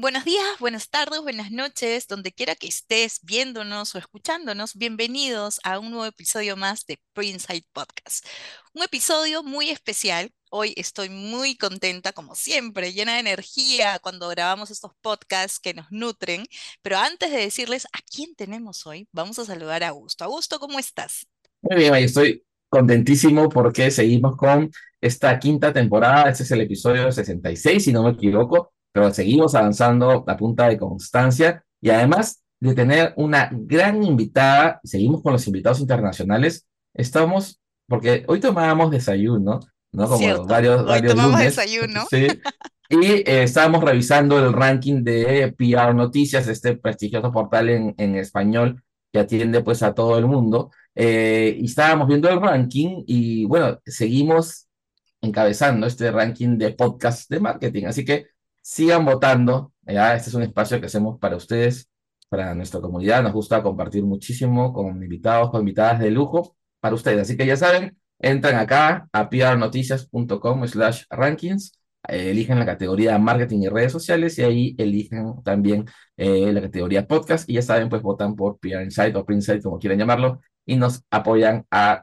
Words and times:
Buenos 0.00 0.24
días, 0.24 0.44
buenas 0.60 0.90
tardes, 0.90 1.20
buenas 1.22 1.50
noches, 1.50 2.06
donde 2.06 2.30
quiera 2.30 2.54
que 2.54 2.68
estés 2.68 3.18
viéndonos 3.24 3.96
o 3.96 3.98
escuchándonos, 3.98 4.76
bienvenidos 4.76 5.58
a 5.64 5.80
un 5.80 5.90
nuevo 5.90 6.06
episodio 6.06 6.56
más 6.56 6.86
de 6.86 7.00
Printside 7.14 7.64
Podcast. 7.72 8.24
Un 8.74 8.84
episodio 8.84 9.42
muy 9.42 9.70
especial. 9.70 10.30
Hoy 10.52 10.72
estoy 10.76 11.08
muy 11.08 11.56
contenta, 11.56 12.12
como 12.12 12.36
siempre, 12.36 12.92
llena 12.92 13.14
de 13.14 13.20
energía 13.22 13.98
cuando 13.98 14.28
grabamos 14.28 14.70
estos 14.70 14.92
podcasts 15.00 15.58
que 15.58 15.74
nos 15.74 15.90
nutren. 15.90 16.44
Pero 16.80 16.98
antes 16.98 17.32
de 17.32 17.38
decirles 17.38 17.86
a 17.86 17.98
quién 18.08 18.36
tenemos 18.36 18.86
hoy, 18.86 19.08
vamos 19.10 19.40
a 19.40 19.46
saludar 19.46 19.82
a 19.82 19.88
Augusto. 19.88 20.22
Augusto, 20.22 20.60
¿cómo 20.60 20.78
estás? 20.78 21.26
Muy 21.60 21.76
bien, 21.76 21.94
estoy 21.96 22.44
contentísimo 22.68 23.48
porque 23.48 23.90
seguimos 23.90 24.36
con 24.36 24.70
esta 25.00 25.36
quinta 25.40 25.72
temporada. 25.72 26.30
Este 26.30 26.44
es 26.44 26.50
el 26.52 26.60
episodio 26.60 27.10
66, 27.10 27.82
si 27.82 27.92
no 27.92 28.04
me 28.04 28.10
equivoco 28.10 28.72
pero 28.92 29.12
seguimos 29.12 29.54
avanzando 29.54 30.24
a 30.26 30.36
punta 30.36 30.68
de 30.68 30.78
constancia 30.78 31.64
y 31.80 31.90
además 31.90 32.42
de 32.60 32.74
tener 32.74 33.14
una 33.16 33.48
gran 33.52 34.02
invitada, 34.02 34.80
seguimos 34.82 35.22
con 35.22 35.32
los 35.32 35.46
invitados 35.46 35.80
internacionales, 35.80 36.66
estamos, 36.94 37.60
porque 37.86 38.24
hoy 38.26 38.40
tomábamos 38.40 38.90
desayuno, 38.90 39.60
¿no? 39.92 40.08
Como 40.08 40.46
varios, 40.46 40.82
hoy 40.88 41.02
tomamos 41.02 41.38
desayuno. 41.40 42.06
Sí. 42.10 42.26
Y 42.90 43.04
eh, 43.06 43.42
estábamos 43.42 43.84
revisando 43.84 44.38
el 44.38 44.52
ranking 44.52 45.04
de 45.04 45.54
PR 45.58 45.94
Noticias, 45.94 46.48
este 46.48 46.74
prestigioso 46.74 47.30
portal 47.30 47.68
en, 47.68 47.94
en 47.98 48.16
español 48.16 48.82
que 49.12 49.18
atiende 49.18 49.62
pues 49.62 49.82
a 49.82 49.94
todo 49.94 50.18
el 50.18 50.26
mundo. 50.26 50.70
Eh, 50.94 51.56
y 51.60 51.66
estábamos 51.66 52.08
viendo 52.08 52.28
el 52.28 52.40
ranking 52.40 53.04
y 53.06 53.44
bueno, 53.44 53.78
seguimos 53.84 54.68
encabezando 55.20 55.86
este 55.86 56.10
ranking 56.10 56.58
de 56.58 56.72
podcast 56.72 57.30
de 57.30 57.40
marketing. 57.40 57.84
Así 57.84 58.04
que 58.04 58.28
sigan 58.68 59.04
votando. 59.06 59.72
¿ya? 59.86 60.14
Este 60.14 60.28
es 60.28 60.34
un 60.34 60.42
espacio 60.42 60.78
que 60.78 60.86
hacemos 60.86 61.18
para 61.18 61.36
ustedes, 61.36 61.90
para 62.28 62.54
nuestra 62.54 62.80
comunidad. 62.80 63.22
Nos 63.22 63.32
gusta 63.32 63.62
compartir 63.62 64.04
muchísimo 64.04 64.74
con 64.74 65.02
invitados, 65.02 65.50
con 65.50 65.60
invitadas 65.60 66.00
de 66.00 66.10
lujo 66.10 66.54
para 66.80 66.94
ustedes. 66.94 67.22
Así 67.22 67.36
que 67.36 67.46
ya 67.46 67.56
saben, 67.56 67.96
entran 68.18 68.56
acá 68.56 69.08
a 69.10 69.30
prnoticias.com 69.30 70.66
slash 70.66 71.04
rankings, 71.08 71.80
eligen 72.06 72.58
la 72.58 72.66
categoría 72.66 73.18
marketing 73.18 73.62
y 73.62 73.68
redes 73.68 73.92
sociales 73.92 74.38
y 74.38 74.42
ahí 74.42 74.74
eligen 74.78 75.42
también 75.42 75.86
eh, 76.18 76.52
la 76.52 76.60
categoría 76.60 77.06
podcast 77.06 77.48
y 77.48 77.54
ya 77.54 77.62
saben, 77.62 77.88
pues 77.88 78.02
votan 78.02 78.36
por 78.36 78.58
PR 78.58 78.82
Insight 78.82 79.16
o 79.16 79.24
Print 79.24 79.62
como 79.62 79.78
quieran 79.78 79.98
llamarlo, 79.98 80.40
y 80.66 80.76
nos 80.76 81.02
apoyan 81.10 81.64
a 81.70 82.02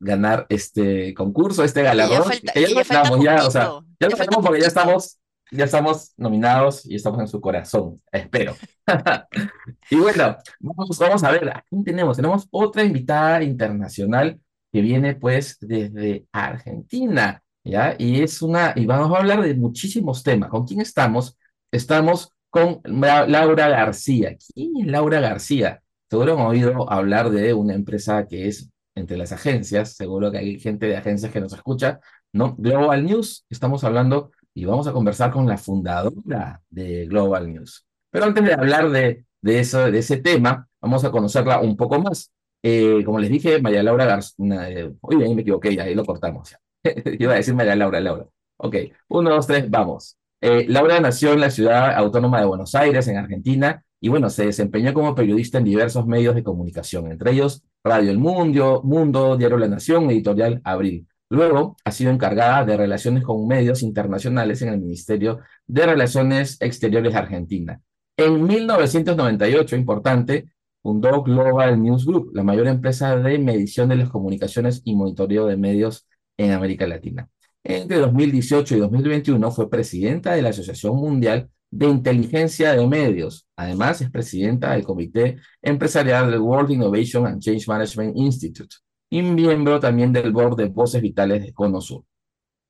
ganar 0.00 0.46
este 0.48 1.14
concurso, 1.14 1.62
este 1.62 1.82
galardón. 1.82 2.24
ya, 2.42 2.68
ya, 2.68 2.80
estamos, 2.80 3.22
ya, 3.22 3.46
o 3.46 3.50
sea, 3.50 3.70
ya 4.00 4.08
lo 4.08 4.16
tenemos 4.16 4.44
porque 4.44 4.60
ya 4.60 4.66
estamos 4.66 5.18
ya 5.54 5.64
estamos 5.64 6.12
nominados 6.16 6.84
y 6.86 6.96
estamos 6.96 7.20
en 7.20 7.28
su 7.28 7.40
corazón, 7.40 8.02
espero. 8.10 8.54
y 9.90 9.96
bueno, 9.96 10.36
vamos, 10.60 10.98
vamos 10.98 11.24
a 11.24 11.30
ver, 11.30 11.48
¿a 11.48 11.64
quién 11.68 11.84
tenemos? 11.84 12.16
Tenemos 12.16 12.46
otra 12.50 12.84
invitada 12.84 13.42
internacional 13.42 14.40
que 14.72 14.80
viene 14.80 15.14
pues 15.14 15.56
desde 15.60 16.26
Argentina, 16.32 17.42
¿ya? 17.62 17.94
Y 17.98 18.20
es 18.22 18.42
una, 18.42 18.72
y 18.74 18.86
vamos 18.86 19.16
a 19.16 19.20
hablar 19.20 19.42
de 19.42 19.54
muchísimos 19.54 20.22
temas. 20.22 20.50
¿Con 20.50 20.66
quién 20.66 20.80
estamos? 20.80 21.38
Estamos 21.70 22.30
con 22.50 22.80
Laura 22.84 23.68
García. 23.68 24.36
¿Quién 24.52 24.72
es 24.80 24.86
Laura 24.86 25.20
García? 25.20 25.80
Seguro 26.10 26.34
han 26.34 26.46
oído 26.46 26.90
hablar 26.90 27.30
de 27.30 27.54
una 27.54 27.74
empresa 27.74 28.26
que 28.26 28.48
es 28.48 28.70
entre 28.94 29.16
las 29.16 29.32
agencias, 29.32 29.94
seguro 29.94 30.30
que 30.30 30.38
hay 30.38 30.60
gente 30.60 30.86
de 30.86 30.96
agencias 30.96 31.32
que 31.32 31.40
nos 31.40 31.52
escucha, 31.52 32.00
¿no? 32.32 32.54
Global 32.56 33.04
News, 33.04 33.44
estamos 33.50 33.84
hablando 33.84 34.30
y 34.54 34.64
vamos 34.64 34.86
a 34.86 34.92
conversar 34.92 35.30
con 35.32 35.46
la 35.46 35.58
fundadora 35.58 36.62
de 36.70 37.06
Global 37.06 37.52
News. 37.52 37.84
Pero 38.10 38.26
antes 38.26 38.44
de 38.44 38.54
hablar 38.54 38.90
de, 38.90 39.26
de, 39.42 39.58
eso, 39.58 39.90
de 39.90 39.98
ese 39.98 40.18
tema, 40.18 40.68
vamos 40.80 41.04
a 41.04 41.10
conocerla 41.10 41.60
un 41.60 41.76
poco 41.76 42.00
más. 42.00 42.30
Eh, 42.62 43.02
como 43.04 43.18
les 43.18 43.30
dije, 43.30 43.60
María 43.60 43.82
Laura 43.82 44.06
García, 44.06 44.70
eh, 44.70 44.92
oye, 45.00 45.24
ahí 45.24 45.34
me 45.34 45.42
equivoqué, 45.42 45.80
ahí 45.80 45.94
lo 45.94 46.04
cortamos. 46.04 46.54
Iba 47.18 47.32
a 47.32 47.36
decir 47.36 47.54
María 47.54 47.76
Laura, 47.76 48.00
Laura. 48.00 48.26
Ok, 48.56 48.76
uno, 49.08 49.30
dos, 49.30 49.46
tres, 49.46 49.68
vamos. 49.68 50.16
Eh, 50.40 50.66
Laura 50.68 51.00
nació 51.00 51.32
en 51.32 51.40
la 51.40 51.50
ciudad 51.50 51.94
autónoma 51.94 52.38
de 52.38 52.46
Buenos 52.46 52.74
Aires, 52.74 53.08
en 53.08 53.16
Argentina, 53.16 53.84
y 54.00 54.08
bueno, 54.08 54.30
se 54.30 54.46
desempeñó 54.46 54.94
como 54.94 55.14
periodista 55.14 55.58
en 55.58 55.64
diversos 55.64 56.06
medios 56.06 56.34
de 56.34 56.44
comunicación, 56.44 57.10
entre 57.10 57.32
ellos 57.32 57.64
Radio 57.82 58.10
El 58.10 58.18
Mundo, 58.18 58.82
Mundo, 58.84 59.36
Diario 59.36 59.58
La 59.58 59.68
Nación, 59.68 60.10
Editorial 60.10 60.60
Abril. 60.64 61.06
Luego 61.30 61.76
ha 61.84 61.90
sido 61.90 62.10
encargada 62.10 62.64
de 62.64 62.76
relaciones 62.76 63.24
con 63.24 63.46
medios 63.46 63.82
internacionales 63.82 64.62
en 64.62 64.68
el 64.68 64.80
Ministerio 64.80 65.40
de 65.66 65.86
Relaciones 65.86 66.58
Exteriores 66.60 67.12
de 67.12 67.18
Argentina. 67.18 67.80
En 68.16 68.46
1998, 68.46 69.74
importante, 69.76 70.46
fundó 70.82 71.22
Global 71.22 71.82
News 71.82 72.04
Group, 72.06 72.30
la 72.34 72.42
mayor 72.42 72.66
empresa 72.68 73.16
de 73.16 73.38
medición 73.38 73.88
de 73.88 73.96
las 73.96 74.10
comunicaciones 74.10 74.82
y 74.84 74.94
monitoreo 74.94 75.46
de 75.46 75.56
medios 75.56 76.06
en 76.36 76.52
América 76.52 76.86
Latina. 76.86 77.28
Entre 77.64 77.96
2018 77.96 78.76
y 78.76 78.78
2021 78.80 79.50
fue 79.50 79.70
presidenta 79.70 80.34
de 80.34 80.42
la 80.42 80.50
Asociación 80.50 80.96
Mundial 80.96 81.48
de 81.70 81.86
Inteligencia 81.86 82.74
de 82.76 82.86
Medios. 82.86 83.48
Además, 83.56 84.00
es 84.02 84.10
presidenta 84.10 84.72
del 84.72 84.84
Comité 84.84 85.38
Empresarial 85.62 86.30
del 86.30 86.40
World 86.40 86.70
Innovation 86.70 87.26
and 87.26 87.40
Change 87.40 87.66
Management 87.66 88.16
Institute 88.16 88.76
y 89.10 89.22
miembro 89.22 89.80
también 89.80 90.12
del 90.12 90.32
board 90.32 90.56
de 90.56 90.66
Voces 90.66 91.02
Vitales 91.02 91.42
de 91.42 91.52
Cono 91.52 91.80
Sur. 91.80 92.04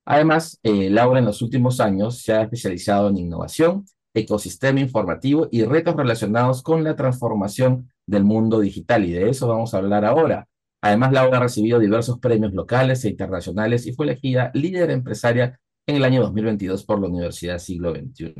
Además, 0.05 0.59
eh, 0.61 0.89
Laura 0.89 1.19
en 1.19 1.25
los 1.25 1.41
últimos 1.41 1.79
años 1.79 2.21
se 2.21 2.33
ha 2.33 2.43
especializado 2.43 3.09
en 3.09 3.17
innovación, 3.17 3.85
ecosistema 4.13 4.79
informativo 4.79 5.47
y 5.51 5.63
retos 5.63 5.95
relacionados 5.95 6.61
con 6.61 6.83
la 6.83 6.95
transformación 6.95 7.89
del 8.05 8.23
mundo 8.23 8.59
digital, 8.59 9.03
y 9.05 9.13
de 9.13 9.29
eso 9.29 9.47
vamos 9.47 9.73
a 9.73 9.77
hablar 9.77 10.05
ahora. 10.05 10.47
Además, 10.81 11.11
Laura 11.11 11.37
ha 11.37 11.41
recibido 11.41 11.79
diversos 11.79 12.19
premios 12.19 12.53
locales 12.53 13.03
e 13.03 13.09
internacionales 13.09 13.87
y 13.87 13.93
fue 13.93 14.05
elegida 14.05 14.51
líder 14.53 14.91
empresaria 14.91 15.59
en 15.87 15.95
el 15.95 16.03
año 16.03 16.21
2022 16.21 16.85
por 16.85 17.01
la 17.01 17.07
Universidad 17.07 17.57
Siglo 17.57 17.93
XXI. 17.95 18.35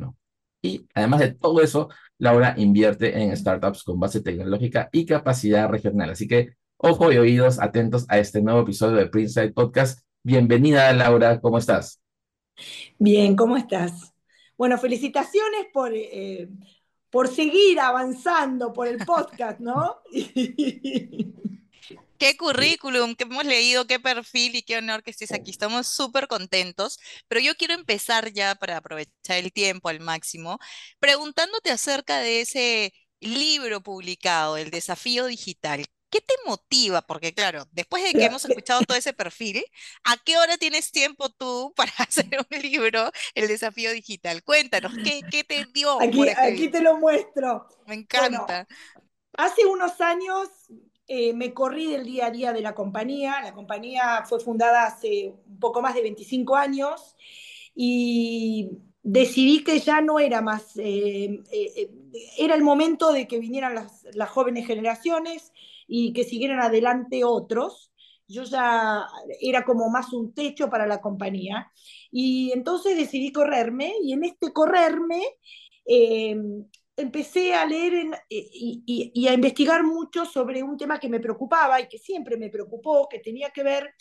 Y 0.61 0.87
además 0.93 1.19
de 1.21 1.33
todo 1.33 1.61
eso, 1.61 1.89
Laura 2.19 2.53
invierte 2.57 3.19
en 3.19 3.35
startups 3.35 3.83
con 3.83 3.99
base 3.99 4.21
tecnológica 4.21 4.89
y 4.91 5.05
capacidad 5.05 5.67
regional. 5.69 6.11
Así 6.11 6.27
que 6.27 6.55
Ojo 6.77 7.09
y 7.11 7.17
oídos 7.17 7.61
atentos 7.61 8.05
a 8.09 8.19
este 8.19 8.41
nuevo 8.41 8.61
episodio 8.61 8.97
de 8.97 9.07
Prince 9.07 9.49
Podcast. 9.53 10.01
Bienvenida, 10.23 10.91
Laura, 10.91 11.39
¿cómo 11.39 11.57
estás? 11.57 12.01
Bien, 12.99 13.37
¿cómo 13.37 13.55
estás? 13.55 14.13
Bueno, 14.57 14.77
felicitaciones 14.77 15.67
por, 15.71 15.91
eh, 15.93 16.49
por 17.09 17.29
seguir 17.29 17.79
avanzando 17.79 18.73
por 18.73 18.87
el 18.87 18.97
podcast, 19.05 19.61
¿no? 19.61 20.01
Qué 22.17 22.37
currículum, 22.37 23.15
que 23.15 23.23
hemos 23.23 23.45
leído, 23.45 23.87
qué 23.87 23.99
perfil 23.99 24.55
y 24.55 24.61
qué 24.61 24.77
honor 24.77 25.03
que 25.03 25.11
estés 25.11 25.33
aquí. 25.33 25.51
Estamos 25.51 25.87
súper 25.87 26.27
contentos, 26.27 26.97
pero 27.27 27.41
yo 27.41 27.55
quiero 27.55 27.73
empezar 27.73 28.31
ya 28.31 28.55
para 28.55 28.77
aprovechar 28.77 29.37
el 29.37 29.51
tiempo 29.51 29.89
al 29.89 29.99
máximo, 29.99 30.57
preguntándote 30.99 31.71
acerca 31.71 32.19
de 32.19 32.39
ese 32.41 32.93
libro 33.19 33.81
publicado, 33.81 34.55
El 34.55 34.71
desafío 34.71 35.25
digital. 35.25 35.85
¿Qué 36.15 36.21
te 36.21 36.33
motiva? 36.49 37.01
Porque 37.01 37.33
claro, 37.33 37.65
después 37.73 38.01
de 38.01 38.13
que 38.13 38.23
hemos 38.23 38.45
escuchado 38.45 38.79
todo 38.87 38.97
ese 38.97 39.11
perfil, 39.11 39.61
¿a 40.05 40.15
qué 40.23 40.37
hora 40.37 40.55
tienes 40.57 40.89
tiempo 40.93 41.29
tú 41.29 41.73
para 41.75 41.91
hacer 41.97 42.29
un 42.39 42.61
libro, 42.61 43.11
El 43.33 43.49
desafío 43.49 43.91
digital? 43.91 44.41
Cuéntanos, 44.41 44.93
¿qué, 45.03 45.23
qué 45.29 45.43
te 45.43 45.65
dio? 45.73 46.01
Aquí, 46.01 46.29
aquí 46.29 46.69
te 46.69 46.79
lo 46.79 46.97
muestro. 46.99 47.67
Me 47.85 47.95
encanta. 47.95 48.65
hace 49.33 49.65
unos 49.65 49.99
años 49.99 50.47
eh, 51.05 51.33
me 51.33 51.53
corrí 51.53 51.91
del 51.91 52.05
día 52.05 52.27
a 52.27 52.31
día 52.31 52.53
de 52.53 52.61
la 52.61 52.73
compañía. 52.73 53.41
La 53.41 53.53
compañía 53.53 54.23
fue 54.25 54.39
fundada 54.39 54.85
hace 54.85 55.33
un 55.45 55.59
poco 55.59 55.81
más 55.81 55.95
de 55.95 56.01
25 56.01 56.55
años 56.55 57.17
y 57.75 58.69
decidí 59.03 59.65
que 59.65 59.81
ya 59.81 59.99
no 59.99 60.19
era 60.19 60.39
más, 60.41 60.77
eh, 60.77 61.43
eh, 61.51 61.91
era 62.37 62.55
el 62.55 62.63
momento 62.63 63.11
de 63.11 63.27
que 63.27 63.37
vinieran 63.37 63.75
las, 63.75 64.05
las 64.13 64.29
jóvenes 64.29 64.65
generaciones 64.65 65.51
y 65.87 66.13
que 66.13 66.23
siguieran 66.23 66.61
adelante 66.61 67.23
otros. 67.23 67.91
Yo 68.27 68.43
ya 68.43 69.05
era 69.39 69.63
como 69.63 69.89
más 69.89 70.11
un 70.13 70.33
techo 70.33 70.69
para 70.69 70.87
la 70.87 70.99
compañía 70.99 71.71
y 72.11 72.51
entonces 72.53 72.97
decidí 72.97 73.31
correrme 73.31 73.93
y 74.01 74.13
en 74.13 74.23
este 74.23 74.51
correrme 74.51 75.21
eh, 75.85 76.35
empecé 76.97 77.53
a 77.53 77.65
leer 77.65 78.07
y, 78.29 79.27
a 79.27 79.33
investigar 79.33 79.83
mucho 79.83 80.25
sobre 80.25 80.63
un 80.63 80.77
tema 80.77 80.99
que 80.99 81.09
me 81.09 81.19
preocupaba 81.19 81.79
y 81.81 81.87
que 81.87 81.97
siempre 81.97 82.37
me 82.37 82.49
preocupó, 82.49 83.07
que 83.09 83.19
tenía 83.19 83.49
que 83.51 83.63
ver 83.63 83.93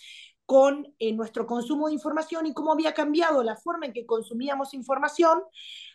con 0.46 0.94
eh, 0.98 1.12
nuestro 1.12 1.46
consumo 1.46 1.88
de 1.88 1.94
información 1.94 2.46
y 2.46 2.52
cómo 2.52 2.72
había 2.72 2.92
cambiado 2.92 3.42
la 3.42 3.56
forma 3.56 3.86
en 3.86 3.92
que 3.92 4.06
consumíamos 4.06 4.74
información 4.74 5.42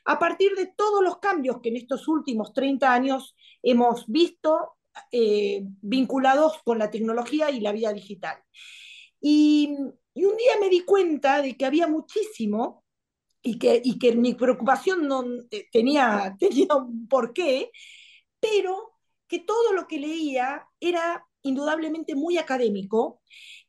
a 0.06 0.18
partir 0.18 0.56
de 0.56 0.74
todos 0.76 1.04
los 1.04 1.20
cambios 1.20 1.62
que 1.62 1.70
en 1.70 1.78
estos 1.78 2.08
últimos 2.08 2.52
30 2.54 2.92
años 2.92 3.36
hemos 3.62 4.08
visto 4.08 4.79
eh, 5.12 5.62
vinculados 5.82 6.62
con 6.64 6.80
la 6.80 6.90
tecnología 6.92 7.50
y 7.52 7.60
la 7.62 7.72
vida 7.72 7.94
digital. 7.94 8.38
Y, 9.22 9.76
y, 10.14 10.26
un 10.26 10.38
día 10.38 10.54
me 10.60 10.70
di 10.70 10.82
cuenta 10.82 11.42
de 11.42 11.56
que 11.58 11.66
había 11.66 11.88
muchísimo 11.88 12.84
y 13.42 13.58
que, 13.58 13.82
y 13.84 13.98
que 14.00 14.16
mi 14.16 14.34
preocupación 14.34 15.08
no 15.08 15.24
eh, 15.52 15.68
tenía, 15.72 16.36
tenía 16.40 16.76
un 16.76 17.08
porqué, 17.08 17.72
pero 18.40 18.94
que 19.28 19.40
todo 19.40 19.74
lo 19.74 19.88
que 19.88 20.00
leía 20.00 20.68
era 20.80 21.26
indudablemente 21.42 22.16
muy 22.16 22.38
académico 22.38 23.22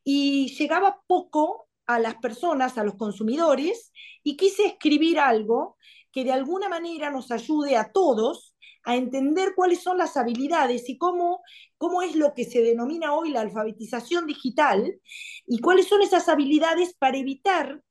y 0.03 0.53
llegaba 0.57 1.01
poco 1.07 1.69
a 1.85 1.99
las 1.99 2.15
personas, 2.15 2.77
a 2.77 2.83
los 2.83 2.95
consumidores, 2.95 3.91
y 4.23 4.37
quise 4.37 4.65
escribir 4.65 5.19
algo 5.19 5.77
que 6.11 6.23
de 6.23 6.31
alguna 6.31 6.69
manera 6.69 7.11
nos 7.11 7.31
ayude 7.31 7.77
a 7.77 7.91
todos 7.91 8.50
a 8.83 8.95
entender 8.95 9.53
cuáles 9.55 9.81
son 9.83 9.97
las 9.97 10.17
habilidades 10.17 10.89
y 10.89 10.97
cómo, 10.97 11.41
cómo 11.77 12.01
es 12.01 12.15
lo 12.15 12.33
que 12.33 12.45
se 12.45 12.61
denomina 12.61 13.13
hoy 13.13 13.29
la 13.31 13.41
alfabetización 13.41 14.25
digital 14.27 14.99
y 15.45 15.59
cuáles 15.59 15.87
son 15.87 16.01
esas 16.01 16.29
habilidades 16.29 16.93
para 16.97 17.17
evitar 17.17 17.81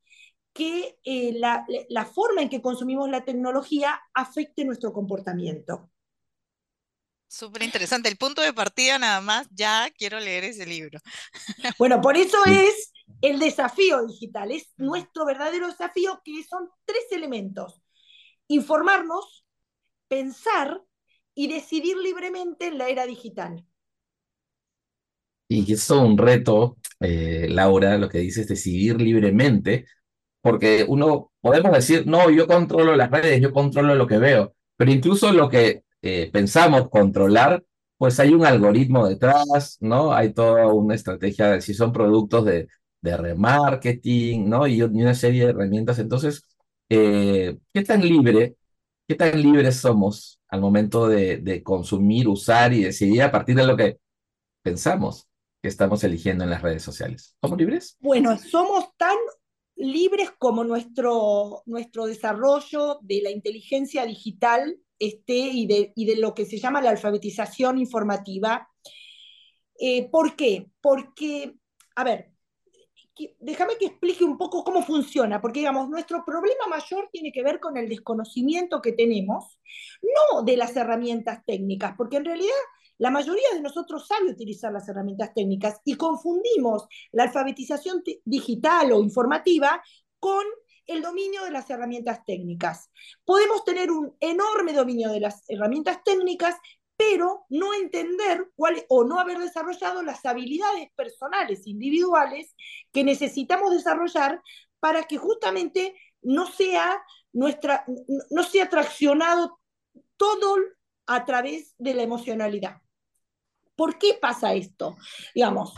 que 0.52 0.98
eh, 1.04 1.32
la, 1.34 1.64
la 1.88 2.04
forma 2.04 2.42
en 2.42 2.48
que 2.48 2.62
consumimos 2.62 3.08
la 3.08 3.24
tecnología 3.24 4.00
afecte 4.14 4.64
nuestro 4.64 4.92
comportamiento. 4.92 5.90
Súper 7.30 7.62
interesante. 7.62 8.08
El 8.08 8.16
punto 8.16 8.42
de 8.42 8.52
partida 8.52 8.98
nada 8.98 9.20
más, 9.20 9.46
ya 9.52 9.88
quiero 9.96 10.18
leer 10.18 10.42
ese 10.44 10.66
libro. 10.66 10.98
Bueno, 11.78 12.00
por 12.00 12.16
eso 12.16 12.38
es 12.46 12.92
el 13.22 13.38
desafío 13.38 14.04
digital, 14.06 14.50
es 14.50 14.72
nuestro 14.76 15.24
verdadero 15.24 15.68
desafío 15.68 16.20
que 16.24 16.42
son 16.42 16.68
tres 16.84 17.04
elementos. 17.12 17.80
Informarnos, 18.48 19.46
pensar 20.10 20.82
y 21.34 21.46
decidir 21.48 21.96
libremente 21.96 22.66
en 22.66 22.76
la 22.76 22.88
era 22.88 23.06
digital. 23.06 23.64
Y 25.48 25.72
es 25.72 25.88
un 25.90 26.18
reto, 26.18 26.76
eh, 27.00 27.46
Laura, 27.48 27.96
lo 27.96 28.08
que 28.08 28.18
dices, 28.18 28.46
decidir 28.46 29.00
libremente, 29.00 29.86
porque 30.42 30.84
uno, 30.86 31.32
podemos 31.40 31.72
decir, 31.72 32.06
no, 32.06 32.30
yo 32.30 32.46
controlo 32.46 32.96
las 32.96 33.10
redes, 33.10 33.40
yo 33.40 33.52
controlo 33.52 33.94
lo 33.94 34.06
que 34.06 34.18
veo, 34.18 34.54
pero 34.76 34.90
incluso 34.90 35.32
lo 35.32 35.48
que 35.48 35.84
eh, 36.02 36.30
pensamos 36.32 36.88
controlar, 36.90 37.64
pues 37.96 38.18
hay 38.20 38.32
un 38.34 38.44
algoritmo 38.44 39.08
detrás, 39.08 39.76
¿no? 39.80 40.12
Hay 40.12 40.32
toda 40.32 40.66
una 40.68 40.94
estrategia, 40.94 41.60
si 41.60 41.74
son 41.74 41.92
productos 41.92 42.44
de, 42.46 42.68
de 43.00 43.16
remarketing, 43.16 44.48
¿no? 44.48 44.66
Y, 44.66 44.82
una 44.82 45.14
serie 45.14 45.44
de 45.44 45.50
herramientas. 45.50 45.98
Entonces, 45.98 46.44
eh, 46.88 47.58
¿qué 47.72 47.82
tan 47.84 48.02
libre, 48.02 48.56
qué 49.10 49.16
tan 49.16 49.42
libres 49.42 49.74
somos 49.74 50.40
al 50.46 50.60
momento 50.60 51.08
de, 51.08 51.62
consumir, 51.64 52.28
usar 52.28 52.72
y 52.72 52.84
decidir 52.84 53.22
a 53.22 53.32
partir 53.32 53.56
de 53.56 53.66
lo 53.66 53.76
que 53.76 53.98
pensamos 54.62 55.26
que 55.60 55.66
estamos 55.66 56.04
eligiendo 56.04 56.44
en 56.44 56.50
las 56.50 56.62
redes 56.62 56.84
sociales? 56.84 57.36
¿Somos 57.40 57.58
libres? 57.58 57.96
Bueno, 57.98 58.38
somos 58.38 58.96
tan 58.96 59.16
libres 59.74 60.30
como 60.38 60.62
nuestro, 60.62 61.64
nuestro 61.66 62.06
desarrollo 62.06 63.00
de 63.02 63.20
la 63.22 63.30
inteligencia 63.30 64.06
digital 64.06 64.78
este, 65.00 65.34
y, 65.34 65.66
de, 65.66 65.92
y 65.96 66.04
de 66.04 66.14
lo 66.14 66.32
que 66.32 66.46
se 66.46 66.58
llama 66.58 66.80
la 66.80 66.90
alfabetización 66.90 67.78
informativa. 67.78 68.68
Eh, 69.80 70.08
¿Por 70.08 70.36
qué? 70.36 70.70
Porque, 70.80 71.56
a 71.96 72.04
ver, 72.04 72.30
déjame 73.38 73.76
que 73.78 73.86
explique 73.86 74.24
un 74.24 74.38
poco 74.38 74.64
cómo 74.64 74.82
funciona, 74.82 75.40
porque 75.40 75.60
digamos, 75.60 75.88
nuestro 75.88 76.24
problema 76.24 76.66
mayor 76.68 77.08
tiene 77.12 77.32
que 77.32 77.42
ver 77.42 77.60
con 77.60 77.76
el 77.76 77.88
desconocimiento 77.88 78.80
que 78.80 78.92
tenemos, 78.92 79.58
no 80.02 80.42
de 80.42 80.56
las 80.56 80.76
herramientas 80.76 81.44
técnicas, 81.46 81.94
porque 81.96 82.16
en 82.16 82.24
realidad 82.24 82.54
la 82.98 83.10
mayoría 83.10 83.48
de 83.54 83.62
nosotros 83.62 84.06
sabe 84.06 84.30
utilizar 84.30 84.72
las 84.72 84.88
herramientas 84.88 85.32
técnicas 85.34 85.80
y 85.84 85.94
confundimos 85.94 86.86
la 87.12 87.24
alfabetización 87.24 88.02
digital 88.24 88.92
o 88.92 89.02
informativa 89.02 89.82
con 90.18 90.44
el 90.86 91.02
dominio 91.02 91.44
de 91.44 91.50
las 91.50 91.70
herramientas 91.70 92.24
técnicas. 92.26 92.90
Podemos 93.24 93.64
tener 93.64 93.90
un 93.90 94.14
enorme 94.20 94.72
dominio 94.72 95.10
de 95.10 95.20
las 95.20 95.44
herramientas 95.48 96.02
técnicas, 96.04 96.56
pero 97.00 97.46
no 97.48 97.72
entender 97.72 98.50
cuál, 98.54 98.84
o 98.90 99.04
no 99.04 99.18
haber 99.18 99.38
desarrollado 99.38 100.02
las 100.02 100.26
habilidades 100.26 100.90
personales, 100.94 101.66
individuales, 101.66 102.54
que 102.92 103.04
necesitamos 103.04 103.72
desarrollar 103.72 104.42
para 104.80 105.04
que 105.04 105.16
justamente 105.16 105.94
no 106.20 106.46
sea, 106.46 107.02
nuestra, 107.32 107.86
no 108.28 108.42
sea 108.42 108.68
traccionado 108.68 109.58
todo 110.18 110.56
a 111.06 111.24
través 111.24 111.74
de 111.78 111.94
la 111.94 112.02
emocionalidad. 112.02 112.76
¿Por 113.74 113.98
qué 113.98 114.18
pasa 114.20 114.52
esto? 114.52 114.98
Digamos, 115.34 115.72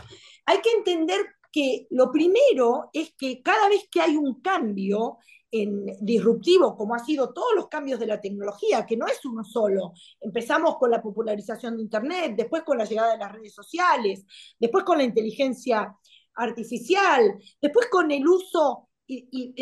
hay 0.45 0.59
que 0.59 0.71
entender 0.71 1.21
que 1.53 1.87
lo 1.89 2.11
primero 2.11 2.89
es 2.91 3.13
que 3.17 3.41
cada 3.41 3.69
vez 3.69 3.87
que 3.89 4.01
hay 4.01 4.17
un 4.17 4.41
cambio 4.41 5.19
en 5.53 5.85
disruptivo, 6.01 6.75
como 6.75 6.95
ha 6.95 6.99
sido 6.99 7.31
todos 7.31 7.53
los 7.55 7.67
cambios 7.67 7.99
de 7.99 8.07
la 8.07 8.19
tecnología, 8.19 8.87
que 8.87 8.97
no 8.97 9.05
es 9.05 9.23
uno 9.23 9.43
solo. 9.43 9.93
Empezamos 10.19 10.77
con 10.77 10.89
la 10.89 10.99
popularización 10.99 11.77
de 11.77 11.83
Internet, 11.83 12.33
después 12.35 12.63
con 12.63 12.79
la 12.79 12.85
llegada 12.85 13.13
de 13.13 13.19
las 13.19 13.31
redes 13.31 13.53
sociales, 13.53 14.25
después 14.59 14.83
con 14.83 14.97
la 14.97 15.03
inteligencia 15.03 15.95
artificial, 16.33 17.37
después 17.61 17.87
con 17.91 18.09
el 18.09 18.27
uso 18.27 18.89
y, 19.05 19.53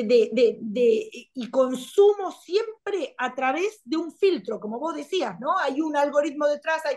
y 1.33 1.49
consumo 1.49 2.31
siempre 2.31 3.13
a 3.17 3.35
través 3.35 3.81
de 3.83 3.97
un 3.97 4.13
filtro, 4.13 4.61
como 4.61 4.79
vos 4.79 4.95
decías, 4.95 5.37
¿no? 5.41 5.57
Hay 5.57 5.81
un 5.81 5.97
algoritmo 5.97 6.47
detrás. 6.47 6.85
Hay... 6.85 6.95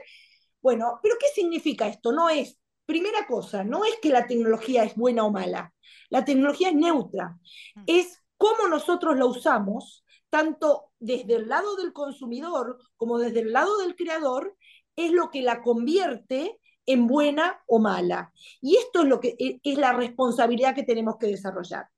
Bueno, 0.62 1.00
pero 1.02 1.16
¿qué 1.18 1.26
significa 1.34 1.88
esto? 1.88 2.12
No 2.12 2.28
es 2.28 2.56
primera 2.86 3.26
cosa, 3.26 3.64
no 3.64 3.84
es 3.84 3.96
que 4.00 4.10
la 4.10 4.26
tecnología 4.26 4.84
es 4.84 4.94
buena 4.94 5.24
o 5.24 5.32
mala, 5.32 5.74
la 6.10 6.24
tecnología 6.24 6.68
es 6.68 6.74
neutra, 6.74 7.38
mm. 7.74 7.82
es 7.86 8.23
cómo 8.36 8.68
nosotros 8.68 9.16
la 9.16 9.26
usamos, 9.26 10.04
tanto 10.30 10.92
desde 10.98 11.36
el 11.36 11.48
lado 11.48 11.76
del 11.76 11.92
consumidor 11.92 12.78
como 12.96 13.18
desde 13.18 13.40
el 13.40 13.52
lado 13.52 13.78
del 13.78 13.94
creador, 13.94 14.56
es 14.96 15.12
lo 15.12 15.30
que 15.30 15.42
la 15.42 15.62
convierte 15.62 16.60
en 16.86 17.06
buena 17.06 17.62
o 17.66 17.78
mala. 17.78 18.32
Y 18.60 18.76
esto 18.76 19.02
es 19.02 19.08
lo 19.08 19.20
que 19.20 19.36
e, 19.38 19.60
es 19.62 19.78
la 19.78 19.92
responsabilidad 19.92 20.74
que 20.74 20.82
tenemos 20.82 21.16
que 21.18 21.26
desarrollar. 21.26 21.88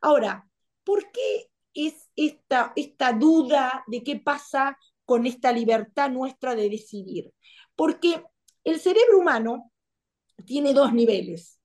Ahora, 0.00 0.48
¿por 0.84 1.10
qué 1.10 1.48
es 1.74 2.08
esta, 2.16 2.72
esta 2.76 3.12
duda 3.12 3.84
de 3.86 4.02
qué 4.02 4.16
pasa 4.16 4.78
con 5.04 5.26
esta 5.26 5.52
libertad 5.52 6.10
nuestra 6.10 6.54
de 6.54 6.68
decidir? 6.68 7.32
Porque 7.74 8.22
el 8.64 8.80
cerebro 8.80 9.18
humano 9.18 9.72
tiene 10.44 10.72
dos 10.72 10.92
niveles, 10.92 11.57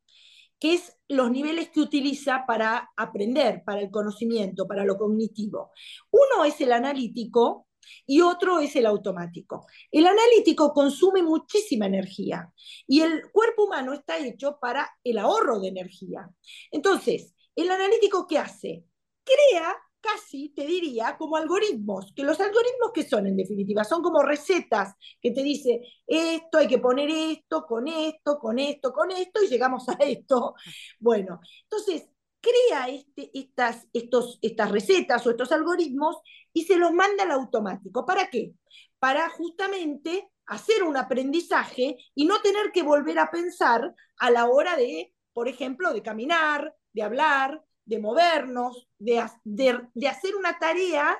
que 0.63 0.75
es 0.75 0.97
los 1.09 1.29
niveles 1.29 1.71
que 1.71 1.81
utiliza 1.81 2.45
para 2.47 2.89
aprender, 2.95 3.63
para 3.65 3.81
el 3.81 3.91
conocimiento, 3.91 4.65
para 4.65 4.85
lo 4.85 4.95
cognitivo. 4.95 5.71
Uno 6.09 6.45
es 6.45 6.61
el 6.61 6.71
analítico 6.71 7.67
y 8.07 8.21
otro 8.21 8.61
es 8.61 8.73
el 8.77 8.85
automático. 8.85 9.67
El 9.91 10.07
analítico 10.07 10.71
consume 10.71 11.21
muchísima 11.21 11.87
energía 11.87 12.49
y 12.87 13.01
el 13.01 13.29
cuerpo 13.33 13.65
humano 13.65 13.91
está 13.91 14.17
hecho 14.17 14.57
para 14.61 14.89
el 15.03 15.17
ahorro 15.17 15.59
de 15.59 15.67
energía. 15.67 16.29
Entonces, 16.71 17.35
el 17.57 17.69
analítico 17.69 18.25
¿qué 18.25 18.37
hace? 18.37 18.85
Crea 19.25 19.75
casi 20.03 20.49
te 20.49 20.65
diría 20.65 21.15
como 21.17 21.37
algoritmos, 21.37 22.11
que 22.13 22.23
los 22.23 22.39
algoritmos 22.39 22.91
que 22.93 23.07
son 23.07 23.25
en 23.25 23.37
definitiva, 23.37 23.85
son 23.85 24.03
como 24.03 24.21
recetas 24.21 24.95
que 25.21 25.31
te 25.31 25.41
dice 25.41 25.81
esto, 26.05 26.57
hay 26.57 26.67
que 26.67 26.79
poner 26.79 27.09
esto, 27.09 27.65
con 27.65 27.87
esto, 27.87 28.37
con 28.37 28.59
esto, 28.59 28.91
con 28.91 29.11
esto, 29.11 29.41
y 29.41 29.47
llegamos 29.47 29.87
a 29.87 29.93
esto. 30.01 30.55
Bueno, 30.99 31.39
entonces 31.63 32.09
crea 32.41 32.89
este, 32.89 33.31
estas, 33.33 33.87
estos, 33.93 34.39
estas 34.41 34.71
recetas 34.71 35.25
o 35.25 35.31
estos 35.31 35.51
algoritmos 35.53 36.17
y 36.51 36.63
se 36.65 36.75
los 36.75 36.91
manda 36.91 37.23
al 37.23 37.31
automático. 37.31 38.05
¿Para 38.05 38.29
qué? 38.29 38.53
Para 38.99 39.29
justamente 39.29 40.29
hacer 40.45 40.83
un 40.83 40.97
aprendizaje 40.97 41.97
y 42.13 42.25
no 42.25 42.41
tener 42.41 42.73
que 42.73 42.83
volver 42.83 43.19
a 43.19 43.31
pensar 43.31 43.95
a 44.17 44.31
la 44.31 44.47
hora 44.47 44.75
de, 44.75 45.13
por 45.31 45.47
ejemplo, 45.47 45.93
de 45.93 46.01
caminar, 46.01 46.75
de 46.91 47.03
hablar, 47.03 47.63
de 47.85 47.99
movernos, 47.99 48.87
de, 48.97 49.19
hacer 49.19 50.35
una 50.35 50.57
tarea 50.57 51.17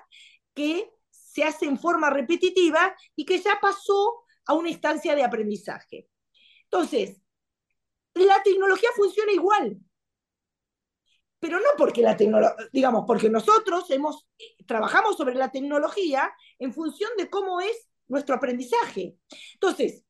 que 0.54 0.90
se 1.10 1.44
hace 1.44 1.66
en 1.66 1.80
forma 1.80 2.10
repetitiva 2.10 2.96
y 3.16 3.26
que 3.26 3.40
ya 3.40 3.60
pasó 3.62 4.24
a 4.46 4.54
una 4.54 4.70
instancia 4.70 5.16
de 5.16 5.24
aprendizaje. 5.24 6.08
Entonces, 6.66 7.22
la 8.14 8.42
tecnología 8.44 8.90
funciona 8.96 9.32
igual, 9.32 9.78
pero 11.40 11.60
no 11.60 11.70
porque 11.78 12.02
la 12.02 12.16
tecnología, 12.16 12.56
digamos, 12.72 13.04
porque 13.06 13.30
nosotros 13.30 13.90
hemos, 13.90 14.28
trabajamos 14.66 15.18
sobre 15.18 15.36
la 15.36 15.52
tecnología 15.52 16.34
en 16.60 16.74
función 16.74 17.12
de 17.18 17.30
cómo 17.30 17.60
es 17.60 17.90
nuestro 18.08 18.36
aprendizaje. 18.36 19.18
Entonces, 19.54 20.06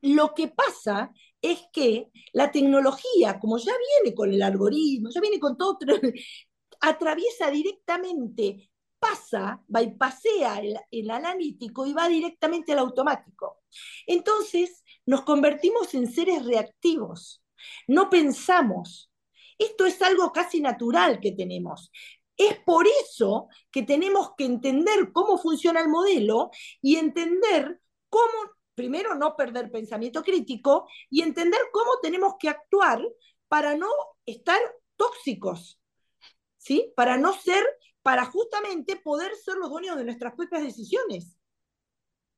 lo 0.00 0.34
que 0.34 0.48
pasa 0.48 1.12
es 1.42 1.64
que 1.72 2.10
la 2.32 2.50
tecnología, 2.52 3.38
como 3.40 3.58
ya 3.58 3.72
viene 4.02 4.14
con 4.14 4.32
el 4.32 4.42
algoritmo, 4.42 5.10
ya 5.10 5.20
viene 5.20 5.40
con 5.40 5.58
todo, 5.58 5.76
atraviesa 6.80 7.50
directamente, 7.50 8.70
pasa, 8.98 9.60
bypasea 9.66 10.60
el, 10.60 10.78
el 10.90 11.10
analítico 11.10 11.84
y 11.84 11.92
va 11.92 12.08
directamente 12.08 12.72
al 12.72 12.78
automático. 12.78 13.62
Entonces, 14.06 14.84
nos 15.04 15.22
convertimos 15.22 15.92
en 15.94 16.10
seres 16.10 16.44
reactivos, 16.44 17.42
no 17.88 18.08
pensamos. 18.08 19.10
Esto 19.58 19.86
es 19.86 20.00
algo 20.02 20.32
casi 20.32 20.60
natural 20.60 21.20
que 21.20 21.32
tenemos. 21.32 21.90
Es 22.36 22.58
por 22.64 22.86
eso 22.86 23.48
que 23.70 23.82
tenemos 23.82 24.32
que 24.36 24.44
entender 24.44 25.12
cómo 25.12 25.38
funciona 25.38 25.80
el 25.80 25.88
modelo 25.88 26.50
y 26.80 26.96
entender 26.96 27.80
cómo, 28.08 28.52
primero, 28.82 29.14
no 29.14 29.36
perder 29.36 29.70
pensamiento 29.70 30.24
crítico 30.24 30.88
y 31.08 31.22
entender 31.22 31.60
cómo 31.72 32.00
tenemos 32.02 32.34
que 32.36 32.48
actuar 32.48 33.00
para 33.46 33.76
no 33.76 33.88
estar 34.26 34.58
tóxicos, 34.96 35.80
¿sí? 36.56 36.92
Para 36.96 37.16
no 37.16 37.32
ser, 37.32 37.64
para 38.02 38.24
justamente 38.24 38.96
poder 38.96 39.36
ser 39.36 39.54
los 39.54 39.70
dueños 39.70 39.96
de 39.96 40.02
nuestras 40.02 40.34
propias 40.34 40.64
decisiones. 40.64 41.36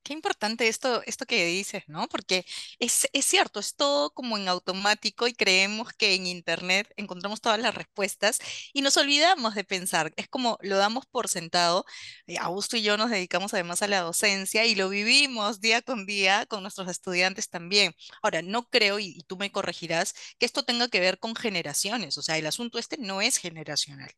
Qué 0.04 0.12
importante 0.12 0.68
esto, 0.68 1.02
esto 1.06 1.24
que 1.26 1.46
dices, 1.46 1.84
¿no? 1.88 2.08
Porque 2.08 2.44
es, 2.78 3.08
es 3.12 3.24
cierto, 3.24 3.58
es 3.58 3.74
todo 3.74 4.10
como 4.12 4.36
en 4.38 4.48
automático 4.48 5.26
y 5.26 5.34
creemos 5.34 5.92
que 5.94 6.14
en 6.14 6.26
Internet 6.26 6.92
encontramos 6.96 7.40
todas 7.40 7.58
las 7.58 7.74
respuestas 7.74 8.38
y 8.74 8.82
nos 8.82 8.96
olvidamos 8.98 9.54
de 9.54 9.64
pensar. 9.64 10.12
Es 10.16 10.28
como 10.28 10.58
lo 10.62 10.76
damos 10.76 11.06
por 11.06 11.28
sentado. 11.28 11.86
Eh, 12.26 12.36
Augusto 12.38 12.76
y 12.76 12.82
yo 12.82 12.96
nos 12.98 13.10
dedicamos 13.10 13.54
además 13.54 13.82
a 13.82 13.88
la 13.88 14.00
docencia 14.00 14.66
y 14.66 14.74
lo 14.74 14.88
vivimos 14.90 15.60
día 15.60 15.82
con 15.82 16.06
día 16.06 16.46
con 16.46 16.62
nuestros 16.62 16.88
estudiantes 16.90 17.48
también. 17.48 17.94
Ahora, 18.22 18.42
no 18.42 18.68
creo, 18.68 18.98
y, 18.98 19.06
y 19.18 19.22
tú 19.22 19.36
me 19.38 19.50
corregirás, 19.52 20.14
que 20.38 20.46
esto 20.46 20.64
tenga 20.64 20.88
que 20.88 21.00
ver 21.00 21.18
con 21.18 21.34
generaciones. 21.34 22.18
O 22.18 22.22
sea, 22.22 22.38
el 22.38 22.46
asunto 22.46 22.78
este 22.78 22.98
no 22.98 23.22
es 23.22 23.38
generacional. 23.38 24.10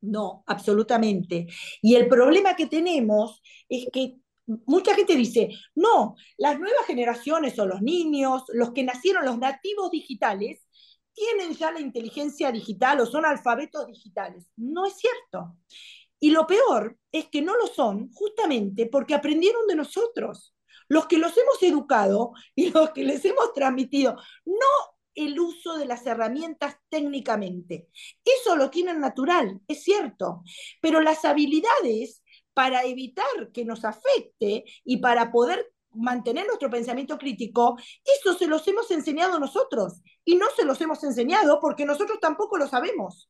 No, 0.00 0.44
absolutamente. 0.46 1.46
Y 1.80 1.94
el 1.94 2.08
problema 2.08 2.56
que 2.56 2.66
tenemos 2.66 3.42
es 3.68 3.86
que 3.92 4.18
mucha 4.46 4.94
gente 4.94 5.16
dice, 5.16 5.50
no, 5.74 6.16
las 6.36 6.58
nuevas 6.58 6.86
generaciones 6.86 7.58
o 7.58 7.66
los 7.66 7.82
niños, 7.82 8.42
los 8.48 8.72
que 8.72 8.82
nacieron, 8.82 9.24
los 9.24 9.38
nativos 9.38 9.90
digitales, 9.90 10.66
tienen 11.12 11.54
ya 11.54 11.70
la 11.70 11.80
inteligencia 11.80 12.50
digital 12.50 13.00
o 13.00 13.06
son 13.06 13.24
alfabetos 13.24 13.86
digitales. 13.86 14.46
No 14.56 14.86
es 14.86 14.94
cierto. 14.94 15.56
Y 16.18 16.30
lo 16.30 16.46
peor 16.46 16.98
es 17.12 17.26
que 17.28 17.42
no 17.42 17.56
lo 17.56 17.66
son 17.66 18.10
justamente 18.12 18.86
porque 18.86 19.14
aprendieron 19.14 19.66
de 19.66 19.76
nosotros, 19.76 20.54
los 20.88 21.06
que 21.06 21.18
los 21.18 21.36
hemos 21.36 21.62
educado 21.62 22.32
y 22.54 22.70
los 22.70 22.90
que 22.90 23.04
les 23.04 23.24
hemos 23.24 23.52
transmitido, 23.52 24.16
no 24.44 24.94
el 25.14 25.38
uso 25.38 25.76
de 25.78 25.86
las 25.86 26.04
herramientas 26.06 26.76
técnicamente. 26.88 27.88
Eso 28.24 28.56
lo 28.56 28.68
tienen 28.70 29.00
natural, 29.00 29.60
es 29.68 29.84
cierto, 29.84 30.42
pero 30.80 31.00
las 31.00 31.24
habilidades 31.24 32.23
para 32.54 32.84
evitar 32.84 33.52
que 33.52 33.64
nos 33.64 33.84
afecte 33.84 34.64
y 34.84 34.98
para 34.98 35.30
poder 35.30 35.72
mantener 35.92 36.46
nuestro 36.46 36.70
pensamiento 36.70 37.18
crítico, 37.18 37.76
eso 38.04 38.36
se 38.36 38.46
los 38.46 38.66
hemos 38.66 38.90
enseñado 38.90 39.38
nosotros 39.38 40.00
y 40.24 40.36
no 40.36 40.46
se 40.56 40.64
los 40.64 40.80
hemos 40.80 41.02
enseñado 41.04 41.60
porque 41.60 41.84
nosotros 41.84 42.18
tampoco 42.20 42.56
lo 42.56 42.68
sabemos. 42.68 43.28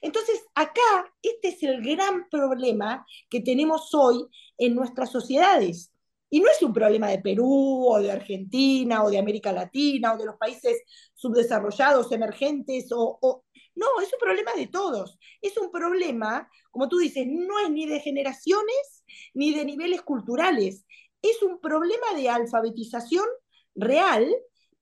Entonces, 0.00 0.44
acá 0.54 1.12
este 1.22 1.48
es 1.48 1.62
el 1.62 1.82
gran 1.82 2.28
problema 2.28 3.04
que 3.28 3.40
tenemos 3.40 3.92
hoy 3.94 4.26
en 4.58 4.74
nuestras 4.74 5.10
sociedades. 5.10 5.92
Y 6.28 6.40
no 6.40 6.50
es 6.50 6.60
un 6.62 6.72
problema 6.72 7.08
de 7.08 7.20
Perú 7.20 7.86
o 7.88 7.98
de 8.00 8.10
Argentina 8.10 9.04
o 9.04 9.10
de 9.10 9.18
América 9.18 9.52
Latina 9.52 10.14
o 10.14 10.18
de 10.18 10.26
los 10.26 10.36
países 10.36 10.82
subdesarrollados, 11.14 12.10
emergentes 12.10 12.90
o, 12.92 13.18
o 13.20 13.44
no, 13.76 13.86
es 14.02 14.12
un 14.12 14.18
problema 14.18 14.52
de 14.54 14.66
todos. 14.66 15.18
Es 15.40 15.56
un 15.58 15.70
problema, 15.70 16.50
como 16.70 16.88
tú 16.88 16.98
dices, 16.98 17.26
no 17.28 17.58
es 17.60 17.70
ni 17.70 17.86
de 17.86 18.00
generaciones 18.00 19.04
ni 19.34 19.54
de 19.54 19.64
niveles 19.64 20.02
culturales. 20.02 20.86
Es 21.22 21.42
un 21.42 21.60
problema 21.60 22.14
de 22.16 22.28
alfabetización 22.28 23.26
real, 23.74 24.34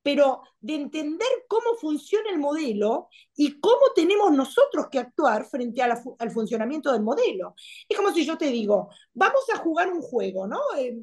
pero 0.03 0.43
de 0.61 0.75
entender 0.75 1.27
cómo 1.49 1.75
funciona 1.81 2.31
el 2.31 2.39
modelo 2.39 3.09
y 3.35 3.59
cómo 3.59 3.81
tenemos 3.97 4.31
nosotros 4.33 4.87
que 4.91 5.01
actuar 5.01 5.45
frente 5.47 5.83
al 5.83 6.31
funcionamiento 6.31 6.93
del 6.93 7.03
modelo. 7.03 7.55
Es 7.89 7.97
como 7.97 8.13
si 8.13 8.25
yo 8.25 8.39
te 8.39 8.47
digo, 8.47 8.91
vamos 9.13 9.45
a 9.53 9.59
jugar 9.59 9.93
un 9.93 10.03
juego, 10.03 10.47
¿no? 10.47 10.61
Eh, 10.79 10.97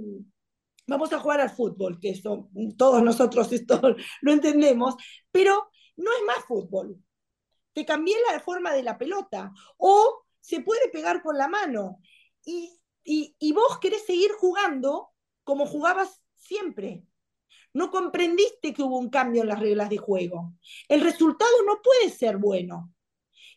vamos 0.88 1.12
a 1.12 1.20
jugar 1.20 1.42
al 1.42 1.50
fútbol, 1.50 2.00
que 2.00 2.12
eso 2.12 2.50
todos 2.78 3.04
nosotros 3.04 3.52
esto 3.52 3.82
lo 4.22 4.32
entendemos, 4.32 4.96
pero 5.32 5.70
no 5.98 6.12
es 6.12 6.24
más 6.26 6.46
fútbol, 6.46 6.98
te 7.74 7.86
cambié 7.86 8.16
la 8.32 8.40
forma 8.40 8.74
de 8.74 8.84
la 8.84 8.98
pelota, 8.98 9.52
o 9.78 10.26
se 10.40 10.62
puede 10.62 10.90
pegar 10.90 11.22
con 11.22 11.38
la 11.38 11.48
mano, 11.48 12.00
y, 12.44 12.80
y, 13.04 13.54
vos 13.54 13.80
querés 13.80 14.06
seguir 14.06 14.32
jugando 14.32 15.10
como 15.44 15.66
jugabas 15.66 16.22
siempre. 16.36 17.04
No 17.74 17.90
comprendiste 17.90 18.74
que 18.74 18.84
hubo 18.84 18.98
un 18.98 19.10
cambio 19.10 19.42
en 19.42 19.48
las 19.48 19.60
reglas 19.60 19.90
de 19.90 19.98
juego. 19.98 20.54
El 20.88 21.02
resultado 21.02 21.52
no 21.66 21.82
puede 21.82 22.10
ser 22.10 22.38
bueno. 22.38 22.94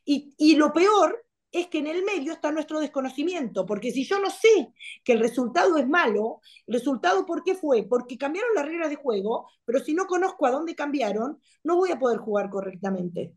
Y, 0.05 0.35
y, 0.37 0.57
lo 0.57 0.73
peor 0.73 1.25
es 1.51 1.69
que 1.69 1.79
en 1.79 1.87
el 1.87 2.05
medio 2.05 2.33
está 2.33 2.51
nuestro 2.53 2.81
desconocimiento, 2.81 3.65
porque 3.65 3.93
si 3.93 4.05
yo 4.05 4.19
no 4.21 4.31
sé 4.31 4.73
que 5.05 5.13
el 5.13 5.21
resultado 5.21 5.77
es 5.79 5.89
malo, 5.89 6.41
¿el 6.67 6.75
resultado 6.75 7.25
por 7.27 7.43
qué 7.45 7.55
fue? 7.55 7.85
Porque 7.85 8.19
cambiaron 8.19 8.55
las 8.55 8.67
reglas 8.67 8.91
de 8.91 8.97
juego, 8.97 9.49
pero 9.65 9.79
si 9.79 9.95
no 9.95 10.07
conozco 10.07 10.47
a 10.47 10.51
dónde 10.51 10.75
cambiaron, 10.75 11.41
no 11.63 11.77
voy 11.77 11.93
a 11.93 11.99
poder 11.99 12.19
jugar 12.19 12.51
correctamente. 12.51 13.35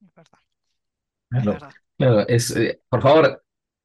Es 0.00 0.12
verdad. 0.14 0.38
Claro, 1.30 1.44
Es 1.44 1.48
verdad. 1.50 1.74
claro, 1.98 2.26
es, 2.28 2.50
eh, 2.56 2.80
por 2.88 3.02
favor, 3.02 3.44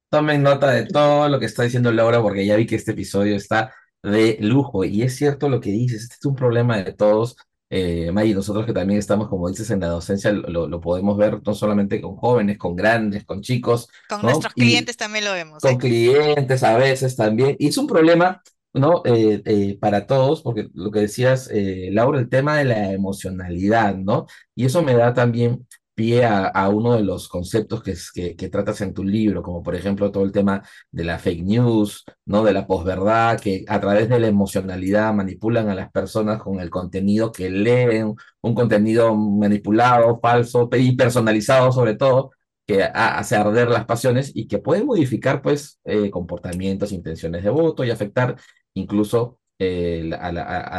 tomen 0.09 0.43
nota 0.43 0.71
de 0.71 0.85
todo 0.87 1.29
lo 1.29 1.39
que 1.39 1.45
está 1.47 1.63
diciendo 1.63 1.91
Laura, 1.91 2.21
porque 2.21 2.45
ya 2.45 2.55
vi 2.55 2.65
que 2.67 2.75
este 2.75 2.91
episodio 2.91 3.35
está 3.35 3.73
de 4.03 4.37
lujo. 4.41 4.83
Y 4.85 5.03
es 5.03 5.15
cierto 5.17 5.49
lo 5.49 5.59
que 5.61 5.71
dices, 5.71 6.03
este 6.03 6.15
es 6.19 6.25
un 6.25 6.35
problema 6.35 6.77
de 6.83 6.93
todos. 6.93 7.37
Eh, 7.69 8.11
Maggie, 8.13 8.35
nosotros 8.35 8.65
que 8.65 8.73
también 8.73 8.99
estamos, 8.99 9.29
como 9.29 9.49
dices, 9.49 9.69
en 9.71 9.81
la 9.81 9.87
docencia, 9.87 10.31
lo, 10.31 10.67
lo 10.67 10.81
podemos 10.81 11.17
ver 11.17 11.41
no 11.45 11.53
solamente 11.55 12.01
con 12.01 12.15
jóvenes, 12.17 12.57
con 12.57 12.75
grandes, 12.75 13.25
con 13.25 13.41
chicos, 13.41 13.89
Con 14.07 14.21
¿no? 14.21 14.23
nuestros 14.23 14.53
Y 14.55 14.61
clientes 14.63 14.95
también 14.97 15.25
lo 15.25 15.33
vemos, 15.33 15.61
con 15.61 15.77
¿eh? 15.77 15.79
clientes 15.79 16.63
a 16.63 16.77
veces 16.77 17.15
también. 17.15 17.55
Y 17.59 17.67
es 17.69 17.77
un 17.77 17.87
problema, 17.87 18.41
¿no? 18.73 19.01
Eh, 19.05 19.41
eh, 19.45 19.77
para 19.79 20.05
todos, 20.07 20.41
porque 20.41 20.69
lo 20.73 20.91
que 20.91 21.01
decías, 21.01 21.49
eh, 21.51 21.89
Laura, 21.91 22.19
el 22.19 22.29
tema 22.29 22.57
de 22.57 22.65
la 22.65 22.91
emocionalidad, 22.91 23.95
¿no? 23.95 24.27
Y 24.55 24.65
eso 24.65 24.83
me 24.83 24.93
da 24.95 25.13
también 25.13 25.67
pie 25.95 26.25
a, 26.25 26.69
uno 26.69 26.93
de 26.95 27.03
los 27.03 27.27
conceptos 27.29 27.83
que, 27.83 28.35
que, 28.35 28.49
tratas 28.49 28.81
en 28.81 28.93
tu 28.93 29.03
libro, 29.03 29.41
como 29.43 29.61
por 29.63 29.75
ejemplo 29.75 30.11
todo 30.11 30.23
el 30.23 30.31
tema 30.31 30.63
de 30.91 31.03
la 31.03 31.19
fake 31.19 31.43
news, 31.43 32.03
¿no? 32.25 32.43
De 32.43 32.53
la 32.53 32.65
posverdad, 32.67 33.39
que 33.39 33.65
a 33.67 33.79
través 33.79 34.09
de 34.09 34.19
la 34.19 34.27
emocionalidad 34.27 35.13
manipulan 35.13 35.69
a 35.69 35.75
las 35.75 35.91
personas 35.91 36.41
con 36.41 36.59
el 36.59 36.69
contenido 36.69 37.31
que 37.31 37.49
leen, 37.49 38.15
un 38.41 38.55
contenido 38.55 39.15
manipulado, 39.15 40.19
falso, 40.21 40.69
y 40.73 40.95
personalizado 40.95 41.71
sobre 41.71 41.95
todo 41.95 42.31
que 42.65 42.83
ha- 42.83 43.17
hace 43.19 43.35
arder 43.35 43.69
las 43.69 43.85
pasiones 43.85 44.31
y 44.33 44.47
que 44.47 44.59
puede 44.59 44.83
modificar 44.83 45.41
pues 45.41 45.79
eh, 45.85 46.09
comportamientos, 46.09 46.91
intenciones 46.91 47.43
de 47.43 47.49
voto 47.49 47.83
y 47.83 47.91
afectar 47.91 48.35
incluso 48.73 49.39
eh, 49.59 50.09
a- 50.19 50.27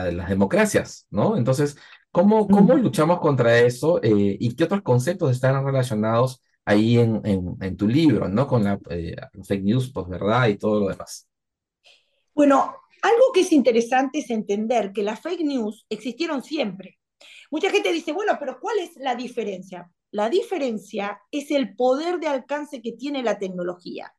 a 0.01 0.11
las 0.11 0.29
democracias, 0.29 1.07
¿no? 1.11 1.37
Entonces, 1.37 1.77
¿cómo, 2.15 2.47
cómo 2.47 2.77
luchamos 2.77 3.19
contra 3.19 3.59
eso 3.59 4.01
eh, 4.01 4.37
y 4.39 4.55
qué 4.55 4.65
otros 4.65 4.83
conceptos 4.83 5.33
están 5.33 5.65
relacionados 5.65 6.41
ahí 6.65 6.97
en, 6.97 7.21
en, 7.25 7.57
en 7.61 7.77
tu 7.77 7.89
libro, 7.89 8.29
¿no? 8.29 8.47
Con 8.47 8.63
la 8.63 8.79
eh, 8.89 9.17
fake 9.43 9.65
news, 9.65 9.91
posverdad 9.91 10.47
y 10.47 10.57
todo 10.57 10.79
lo 10.79 10.89
demás. 10.91 11.29
Bueno, 12.33 12.77
algo 13.03 13.33
que 13.35 13.41
es 13.41 13.51
interesante 13.51 14.21
es 14.21 14.31
entender 14.31 14.93
que 14.93 15.03
las 15.03 15.21
fake 15.21 15.41
news 15.41 15.87
existieron 15.91 16.45
siempre. 16.45 17.01
Mucha 17.51 17.69
gente 17.71 17.93
dice, 17.93 18.13
bueno, 18.13 18.37
pero 18.39 18.59
¿cuál 18.61 18.79
es 18.79 18.95
la 18.97 19.17
diferencia? 19.17 19.91
La 20.13 20.31
diferencia 20.31 21.21
es 21.33 21.51
el 21.51 21.75
poder 21.75 22.21
de 22.21 22.29
alcance 22.29 22.81
que 22.81 22.93
tiene 22.93 23.25
la 23.25 23.41
tecnología. 23.41 24.15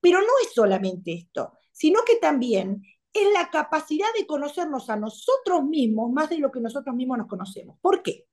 Pero 0.00 0.20
no 0.20 0.32
es 0.44 0.52
solamente 0.52 1.14
esto, 1.14 1.54
sino 1.72 2.00
que 2.06 2.16
también 2.16 2.82
es 3.12 3.32
la 3.32 3.50
capacidad 3.50 4.06
de 4.18 4.26
conocernos 4.26 4.88
a 4.88 4.96
nosotros 4.96 5.64
mismos 5.64 6.10
más 6.10 6.30
de 6.30 6.38
lo 6.38 6.50
que 6.50 6.60
nosotros 6.60 6.94
mismos 6.96 7.18
nos 7.18 7.28
conocemos. 7.28 7.76
¿Por 7.80 8.02
qué? 8.02 8.26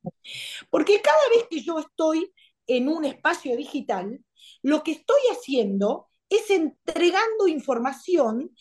Porque 0.70 1.02
cada 1.02 1.28
vez 1.34 1.46
que 1.50 1.60
yo 1.60 1.78
estoy 1.78 2.32
en 2.66 2.88
un 2.88 3.04
espacio 3.04 3.56
digital, 3.56 4.24
lo 4.62 4.82
que 4.82 4.92
estoy 4.92 5.20
haciendo 5.32 6.08
es 6.28 6.48
entregando 6.50 7.48
información 7.48 8.54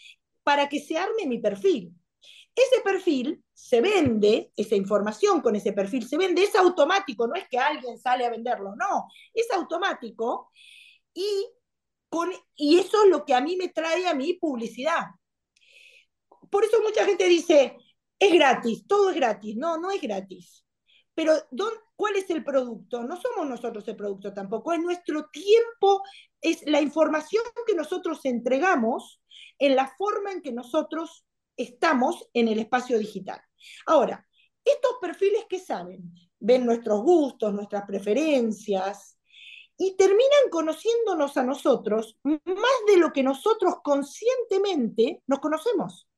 para 0.43 0.67
que 0.67 0.79
se 0.79 0.97
arme 0.97 1.27
mi 1.27 1.39
perfil. 1.39 1.93
Ese 2.55 2.81
perfil 2.81 3.43
se 3.53 3.79
vende, 3.79 4.51
esa 4.57 4.75
información 4.75 5.41
con 5.41 5.55
ese 5.55 5.71
perfil 5.71 6.07
se 6.07 6.17
vende, 6.17 6.43
es 6.43 6.55
automático, 6.55 7.27
no 7.27 7.35
es 7.35 7.47
que 7.47 7.59
alguien 7.59 7.97
sale 7.97 8.25
a 8.25 8.29
venderlo, 8.29 8.75
no, 8.75 9.07
es 9.33 9.49
automático 9.51 10.51
y, 11.13 11.47
con, 12.09 12.31
y 12.55 12.79
eso 12.79 13.03
es 13.03 13.09
lo 13.09 13.23
que 13.23 13.33
a 13.33 13.41
mí 13.41 13.55
me 13.55 13.69
trae 13.69 14.07
a 14.07 14.15
mí 14.15 14.33
publicidad. 14.33 15.05
Por 16.50 16.63
eso 16.63 16.82
mucha 16.82 17.06
gente 17.06 17.27
dice, 17.27 17.77
es 18.20 18.34
gratis, 18.34 18.86
todo 18.88 19.10
es 19.10 19.15
gratis. 19.15 19.56
No, 19.56 19.77
no 19.77 19.91
es 19.91 20.01
gratis. 20.01 20.65
Pero 21.13 21.34
¿cuál 21.96 22.15
es 22.15 22.29
el 22.29 22.44
producto? 22.44 23.03
No 23.03 23.20
somos 23.20 23.48
nosotros 23.48 23.88
el 23.88 23.96
producto 23.96 24.34
tampoco, 24.34 24.72
es 24.72 24.79
nuestro 24.79 25.29
tiempo, 25.29 26.01
es 26.39 26.65
la 26.65 26.82
información 26.82 27.44
que 27.68 27.75
nosotros 27.75 28.22
entregamos 28.24 29.22
en 29.58 29.75
la 29.75 29.94
forma 29.98 30.32
en 30.32 30.41
que 30.41 30.53
nosotros 30.53 31.25
estamos 31.58 32.29
en 32.34 32.48
el 32.48 32.60
espacio 32.60 32.98
digital. 32.98 33.41
Ahora, 33.86 34.25
estos 34.63 34.94
perfiles 35.01 35.46
que 35.50 35.60
saben, 35.60 36.13
ven 36.39 36.65
nuestros 36.65 37.01
gustos, 37.01 37.53
nuestras 37.53 37.84
preferencias 37.86 39.20
y 39.77 39.96
terminan 39.96 40.50
conociéndonos 40.51 41.38
a 41.38 41.44
nosotros 41.44 42.18
más 42.24 42.79
de 42.88 42.98
lo 42.98 43.12
que 43.12 43.24
nosotros 43.24 43.75
conscientemente 43.84 45.22
nos 45.27 45.39
conocemos. 45.39 46.09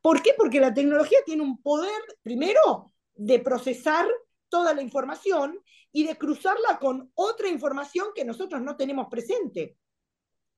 ¿Por 0.00 0.22
qué? 0.22 0.34
Porque 0.36 0.60
la 0.60 0.74
tecnología 0.74 1.18
tiene 1.24 1.42
un 1.42 1.60
poder, 1.62 2.00
primero, 2.22 2.92
de 3.14 3.38
procesar 3.38 4.06
toda 4.48 4.74
la 4.74 4.82
información 4.82 5.58
y 5.92 6.06
de 6.06 6.16
cruzarla 6.16 6.78
con 6.78 7.10
otra 7.14 7.48
información 7.48 8.08
que 8.14 8.24
nosotros 8.24 8.60
no 8.62 8.76
tenemos 8.76 9.08
presente. 9.10 9.76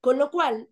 Con 0.01 0.19
lo 0.19 0.31
cual, 0.31 0.69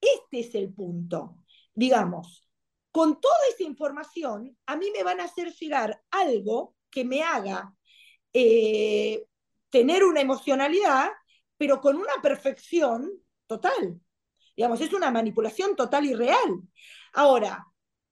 este 0.00 0.40
es 0.40 0.54
el 0.54 0.72
punto. 0.72 1.44
Digamos, 1.74 2.48
con 2.90 3.20
toda 3.20 3.34
esa 3.52 3.62
información, 3.62 4.56
a 4.66 4.76
mí 4.76 4.90
me 4.90 5.02
van 5.02 5.20
a 5.20 5.24
hacer 5.24 5.52
llegar 5.54 6.02
algo 6.10 6.74
que 6.90 7.04
me 7.04 7.22
haga 7.22 7.74
eh, 8.32 9.24
tener 9.70 10.04
una 10.04 10.20
emocionalidad, 10.20 11.10
pero 11.56 11.80
con 11.80 11.96
una 11.96 12.20
perfección 12.22 13.10
total. 13.46 14.00
Digamos, 14.56 14.80
es 14.80 14.92
una 14.92 15.10
manipulación 15.10 15.74
total 15.76 16.04
y 16.04 16.14
real. 16.14 16.62
Ahora, 17.12 17.66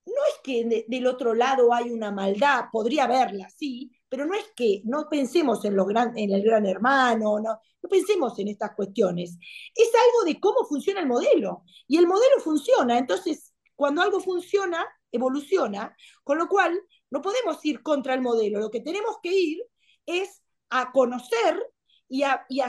no 0.06 0.24
es 0.28 0.40
que 0.42 0.84
del 0.88 1.06
otro 1.06 1.34
lado 1.34 1.72
hay 1.72 1.90
una 1.90 2.10
maldad, 2.10 2.66
podría 2.72 3.04
haberla, 3.04 3.48
sí, 3.50 3.90
pero 4.08 4.26
no 4.26 4.34
es 4.34 4.46
que 4.56 4.82
no 4.84 5.08
pensemos 5.08 5.64
en, 5.64 5.76
en 6.16 6.32
el 6.32 6.42
gran 6.42 6.66
hermano, 6.66 7.38
no, 7.40 7.60
no 7.82 7.88
pensemos 7.88 8.38
en 8.38 8.48
estas 8.48 8.74
cuestiones. 8.74 9.38
Es 9.74 9.90
algo 9.94 10.24
de 10.24 10.40
cómo 10.40 10.64
funciona 10.66 11.00
el 11.00 11.06
modelo. 11.06 11.64
Y 11.86 11.96
el 11.96 12.06
modelo 12.06 12.40
funciona, 12.42 12.98
entonces 12.98 13.54
cuando 13.76 14.02
algo 14.02 14.20
funciona, 14.20 14.84
evoluciona, 15.12 15.96
con 16.24 16.38
lo 16.38 16.48
cual 16.48 16.78
no 17.10 17.22
podemos 17.22 17.64
ir 17.64 17.82
contra 17.82 18.14
el 18.14 18.20
modelo. 18.20 18.60
Lo 18.60 18.70
que 18.70 18.80
tenemos 18.80 19.16
que 19.22 19.32
ir 19.32 19.64
es 20.06 20.42
a 20.70 20.92
conocer 20.92 21.64
y 22.08 22.22
a, 22.24 22.44
y 22.48 22.60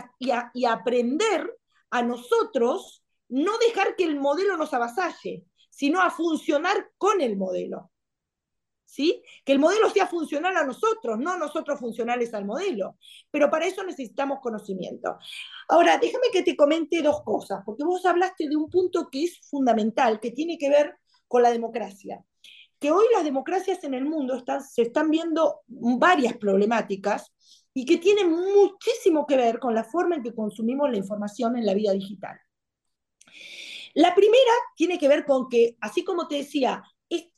y 0.54 0.66
a 0.66 0.74
aprender 0.74 1.58
a 1.90 2.04
nosotros, 2.04 3.04
no 3.28 3.58
dejar 3.58 3.96
que 3.96 4.06
el 4.06 4.20
modelo 4.20 4.58
nos 4.58 4.74
avasalle 4.74 5.46
sino 5.72 6.02
a 6.02 6.12
funcionar 6.12 6.92
con 6.98 7.22
el 7.22 7.38
modelo. 7.38 7.92
¿Sí? 8.86 9.24
Que 9.46 9.54
el 9.54 9.60
modelo 9.60 9.90
sea 9.90 10.06
funcional 10.06 10.58
a 10.58 10.66
nosotros, 10.66 11.18
no 11.18 11.38
nosotros 11.38 11.80
funcionales 11.80 12.34
al 12.34 12.44
modelo. 12.44 12.98
Pero 13.32 13.50
para 13.50 13.66
eso 13.66 13.84
necesitamos 13.86 14.40
conocimiento. 14.42 15.18
Ahora, 15.70 15.98
déjame 15.98 16.28
que 16.34 16.44
te 16.44 16.58
comente 16.58 17.02
dos 17.02 17.24
cosas, 17.24 17.62
porque 17.66 17.86
vos 17.86 18.06
hablaste 18.06 18.50
de 18.50 18.56
un 18.58 18.70
punto 18.70 19.08
que 19.10 19.24
es 19.24 19.40
fundamental, 19.50 20.20
que 20.20 20.32
tiene 20.32 20.58
que 20.58 20.70
ver 20.70 20.98
con 21.30 21.42
la 21.42 21.52
democracia. 21.52 22.22
Que 22.80 22.92
hoy 22.92 23.06
las 23.14 23.24
democracias 23.24 23.82
en 23.86 23.94
el 23.94 24.04
mundo 24.04 24.36
están, 24.36 24.62
se 24.62 24.82
están 24.82 25.10
viendo 25.10 25.62
varias 25.68 26.36
problemáticas 26.36 27.32
y 27.74 27.86
que 27.86 27.98
tienen 27.98 28.30
muchísimo 28.30 29.26
que 29.26 29.38
ver 29.38 29.60
con 29.60 29.74
la 29.74 29.86
forma 29.86 30.18
en 30.18 30.24
que 30.24 30.36
consumimos 30.36 30.92
la 30.92 30.98
información 30.98 31.56
en 31.56 31.66
la 31.66 31.74
vida 31.74 31.94
digital. 31.94 32.38
La 33.94 34.16
primera 34.16 34.52
tiene 34.76 34.98
que 34.98 35.08
ver 35.08 35.26
con 35.26 35.50
que, 35.50 35.78
así 35.82 36.04
como 36.04 36.28
te 36.28 36.36
decía, 36.36 36.84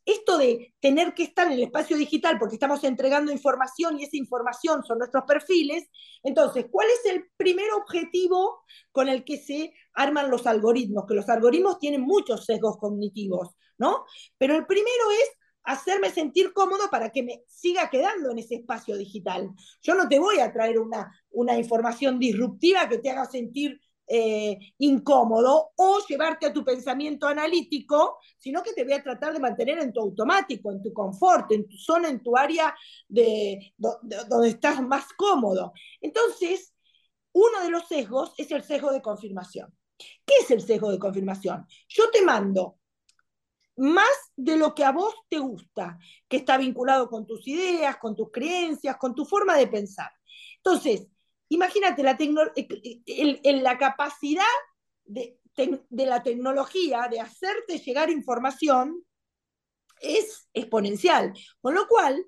esto 0.06 0.38
de 0.38 0.74
tener 0.80 1.14
que 1.14 1.24
estar 1.24 1.48
en 1.48 1.54
el 1.54 1.64
espacio 1.64 1.98
digital 1.98 2.38
porque 2.38 2.56
estamos 2.56 2.84
entregando 2.84 3.32
información 3.32 4.00
y 4.00 4.04
esa 4.04 4.18
información 4.18 4.84
son 4.84 4.98
nuestros 4.98 5.24
perfiles, 5.26 5.88
entonces, 6.24 6.66
¿cuál 6.70 6.88
es 6.90 7.12
el 7.12 7.26
primer 7.38 7.72
objetivo 7.72 8.64
con 8.92 9.08
el 9.08 9.24
que 9.24 9.38
se 9.38 9.74
arman 9.94 10.30
los 10.30 10.46
algoritmos? 10.46 11.06
Que 11.08 11.16
los 11.16 11.30
algoritmos 11.30 11.80
tienen 11.80 12.02
muchos 12.02 12.46
sesgos 12.46 12.78
cognitivos, 12.78 13.56
¿no? 13.78 14.06
Pero 14.38 14.56
el 14.56 14.66
primero 14.66 15.12
es 15.12 15.30
hacerme 15.64 16.10
sentir 16.10 16.52
cómodo 16.52 16.90
para 16.92 17.10
que 17.10 17.24
me 17.24 17.44
siga 17.48 17.90
quedando 17.90 18.32
en 18.32 18.40
ese 18.40 18.56
espacio 18.56 18.98
digital. 18.98 19.50
Yo 19.82 19.96
no 19.96 20.10
te 20.10 20.20
voy 20.20 20.40
a 20.40 20.52
traer 20.52 20.78
una, 20.78 21.10
una 21.32 21.58
información 21.58 22.20
disruptiva 22.20 22.90
que 22.90 22.98
te 22.98 23.10
haga 23.10 23.26
sentir 23.26 23.80
eh, 24.08 24.58
incómodo 24.80 25.72
o 25.76 26.00
llevarte 26.08 26.46
a 26.46 26.54
tu 26.54 26.64
pensamiento 26.64 27.28
analítico, 27.28 28.18
sino 28.38 28.62
que 28.62 28.74
te 28.74 28.84
voy 28.84 28.94
a 28.94 29.04
tratar 29.04 29.34
de 29.34 29.40
mantener 29.40 29.80
en 29.80 29.94
tu 29.94 30.02
automático, 30.02 30.72
en 30.72 30.82
tu 30.82 30.92
confort, 30.92 31.52
en 31.52 31.68
tu 31.68 31.78
zona, 31.78 32.10
en 32.10 32.22
tu 32.22 32.36
área 32.36 32.76
de, 33.08 33.74
donde 33.78 34.50
estás 34.50 34.82
más 34.82 35.06
cómodo. 35.18 35.74
Entonces, 36.02 36.74
uno 37.32 37.62
de 37.62 37.70
los 37.70 37.88
sesgos 37.88 38.34
es 38.38 38.52
el 38.52 38.64
sesgo 38.64 38.92
de 38.92 39.02
confirmación. 39.02 39.74
¿Qué 39.98 40.34
es 40.42 40.52
el 40.52 40.62
sesgo 40.62 40.92
de 40.92 41.00
confirmación? 41.00 41.66
Yo 41.88 42.10
te 42.12 42.22
mando 42.24 42.78
más 43.78 44.32
de 44.36 44.58
lo 44.58 44.76
que 44.76 44.84
a 44.84 44.92
vos 44.92 45.16
te 45.30 45.40
gusta, 45.40 45.98
que 46.28 46.38
está 46.38 46.58
vinculado 46.58 47.10
con 47.10 47.26
tus 47.26 47.48
ideas, 47.48 47.98
con 47.98 48.16
tus 48.16 48.32
creencias, 48.32 48.98
con 48.98 49.16
tu 49.16 49.26
forma 49.26 49.58
de 49.58 49.68
pensar. 49.68 50.12
Entonces, 50.58 51.08
Imagínate 51.54 52.02
la, 52.02 52.18
eh, 52.56 53.62
la 53.62 53.78
capacidad 53.78 54.44
de, 55.06 55.38
la 55.92 56.24
tecnología 56.24 57.08
de 57.12 57.20
hacerte 57.20 57.78
llegar 57.78 58.10
información 58.10 59.06
es 60.02 60.50
exponencial, 60.52 61.32
con 61.62 61.76
lo 61.76 61.88
cual 61.88 62.26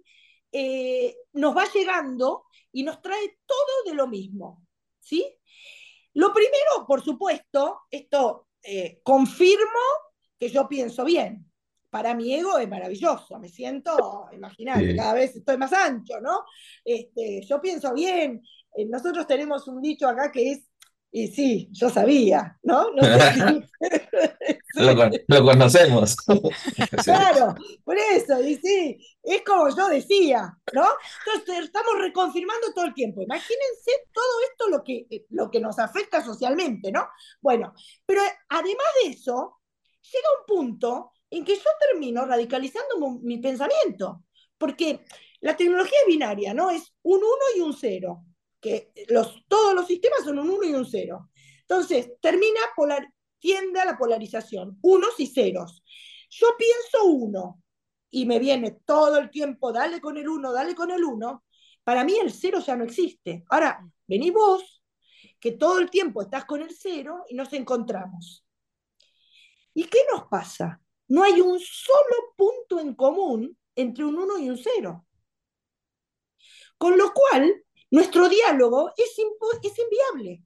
eh, 0.52 1.16
nos 1.34 1.58
va 1.58 1.66
llegando 1.74 2.46
y 2.72 2.84
nos 2.84 3.02
trae 3.02 3.40
todo 3.48 3.84
de 3.88 3.96
lo 3.96 4.08
mismo. 4.08 4.64
¿sí? 5.00 5.26
Lo 6.14 6.32
primero, 6.32 6.86
por 6.88 7.04
supuesto, 7.04 7.82
esto 7.90 8.50
eh, 8.62 9.00
confirmo 9.02 9.82
que 10.40 10.50
yo 10.50 10.68
pienso 10.70 11.04
bien. 11.04 11.52
Para 11.90 12.14
mi 12.14 12.32
ego 12.32 12.60
es 12.60 12.70
maravilloso, 12.70 13.40
me 13.40 13.48
siento, 13.48 14.28
imagínate, 14.34 14.96
cada 14.98 15.14
vez 15.14 15.34
estoy 15.34 15.58
más 15.58 15.72
ancho, 15.72 16.20
¿no? 16.20 16.44
Este, 16.84 17.42
yo 17.42 17.62
pienso 17.62 17.94
bien, 17.94 18.44
eh, 18.76 18.86
nosotros 18.86 19.26
tenemos 19.28 19.68
un 19.68 19.82
dicho 19.82 20.08
acá 20.08 20.32
que 20.32 20.52
es, 20.52 20.60
y 21.12 21.30
sí, 21.30 21.70
yo 21.72 21.90
sabía, 21.90 22.60
¿no? 22.62 22.90
lo, 25.28 25.46
conocemos. 25.46 26.18
claro, 27.06 27.56
por 27.86 27.98
eso, 27.98 28.42
y 28.42 28.58
sí, 28.58 28.98
es 29.24 29.42
como 29.44 29.70
yo 29.70 29.88
decía, 29.88 30.58
¿no? 30.74 30.86
Entonces 31.26 31.66
estamos 31.66 31.94
reconfirmando 32.00 32.74
todo 32.74 32.84
el 32.84 32.94
tiempo. 32.94 33.22
Imagínense 33.22 33.92
todo 34.12 34.42
esto 34.52 34.68
lo 34.68 34.84
que, 34.84 35.08
eh, 35.10 35.26
lo 35.30 35.50
que 35.50 35.62
nos 35.62 35.80
afecta 35.80 36.22
socialmente, 36.22 36.92
¿no? 36.92 37.08
Bueno, 37.40 37.74
pero 38.06 38.20
además 38.50 38.88
de 39.02 39.12
eso, 39.12 39.62
llega 40.02 40.28
un 40.42 40.46
punto 40.46 41.14
en 41.30 41.46
que 41.46 41.56
yo 41.56 41.70
termino 41.92 42.26
radicalizando 42.26 43.20
mi 43.22 43.38
pensamiento, 43.38 44.26
porque 44.58 45.06
la 45.40 45.56
tecnología 45.56 45.98
es 46.02 46.08
binaria, 46.08 46.54
¿no? 46.54 46.72
Es 46.72 46.94
un 47.04 47.20
1 47.20 47.28
y 47.56 47.62
un 47.62 47.74
0 47.74 48.26
los, 49.10 49.44
todos 49.48 49.74
los 49.74 49.88
sistemas 49.88 50.24
son 50.24 50.40
un 50.40 50.50
1 50.50 50.64
y 50.64 50.74
un 50.74 50.86
0. 50.86 51.30
Entonces, 51.62 52.12
termina, 52.22 52.60
polar, 52.76 53.08
tiende 53.40 53.80
a 53.80 53.86
la 53.86 53.98
polarización, 53.98 54.78
unos 54.82 55.20
y 55.20 55.28
ceros. 55.28 55.84
Yo 56.30 56.48
pienso 56.58 57.06
uno 57.06 57.62
y 58.10 58.26
me 58.26 58.40
viene 58.40 58.72
todo 58.86 59.18
el 59.18 59.30
tiempo, 59.30 59.72
dale 59.72 60.02
con 60.02 60.18
el 60.18 60.28
1, 60.28 60.52
dale 60.52 60.76
con 60.76 60.92
el 60.92 61.04
1, 61.04 61.44
para 61.84 62.04
mí 62.04 62.18
el 62.18 62.32
0 62.32 62.60
ya 62.66 62.76
no 62.76 62.84
existe. 62.84 63.44
Ahora, 63.50 63.80
vení 64.08 64.32
vos, 64.32 64.84
que 65.40 65.52
todo 65.52 65.80
el 65.80 65.90
tiempo 65.90 66.22
estás 66.22 66.46
con 66.46 66.62
el 66.62 66.76
0 66.76 67.26
y 67.30 67.36
nos 67.36 67.54
encontramos. 67.54 68.46
¿Y 69.74 69.84
qué 69.84 70.00
nos 70.12 70.24
pasa? 70.28 70.82
No 71.08 71.24
hay 71.24 71.42
un 71.42 71.60
solo 71.60 72.34
punto 72.36 72.80
en 72.80 72.96
común 72.96 73.56
entre 73.76 74.06
un 74.06 74.18
1 74.18 74.40
y 74.40 74.50
un 74.50 74.58
0. 74.58 75.06
Con 76.78 76.98
lo 76.98 77.14
cual, 77.14 77.65
nuestro 77.92 78.30
diálogo 78.30 78.92
es, 78.98 79.16
es 79.64 79.80
inviable. 79.80 80.44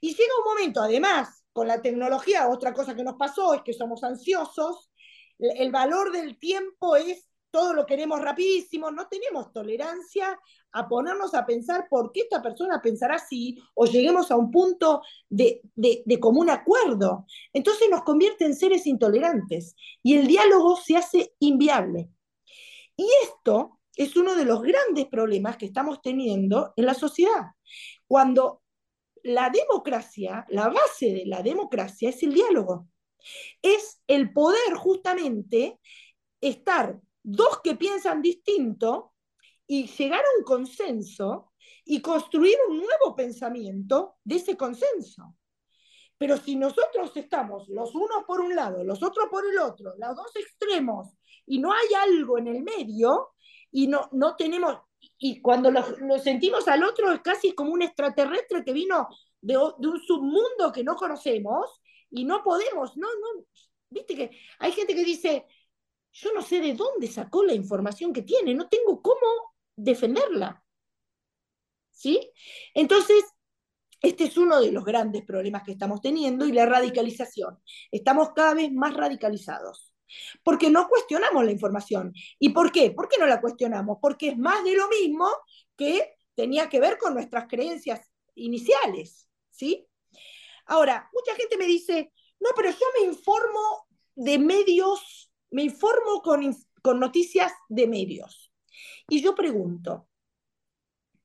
Y 0.00 0.14
llega 0.14 0.38
un 0.38 0.52
momento, 0.52 0.80
además, 0.80 1.44
con 1.52 1.68
la 1.68 1.82
tecnología, 1.82 2.48
otra 2.48 2.72
cosa 2.72 2.94
que 2.94 3.04
nos 3.04 3.16
pasó 3.16 3.54
es 3.54 3.62
que 3.62 3.72
somos 3.72 4.02
ansiosos, 4.04 4.90
el 5.38 5.70
valor 5.70 6.12
del 6.12 6.38
tiempo 6.38 6.96
es 6.96 7.30
todo 7.50 7.74
lo 7.74 7.86
queremos 7.86 8.20
rapidísimo, 8.20 8.90
no 8.90 9.08
tenemos 9.08 9.52
tolerancia 9.52 10.38
a 10.72 10.88
ponernos 10.88 11.34
a 11.34 11.44
pensar 11.44 11.88
por 11.88 12.12
qué 12.12 12.20
esta 12.20 12.40
persona 12.40 12.80
pensará 12.80 13.16
así 13.16 13.58
o 13.74 13.86
lleguemos 13.86 14.30
a 14.30 14.36
un 14.36 14.50
punto 14.50 15.02
de, 15.28 15.60
de, 15.74 16.20
común 16.20 16.48
acuerdo. 16.48 17.26
Entonces 17.52 17.88
nos 17.90 18.02
convierte 18.02 18.44
en 18.44 18.54
seres 18.54 18.86
intolerantes 18.86 19.74
y 20.02 20.16
el 20.16 20.26
diálogo 20.26 20.76
se 20.76 20.96
hace 20.96 21.34
inviable. 21.40 22.10
Y 22.96 23.08
esto 23.24 23.79
es 23.96 24.16
uno 24.16 24.34
de 24.34 24.44
los 24.44 24.62
grandes 24.62 25.06
problemas 25.06 25.56
que 25.56 25.66
estamos 25.66 26.00
teniendo 26.00 26.72
en 26.76 26.86
la 26.86 26.94
sociedad. 26.94 27.52
Cuando 28.06 28.62
la 29.22 29.50
democracia, 29.50 30.46
la 30.48 30.68
base 30.68 31.12
de 31.12 31.26
la 31.26 31.42
democracia 31.42 32.10
es 32.10 32.22
el 32.22 32.34
diálogo. 32.34 32.88
Es 33.60 34.02
el 34.06 34.32
poder 34.32 34.74
justamente 34.76 35.78
estar 36.40 36.98
dos 37.22 37.60
que 37.62 37.74
piensan 37.74 38.22
distinto 38.22 39.12
y 39.66 39.86
llegar 39.86 40.20
a 40.20 40.38
un 40.38 40.44
consenso 40.44 41.52
y 41.84 42.00
construir 42.00 42.56
un 42.68 42.78
nuevo 42.78 43.14
pensamiento 43.14 44.16
de 44.24 44.36
ese 44.36 44.56
consenso. 44.56 45.36
Pero 46.16 46.36
si 46.36 46.56
nosotros 46.56 47.16
estamos 47.16 47.68
los 47.68 47.94
unos 47.94 48.24
por 48.26 48.40
un 48.40 48.54
lado, 48.54 48.84
los 48.84 49.02
otros 49.02 49.26
por 49.30 49.44
el 49.46 49.58
otro, 49.58 49.94
los 49.96 50.16
dos 50.16 50.36
extremos, 50.36 51.08
y 51.46 51.58
no 51.58 51.72
hay 51.72 51.88
algo 52.08 52.38
en 52.38 52.48
el 52.48 52.62
medio, 52.62 53.30
y 53.72 53.86
no, 53.86 54.08
no 54.12 54.36
tenemos, 54.36 54.78
y 55.18 55.40
cuando 55.40 55.70
lo, 55.70 56.18
sentimos 56.18 56.66
al 56.68 56.82
otro 56.82 57.12
es 57.12 57.20
casi 57.20 57.52
como 57.52 57.72
un 57.72 57.82
extraterrestre 57.82 58.64
que 58.64 58.72
vino 58.72 59.08
de, 59.40 59.54
de, 59.78 59.88
un 59.88 60.00
submundo 60.00 60.72
que 60.72 60.84
no 60.84 60.96
conocemos, 60.96 61.80
y 62.10 62.24
no 62.24 62.42
podemos, 62.42 62.96
no, 62.96 63.06
no, 63.08 63.44
viste 63.88 64.16
que 64.16 64.30
hay 64.58 64.72
gente 64.72 64.94
que 64.94 65.04
dice, 65.04 65.46
yo 66.12 66.32
no 66.32 66.42
sé 66.42 66.60
de 66.60 66.74
dónde 66.74 67.06
sacó 67.06 67.44
la 67.44 67.54
información 67.54 68.12
que 68.12 68.22
tiene, 68.22 68.54
no 68.54 68.68
tengo 68.68 69.00
cómo 69.00 69.54
defenderla. 69.76 70.62
¿Sí? 71.90 72.32
Entonces, 72.74 73.24
este 74.00 74.24
es 74.24 74.36
uno 74.38 74.60
de 74.60 74.72
los 74.72 74.84
grandes 74.84 75.24
problemas 75.24 75.62
que 75.62 75.72
estamos 75.72 76.00
teniendo 76.00 76.46
y 76.46 76.52
la 76.52 76.66
radicalización. 76.66 77.58
Estamos 77.90 78.30
cada 78.34 78.54
vez 78.54 78.72
más 78.72 78.94
radicalizados. 78.94 79.89
Porque 80.42 80.70
no 80.70 80.88
cuestionamos 80.88 81.44
la 81.44 81.52
información. 81.52 82.12
¿Y 82.38 82.50
por 82.50 82.72
qué? 82.72 82.90
¿Por 82.90 83.08
qué 83.08 83.18
no 83.18 83.26
la 83.26 83.40
cuestionamos? 83.40 83.98
Porque 84.00 84.28
es 84.28 84.38
más 84.38 84.64
de 84.64 84.74
lo 84.74 84.88
mismo 84.88 85.28
que 85.76 86.16
tenía 86.34 86.68
que 86.68 86.80
ver 86.80 86.98
con 86.98 87.14
nuestras 87.14 87.46
creencias 87.48 88.10
iniciales. 88.34 89.28
¿Sí? 89.50 89.86
Ahora, 90.66 91.08
mucha 91.12 91.34
gente 91.34 91.56
me 91.56 91.66
dice, 91.66 92.12
no, 92.38 92.50
pero 92.56 92.70
yo 92.70 92.86
me 92.98 93.06
informo 93.06 93.86
de 94.14 94.38
medios 94.38 95.30
me 95.50 95.62
informo 95.62 96.22
con, 96.22 96.56
con 96.82 97.00
noticias 97.00 97.52
de 97.68 97.86
medios. 97.86 98.52
Y 99.08 99.22
yo 99.22 99.34
pregunto, 99.34 100.08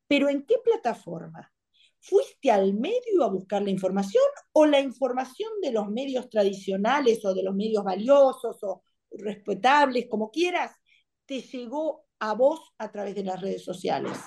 ¿pero 0.07 0.29
en 0.29 0.45
qué 0.45 0.55
plataforma? 0.63 1.51
¿Fuiste 2.07 2.51
al 2.51 2.73
medio 2.73 3.23
a 3.23 3.29
buscar 3.29 3.61
la 3.63 3.71
información 3.71 4.23
o 4.51 4.65
la 4.65 4.79
información 4.79 5.49
de 5.61 5.71
los 5.71 5.89
medios 5.89 6.29
tradicionales 6.29 7.23
o 7.25 7.33
de 7.33 7.43
los 7.43 7.55
medios 7.55 7.83
valiosos 7.83 8.57
o 8.63 8.83
respetables, 9.11 10.07
como 10.09 10.29
quieras, 10.29 10.71
te 11.25 11.41
llegó 11.41 12.05
a 12.19 12.33
vos 12.33 12.73
a 12.77 12.91
través 12.91 13.15
de 13.15 13.23
las 13.23 13.41
redes 13.41 13.63
sociales? 13.63 14.17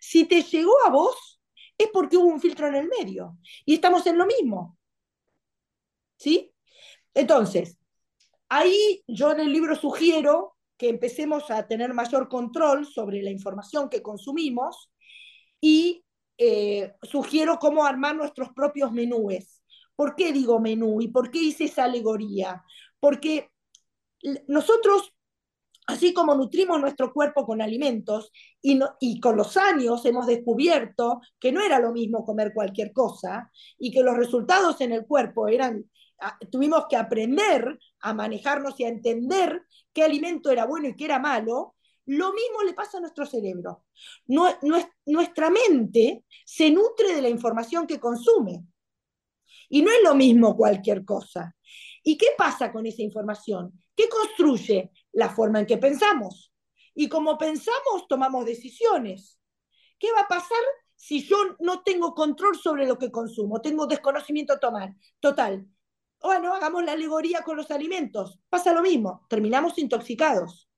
Si 0.00 0.24
te 0.24 0.42
llegó 0.42 0.72
a 0.86 0.90
vos, 0.90 1.40
es 1.76 1.88
porque 1.92 2.16
hubo 2.16 2.26
un 2.26 2.40
filtro 2.40 2.68
en 2.68 2.76
el 2.76 2.88
medio 2.88 3.38
y 3.64 3.74
estamos 3.74 4.06
en 4.06 4.18
lo 4.18 4.26
mismo. 4.26 4.78
¿Sí? 6.16 6.54
Entonces, 7.12 7.78
Ahí 8.48 9.02
yo 9.08 9.32
en 9.32 9.40
el 9.40 9.52
libro 9.52 9.74
sugiero 9.74 10.56
que 10.76 10.88
empecemos 10.88 11.50
a 11.50 11.66
tener 11.66 11.92
mayor 11.94 12.28
control 12.28 12.86
sobre 12.86 13.22
la 13.22 13.30
información 13.30 13.88
que 13.88 14.02
consumimos 14.02 14.92
y 15.60 16.04
eh, 16.38 16.94
sugiero 17.02 17.58
cómo 17.58 17.84
armar 17.84 18.16
nuestros 18.16 18.50
propios 18.50 18.92
menúes. 18.92 19.62
¿Por 19.94 20.14
qué 20.14 20.32
digo 20.32 20.60
menú 20.60 21.00
y 21.00 21.08
por 21.08 21.30
qué 21.30 21.38
hice 21.38 21.64
esa 21.64 21.84
alegoría? 21.84 22.62
Porque 23.00 23.50
nosotros, 24.46 25.14
así 25.86 26.12
como 26.12 26.34
nutrimos 26.34 26.80
nuestro 26.80 27.12
cuerpo 27.12 27.46
con 27.46 27.62
alimentos 27.62 28.32
y, 28.60 28.78
y 29.00 29.20
con 29.20 29.36
los 29.36 29.56
años 29.56 30.04
hemos 30.04 30.26
descubierto 30.26 31.20
que 31.40 31.52
no 31.52 31.62
era 31.62 31.78
lo 31.78 31.92
mismo 31.92 32.24
comer 32.24 32.52
cualquier 32.52 32.92
cosa 32.92 33.50
y 33.78 33.90
que 33.90 34.02
los 34.02 34.16
resultados 34.16 34.80
en 34.80 34.92
el 34.92 35.06
cuerpo 35.06 35.48
eran 35.48 35.86
tuvimos 36.50 36.86
que 36.88 36.96
aprender 36.96 37.78
a 38.00 38.14
manejarnos 38.14 38.78
y 38.80 38.84
a 38.84 38.88
entender 38.88 39.62
qué 39.92 40.04
alimento 40.04 40.50
era 40.50 40.66
bueno 40.66 40.88
y 40.88 40.96
qué 40.96 41.04
era 41.04 41.18
malo, 41.18 41.75
lo 42.06 42.32
mismo 42.32 42.62
le 42.64 42.74
pasa 42.74 42.98
a 42.98 43.00
nuestro 43.00 43.26
cerebro. 43.26 43.84
nuestra 44.26 45.50
mente 45.50 46.24
se 46.44 46.70
nutre 46.70 47.14
de 47.14 47.22
la 47.22 47.28
información 47.28 47.86
que 47.86 48.00
consume. 48.00 48.64
Y 49.68 49.82
no 49.82 49.90
es 49.90 49.98
lo 50.02 50.14
mismo 50.14 50.56
cualquier 50.56 51.04
cosa. 51.04 51.56
¿Y 52.02 52.16
qué 52.16 52.28
pasa 52.38 52.72
con 52.72 52.86
esa 52.86 53.02
información? 53.02 53.82
¿Qué 53.94 54.08
construye? 54.08 54.92
La 55.12 55.28
forma 55.28 55.60
en 55.60 55.66
que 55.66 55.78
pensamos. 55.78 56.52
Y 56.94 57.08
como 57.08 57.36
pensamos, 57.36 58.06
tomamos 58.08 58.44
decisiones. 58.44 59.38
¿Qué 59.98 60.12
va 60.12 60.20
a 60.20 60.28
pasar 60.28 60.62
si 60.94 61.26
yo 61.26 61.36
no 61.58 61.82
tengo 61.82 62.14
control 62.14 62.56
sobre 62.56 62.86
lo 62.86 62.98
que 62.98 63.10
consumo? 63.10 63.60
Tengo 63.60 63.86
desconocimiento 63.86 64.58
total 65.20 65.66
bueno, 66.26 66.54
hagamos 66.54 66.84
la 66.84 66.92
alegoría 66.92 67.42
con 67.42 67.56
los 67.56 67.70
alimentos. 67.70 68.40
Pasa 68.48 68.72
lo 68.72 68.82
mismo, 68.82 69.24
terminamos 69.28 69.78
intoxicados. 69.78 70.68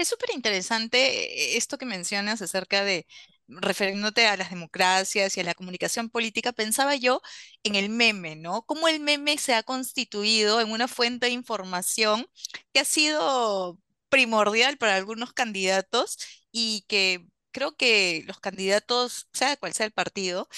Es 0.00 0.08
súper 0.08 0.30
interesante 0.34 1.52
eh, 1.54 1.56
esto 1.58 1.76
que 1.76 1.84
mencionas 1.84 2.40
acerca 2.40 2.84
de, 2.84 3.06
refiriéndote 3.48 4.26
a 4.26 4.36
las 4.38 4.48
democracias 4.50 5.36
y 5.36 5.40
a 5.40 5.44
la 5.44 5.54
comunicación 5.54 6.08
política, 6.08 6.52
pensaba 6.52 6.96
yo 6.96 7.20
en 7.64 7.74
el 7.74 7.90
meme, 7.90 8.34
¿no? 8.34 8.62
Cómo 8.62 8.88
el 8.88 9.00
meme 9.00 9.36
se 9.36 9.54
ha 9.54 9.62
constituido 9.62 10.60
en 10.62 10.70
una 10.72 10.88
fuente 10.88 11.26
de 11.26 11.32
información 11.32 12.26
que 12.72 12.80
ha 12.80 12.84
sido 12.86 13.78
primordial 14.08 14.78
para 14.78 14.96
algunos 14.96 15.34
candidatos 15.34 16.16
y 16.50 16.84
que 16.88 17.26
creo 17.52 17.76
que 17.76 18.24
los 18.26 18.40
candidatos, 18.40 19.28
sea 19.34 19.56
cual 19.58 19.74
sea 19.74 19.84
el 19.86 19.92
partido 19.92 20.48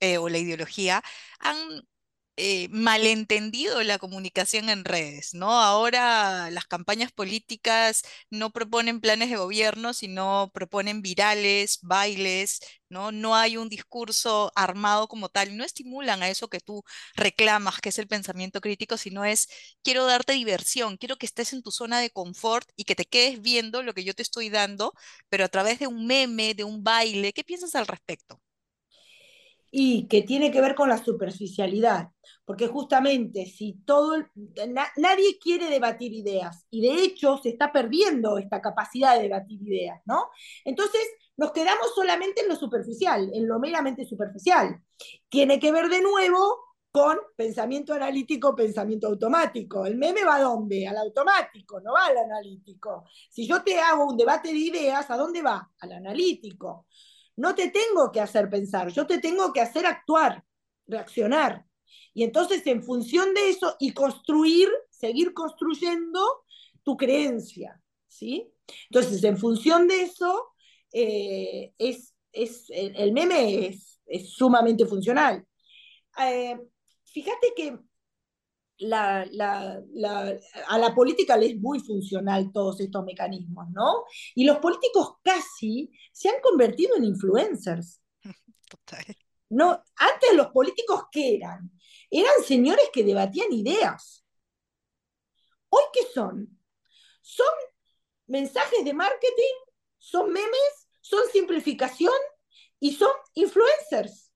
eh, 0.00 0.18
o 0.18 0.28
la 0.30 0.38
ideología, 0.38 1.02
han 1.40 1.58
eh, 2.36 2.68
malentendido 2.70 3.82
la 3.82 3.98
comunicación 3.98 4.68
en 4.68 4.84
redes, 4.84 5.32
¿no? 5.34 5.50
Ahora 5.62 6.50
las 6.50 6.66
campañas 6.66 7.12
políticas 7.12 8.02
no 8.30 8.50
proponen 8.50 9.00
planes 9.00 9.30
de 9.30 9.36
gobierno, 9.36 9.94
sino 9.94 10.50
proponen 10.52 11.02
virales, 11.02 11.78
bailes, 11.82 12.60
¿no? 12.88 13.10
No 13.12 13.34
hay 13.36 13.56
un 13.56 13.68
discurso 13.68 14.52
armado 14.54 15.08
como 15.08 15.28
tal, 15.30 15.56
no 15.56 15.64
estimulan 15.64 16.22
a 16.22 16.28
eso 16.28 16.48
que 16.48 16.60
tú 16.60 16.84
reclamas, 17.14 17.80
que 17.80 17.88
es 17.90 17.98
el 17.98 18.08
pensamiento 18.08 18.60
crítico, 18.60 18.96
sino 18.98 19.24
es, 19.24 19.48
quiero 19.82 20.04
darte 20.06 20.32
diversión, 20.34 20.96
quiero 20.96 21.16
que 21.16 21.26
estés 21.26 21.52
en 21.52 21.62
tu 21.62 21.70
zona 21.70 22.00
de 22.00 22.10
confort 22.10 22.68
y 22.76 22.84
que 22.84 22.94
te 22.94 23.04
quedes 23.06 23.40
viendo 23.40 23.82
lo 23.82 23.94
que 23.94 24.04
yo 24.04 24.14
te 24.14 24.22
estoy 24.22 24.50
dando, 24.50 24.92
pero 25.28 25.44
a 25.44 25.48
través 25.48 25.78
de 25.78 25.86
un 25.86 26.06
meme, 26.06 26.54
de 26.54 26.64
un 26.64 26.82
baile, 26.84 27.32
¿qué 27.32 27.44
piensas 27.44 27.74
al 27.74 27.86
respecto? 27.86 28.40
Y 29.70 30.06
que 30.08 30.22
tiene 30.22 30.50
que 30.50 30.60
ver 30.60 30.74
con 30.74 30.88
la 30.88 31.02
superficialidad, 31.02 32.10
porque 32.44 32.68
justamente 32.68 33.46
si 33.46 33.74
todo, 33.84 34.16
nadie 34.96 35.38
quiere 35.40 35.68
debatir 35.68 36.12
ideas 36.12 36.66
y 36.70 36.80
de 36.82 37.02
hecho 37.02 37.38
se 37.38 37.50
está 37.50 37.72
perdiendo 37.72 38.38
esta 38.38 38.60
capacidad 38.60 39.16
de 39.16 39.22
debatir 39.22 39.60
ideas, 39.62 40.00
¿no? 40.06 40.30
Entonces 40.64 41.02
nos 41.36 41.52
quedamos 41.52 41.94
solamente 41.94 42.42
en 42.42 42.48
lo 42.48 42.56
superficial, 42.56 43.30
en 43.32 43.46
lo 43.46 43.58
meramente 43.58 44.04
superficial. 44.04 44.80
Tiene 45.28 45.60
que 45.60 45.72
ver 45.72 45.88
de 45.88 46.00
nuevo 46.00 46.66
con 46.90 47.18
pensamiento 47.36 47.92
analítico, 47.92 48.56
pensamiento 48.56 49.08
automático. 49.08 49.84
El 49.84 49.98
meme 49.98 50.24
va 50.24 50.36
a 50.36 50.40
dónde? 50.40 50.88
Al 50.88 50.96
automático, 50.96 51.78
no 51.82 51.92
va 51.92 52.06
al 52.06 52.16
analítico. 52.16 53.04
Si 53.28 53.46
yo 53.46 53.62
te 53.62 53.78
hago 53.78 54.06
un 54.06 54.16
debate 54.16 54.48
de 54.48 54.58
ideas, 54.58 55.10
¿a 55.10 55.16
dónde 55.18 55.42
va? 55.42 55.70
Al 55.80 55.92
analítico. 55.92 56.86
No 57.36 57.54
te 57.54 57.70
tengo 57.70 58.10
que 58.12 58.20
hacer 58.20 58.48
pensar, 58.48 58.88
yo 58.88 59.06
te 59.06 59.18
tengo 59.18 59.52
que 59.52 59.60
hacer 59.60 59.86
actuar, 59.86 60.42
reaccionar. 60.86 61.64
Y 62.14 62.24
entonces 62.24 62.66
en 62.66 62.82
función 62.82 63.34
de 63.34 63.50
eso 63.50 63.76
y 63.78 63.92
construir, 63.92 64.68
seguir 64.90 65.34
construyendo 65.34 66.20
tu 66.82 66.96
creencia, 66.96 67.80
¿sí? 68.08 68.50
Entonces 68.90 69.22
en 69.24 69.36
función 69.36 69.86
de 69.86 70.02
eso, 70.02 70.52
eh, 70.92 71.72
es, 71.78 72.14
el 72.32 73.12
meme 73.12 73.66
es, 73.66 74.00
sumamente 74.34 74.86
funcional. 74.86 75.44
Eh, 76.18 76.58
fíjate 77.04 77.52
que 77.54 77.78
la, 78.78 79.22
a 80.68 80.78
la 80.78 80.94
política 80.94 81.36
le 81.36 81.46
es 81.46 81.56
muy 81.58 81.80
funcional 81.80 82.52
todos 82.52 82.80
estos 82.80 83.04
mecanismos, 83.04 83.68
¿no? 83.70 84.04
Y 84.34 84.44
los 84.44 84.58
políticos 84.58 85.16
casi 85.22 85.90
se 86.12 86.28
han 86.28 86.40
convertido 86.42 86.96
en 86.96 87.04
influencers. 87.04 88.00
Total. 88.68 89.16
No, 89.48 89.70
antes 89.96 90.34
los 90.34 90.48
políticos, 90.48 91.04
¿qué 91.10 91.36
eran? 91.36 91.70
Eran 92.10 92.42
señores 92.44 92.86
que 92.92 93.04
debatían 93.04 93.52
ideas. 93.52 94.24
¿Hoy 95.68 95.82
qué 95.92 96.00
son? 96.12 96.58
Son 97.20 97.46
mensajes 98.26 98.84
de 98.84 98.94
marketing, 98.94 99.54
son 99.98 100.32
memes, 100.32 100.88
son 101.00 101.20
simplificación 101.32 102.12
y 102.80 102.92
son 102.94 103.10
influencers. 103.34 104.32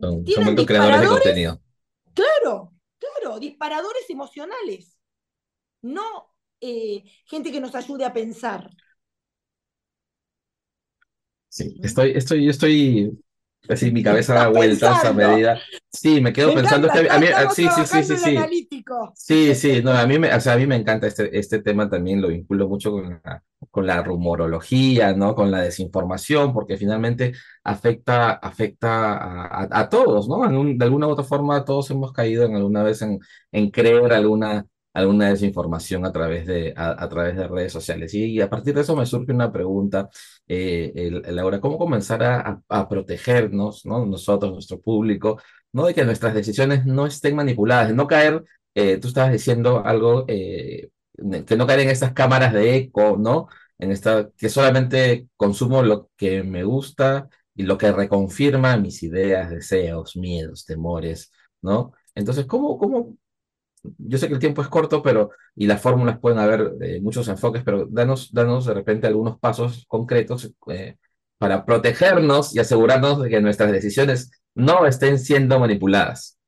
Son, 0.00 0.24
Tienen 0.24 0.56
son 0.56 0.66
creadores 0.66 1.00
de 1.00 1.08
contenido. 1.08 1.60
claro, 2.14 2.72
claro, 2.98 3.38
disparadores 3.40 4.08
emocionales, 4.10 4.98
no 5.82 6.34
eh, 6.60 7.04
gente 7.26 7.52
que 7.52 7.60
nos 7.60 7.74
ayude 7.74 8.04
a 8.06 8.12
pensar. 8.14 8.70
Sí, 11.48 11.78
estoy, 11.82 12.12
estoy, 12.12 12.44
yo 12.44 12.50
estoy, 12.50 13.18
así 13.68 13.90
mi 13.90 14.02
cabeza 14.02 14.34
da 14.34 14.48
vueltas 14.48 15.04
a 15.04 15.12
pensando. 15.12 15.12
medida. 15.12 15.60
Sí, 15.90 16.20
me 16.20 16.32
quedo 16.32 16.52
Me 16.52 16.54
pensando, 16.54 16.88
encanta, 16.88 16.92
que 16.92 17.08
a 17.10 17.18
mí, 17.18 17.26
sí, 17.54 17.68
sí, 17.70 17.86
sí, 17.86 18.02
sí, 18.04 18.16
sí. 18.16 18.36
analítico. 18.36 19.14
Sí, 19.14 19.54
sí, 19.54 19.82
no, 19.82 19.92
a 19.92 20.06
mí 20.06 20.18
me, 20.18 20.34
o 20.34 20.40
sea, 20.40 20.54
a 20.54 20.56
mí 20.58 20.66
me 20.66 20.76
encanta 20.76 21.06
este, 21.08 21.36
este 21.38 21.60
tema 21.60 21.88
también, 21.90 22.20
lo 22.22 22.28
vinculo 22.28 22.68
mucho 22.68 22.92
con 22.92 23.20
la, 23.24 23.44
con 23.78 23.86
la 23.86 24.02
rumorología, 24.02 25.12
¿no? 25.14 25.36
Con 25.36 25.52
la 25.52 25.60
desinformación, 25.62 26.52
porque 26.52 26.76
finalmente 26.76 27.32
afecta, 27.62 28.32
afecta 28.32 29.68
a, 29.70 29.88
todos, 29.88 30.28
¿no? 30.28 30.40
De 30.74 30.84
alguna 30.84 31.06
u 31.06 31.10
otra 31.10 31.24
forma 31.24 31.64
todos 31.64 31.88
hemos 31.92 32.12
caído 32.12 32.44
en 32.44 32.56
alguna 32.56 32.82
vez 32.82 33.02
en, 33.02 33.70
creer 33.70 34.12
alguna, 34.12 34.66
alguna 34.94 35.28
desinformación 35.30 36.04
a 36.04 36.10
través 36.12 36.44
de, 36.46 36.74
a, 36.76 37.08
través 37.08 37.36
de 37.36 37.46
redes 37.46 37.72
sociales. 37.72 38.12
Y, 38.14 38.40
a 38.40 38.50
partir 38.50 38.74
de 38.74 38.80
eso 38.80 38.96
me 38.96 39.06
surge 39.06 39.32
una 39.32 39.52
pregunta, 39.52 40.08
eh, 40.48 41.22
Laura, 41.28 41.60
¿cómo 41.60 41.78
comenzar 41.78 42.22
a, 42.24 42.88
protegernos, 42.88 43.86
¿no? 43.86 44.04
Nosotros, 44.06 44.52
nuestro 44.52 44.80
público, 44.80 45.40
¿no? 45.72 45.86
De 45.86 45.94
que 45.94 46.04
nuestras 46.04 46.34
decisiones 46.34 46.84
no 46.84 47.06
estén 47.06 47.36
manipuladas, 47.36 47.88
de 47.88 47.94
no 47.94 48.08
caer 48.08 48.44
eh, 48.74 48.98
tú 48.98 49.08
estabas 49.08 49.32
diciendo 49.32 49.84
algo, 49.84 50.24
eh, 50.28 50.90
que 51.46 51.56
no 51.56 51.66
caer 51.66 51.80
en 51.80 51.90
estas 51.90 52.12
cámaras 52.12 52.52
de 52.52 52.76
eco, 52.76 53.16
¿no? 53.18 53.48
En 53.78 53.92
esta, 53.92 54.30
que 54.36 54.48
solamente 54.48 55.28
consumo 55.36 55.82
lo 55.82 56.10
que 56.16 56.42
me 56.42 56.64
gusta 56.64 57.28
y 57.54 57.62
lo 57.62 57.78
que 57.78 57.92
reconfirma 57.92 58.76
mis 58.76 59.02
ideas, 59.02 59.50
deseos, 59.50 60.16
miedos, 60.16 60.64
temores, 60.64 61.32
¿no? 61.62 61.92
Entonces, 62.14 62.46
¿cómo, 62.46 62.78
cómo? 62.78 63.16
Yo 63.82 64.18
sé 64.18 64.26
que 64.28 64.34
el 64.34 64.40
tiempo 64.40 64.62
es 64.62 64.68
corto, 64.68 65.02
pero, 65.02 65.30
y 65.54 65.66
las 65.66 65.80
fórmulas 65.80 66.18
pueden 66.18 66.38
haber 66.38 66.72
eh, 66.80 67.00
muchos 67.00 67.28
enfoques, 67.28 67.62
pero 67.64 67.86
danos, 67.86 68.32
danos 68.32 68.66
de 68.66 68.74
repente 68.74 69.06
algunos 69.06 69.38
pasos 69.38 69.84
concretos 69.86 70.52
eh, 70.68 70.96
para 71.38 71.64
protegernos 71.64 72.54
y 72.54 72.58
asegurarnos 72.58 73.22
de 73.22 73.30
que 73.30 73.40
nuestras 73.40 73.70
decisiones 73.70 74.32
no 74.54 74.86
estén 74.86 75.18
siendo 75.18 75.60
manipuladas. 75.60 76.38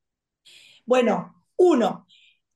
Bueno, 0.85 1.45
uno, 1.55 2.05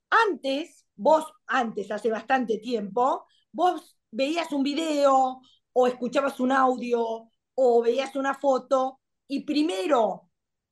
antes, 0.09 0.85
vos, 0.95 1.25
antes, 1.47 1.91
hace 1.91 2.09
bastante 2.09 2.57
tiempo, 2.57 3.25
vos 3.51 3.94
veías 4.15 4.51
un 4.53 4.63
video 4.63 5.41
o 5.73 5.87
escuchabas 5.87 6.39
un 6.39 6.51
audio 6.53 7.29
o 7.55 7.81
veías 7.81 8.15
una 8.15 8.33
foto 8.33 9.01
y 9.27 9.41
primero 9.41 10.29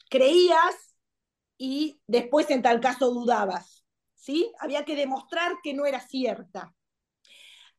creías 0.10 0.96
y 1.58 2.02
después 2.08 2.50
en 2.50 2.62
tal 2.62 2.80
caso 2.80 3.12
dudabas, 3.12 3.86
¿sí? 4.16 4.52
Había 4.60 4.86
que 4.86 4.96
demostrar 4.96 5.54
que 5.62 5.74
no 5.74 5.86
era 5.86 6.00
cierta. 6.00 6.74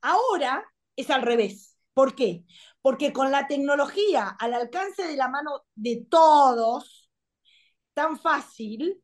Ahora 0.03 0.64
es 0.96 1.11
al 1.11 1.22
revés. 1.22 1.79
¿Por 1.94 2.14
qué? 2.14 2.44
Porque 2.83 3.12
con 3.12 3.31
la 3.31 3.46
tecnología 3.46 4.37
al 4.38 4.53
alcance 4.53 5.07
de 5.07 5.16
la 5.16 5.29
mano 5.29 5.62
de 5.74 6.07
todos, 6.11 7.11
tan 7.94 8.18
fácil, 8.18 9.03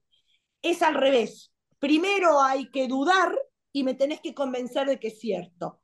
es 0.61 0.83
al 0.83 0.95
revés. 0.95 1.53
Primero 1.79 2.43
hay 2.43 2.71
que 2.71 2.87
dudar 2.87 3.35
y 3.73 3.85
me 3.85 3.95
tenés 3.95 4.21
que 4.21 4.35
convencer 4.35 4.87
de 4.89 5.01
que 5.01 5.09
es 5.09 5.21
cierto. 5.21 5.81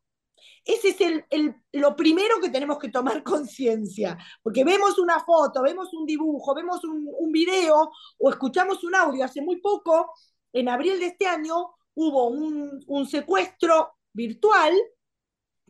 Ese 0.64 0.88
es 0.88 1.00
el, 1.00 1.24
el, 1.30 1.54
lo 1.72 1.94
primero 1.94 2.40
que 2.40 2.50
tenemos 2.50 2.78
que 2.78 2.88
tomar 2.88 3.22
conciencia, 3.22 4.18
porque 4.42 4.64
vemos 4.64 4.98
una 4.98 5.20
foto, 5.20 5.62
vemos 5.62 5.92
un 5.94 6.06
dibujo, 6.06 6.54
vemos 6.54 6.82
un, 6.84 7.08
un, 7.18 7.32
video 7.32 7.90
o 8.18 8.30
escuchamos 8.30 8.82
un 8.84 8.94
audio. 8.94 9.24
Hace 9.24 9.42
muy 9.42 9.60
poco, 9.60 10.12
en 10.52 10.68
abril 10.68 10.98
de 10.98 11.06
este 11.06 11.26
año, 11.26 11.74
hubo 11.94 12.28
un, 12.28 12.82
un 12.86 13.06
secuestro 13.06 13.94
virtual 14.12 14.72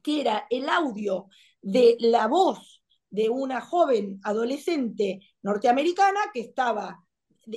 que 0.03 0.21
era 0.21 0.47
el 0.51 0.69
audio 0.69 1.29
de 1.61 1.97
la 2.01 2.29
voz 2.29 2.83
de 3.11 3.29
una 3.29 3.61
joven 3.61 4.21
adolescente 4.23 5.21
norteamericana 5.43 6.21
que 6.33 6.41
estaba 6.41 7.05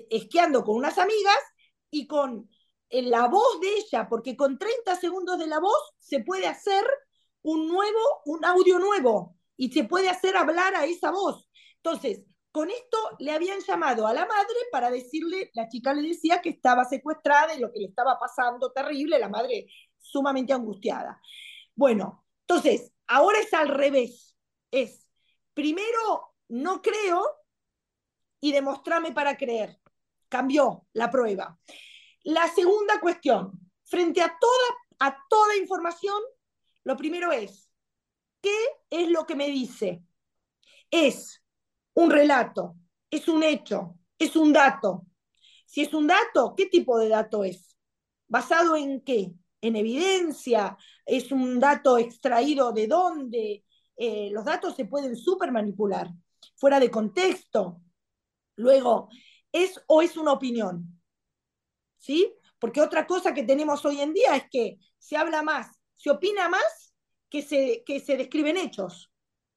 esquiando 0.09 0.63
con 0.63 0.77
unas 0.77 0.97
amigas 0.97 1.37
y 1.91 2.07
con 2.07 2.49
la 2.91 3.27
voz 3.27 3.59
de 3.61 3.67
ella, 3.77 4.07
porque 4.09 4.35
con 4.35 4.57
30 4.57 4.95
segundos 4.95 5.37
de 5.37 5.47
la 5.47 5.59
voz 5.59 5.93
se 5.99 6.21
puede 6.21 6.47
hacer 6.47 6.85
un 7.41 7.67
nuevo, 7.67 7.99
un 8.25 8.43
audio 8.45 8.79
nuevo 8.79 9.35
y 9.55 9.71
se 9.71 9.83
puede 9.83 10.09
hacer 10.09 10.35
hablar 10.35 10.75
a 10.75 10.85
esa 10.85 11.11
voz. 11.11 11.47
Entonces, 11.77 12.23
con 12.51 12.69
esto 12.69 12.97
le 13.19 13.31
habían 13.31 13.59
llamado 13.59 14.07
a 14.07 14.13
la 14.13 14.25
madre 14.25 14.55
para 14.71 14.89
decirle, 14.89 15.51
la 15.53 15.67
chica 15.69 15.93
le 15.93 16.07
decía 16.07 16.41
que 16.41 16.49
estaba 16.49 16.83
secuestrada 16.85 17.53
y 17.55 17.59
lo 17.59 17.71
que 17.71 17.79
le 17.79 17.87
estaba 17.87 18.17
pasando 18.19 18.71
terrible, 18.71 19.19
la 19.19 19.29
madre 19.29 19.67
sumamente 19.99 20.53
angustiada. 20.53 21.21
Bueno, 21.75 22.25
entonces, 22.41 22.91
ahora 23.07 23.39
es 23.39 23.53
al 23.53 23.69
revés. 23.69 24.35
Es, 24.71 25.07
primero, 25.53 26.33
no 26.47 26.81
creo 26.81 27.23
y 28.41 28.51
demostrame 28.51 29.11
para 29.11 29.37
creer. 29.37 29.79
Cambió 30.27 30.87
la 30.93 31.11
prueba. 31.11 31.59
La 32.23 32.47
segunda 32.47 32.99
cuestión, 32.99 33.51
frente 33.83 34.21
a 34.21 34.37
toda, 34.39 35.09
a 35.11 35.17
toda 35.29 35.57
información, 35.57 36.21
lo 36.83 36.97
primero 36.97 37.31
es, 37.31 37.71
¿qué 38.41 38.55
es 38.89 39.09
lo 39.09 39.25
que 39.25 39.35
me 39.35 39.47
dice? 39.47 40.03
Es 40.91 41.43
un 41.93 42.11
relato, 42.11 42.75
es 43.09 43.27
un 43.27 43.43
hecho, 43.43 43.95
es 44.17 44.35
un 44.35 44.53
dato. 44.53 45.05
Si 45.65 45.81
es 45.81 45.93
un 45.93 46.07
dato, 46.07 46.55
¿qué 46.55 46.65
tipo 46.65 46.97
de 46.97 47.09
dato 47.09 47.43
es? 47.43 47.75
¿Basado 48.27 48.75
en 48.75 49.01
qué? 49.01 49.33
¿En 49.61 49.75
evidencia? 49.75 50.77
¿Es 51.05 51.31
un 51.31 51.59
dato 51.59 51.97
extraído 51.97 52.71
de 52.71 52.87
dónde? 52.87 53.65
Eh, 53.95 54.29
los 54.31 54.45
datos 54.45 54.75
se 54.75 54.85
pueden 54.85 55.15
súper 55.15 55.51
manipular, 55.51 56.09
fuera 56.55 56.79
de 56.79 56.89
contexto. 56.89 57.81
Luego, 58.55 59.09
¿es 59.51 59.81
o 59.87 60.01
es 60.01 60.17
una 60.17 60.33
opinión? 60.33 60.98
¿Sí? 61.99 62.33
Porque 62.57 62.81
otra 62.81 63.05
cosa 63.05 63.33
que 63.33 63.43
tenemos 63.43 63.85
hoy 63.85 64.01
en 64.01 64.13
día 64.13 64.35
es 64.35 64.43
que 64.49 64.79
se 64.97 65.15
habla 65.17 65.43
más, 65.43 65.67
se 65.95 66.09
opina 66.09 66.49
más 66.49 66.93
que 67.29 67.41
se, 67.41 67.83
que 67.85 67.99
se 67.99 68.17
describen 68.17 68.57
hechos. 68.57 69.11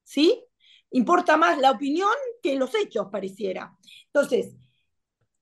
¿Sí? 0.04 0.44
Importa 0.90 1.36
más 1.36 1.58
la 1.58 1.70
opinión 1.70 2.12
que 2.42 2.54
los 2.56 2.74
hechos, 2.74 3.06
pareciera. 3.10 3.74
Entonces, 4.06 4.54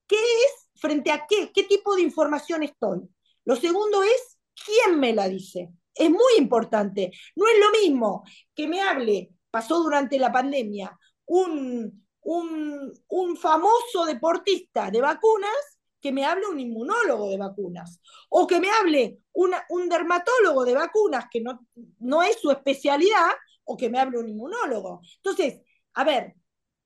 ¿qué 0.06 0.16
es 0.16 0.68
frente 0.76 1.10
a 1.10 1.26
qué? 1.26 1.50
¿Qué 1.52 1.64
tipo 1.64 1.96
de 1.96 2.02
información 2.02 2.62
estoy? 2.62 3.00
Lo 3.44 3.56
segundo 3.56 4.02
es, 4.02 4.38
¿quién 4.54 5.00
me 5.00 5.12
la 5.12 5.28
dice? 5.28 5.70
Es 5.94 6.10
muy 6.10 6.34
importante. 6.38 7.10
No 7.34 7.46
es 7.48 7.58
lo 7.58 7.70
mismo 7.80 8.24
que 8.54 8.68
me 8.68 8.80
hable, 8.80 9.30
pasó 9.50 9.82
durante 9.82 10.18
la 10.18 10.30
pandemia, 10.30 10.96
un, 11.26 12.06
un, 12.20 12.92
un 13.08 13.36
famoso 13.36 14.04
deportista 14.06 14.90
de 14.90 15.00
vacunas 15.00 15.79
que 16.00 16.12
me 16.12 16.24
hable 16.24 16.46
un 16.46 16.58
inmunólogo 16.58 17.28
de 17.28 17.36
vacunas, 17.36 18.00
o 18.28 18.46
que 18.46 18.60
me 18.60 18.70
hable 18.70 19.18
una, 19.32 19.64
un 19.68 19.88
dermatólogo 19.88 20.64
de 20.64 20.74
vacunas, 20.74 21.26
que 21.30 21.40
no, 21.40 21.66
no 21.98 22.22
es 22.22 22.40
su 22.40 22.50
especialidad, 22.50 23.30
o 23.64 23.76
que 23.76 23.88
me 23.88 24.00
hable 24.00 24.18
un 24.18 24.28
inmunólogo. 24.28 25.00
Entonces, 25.16 25.60
a 25.94 26.04
ver, 26.04 26.34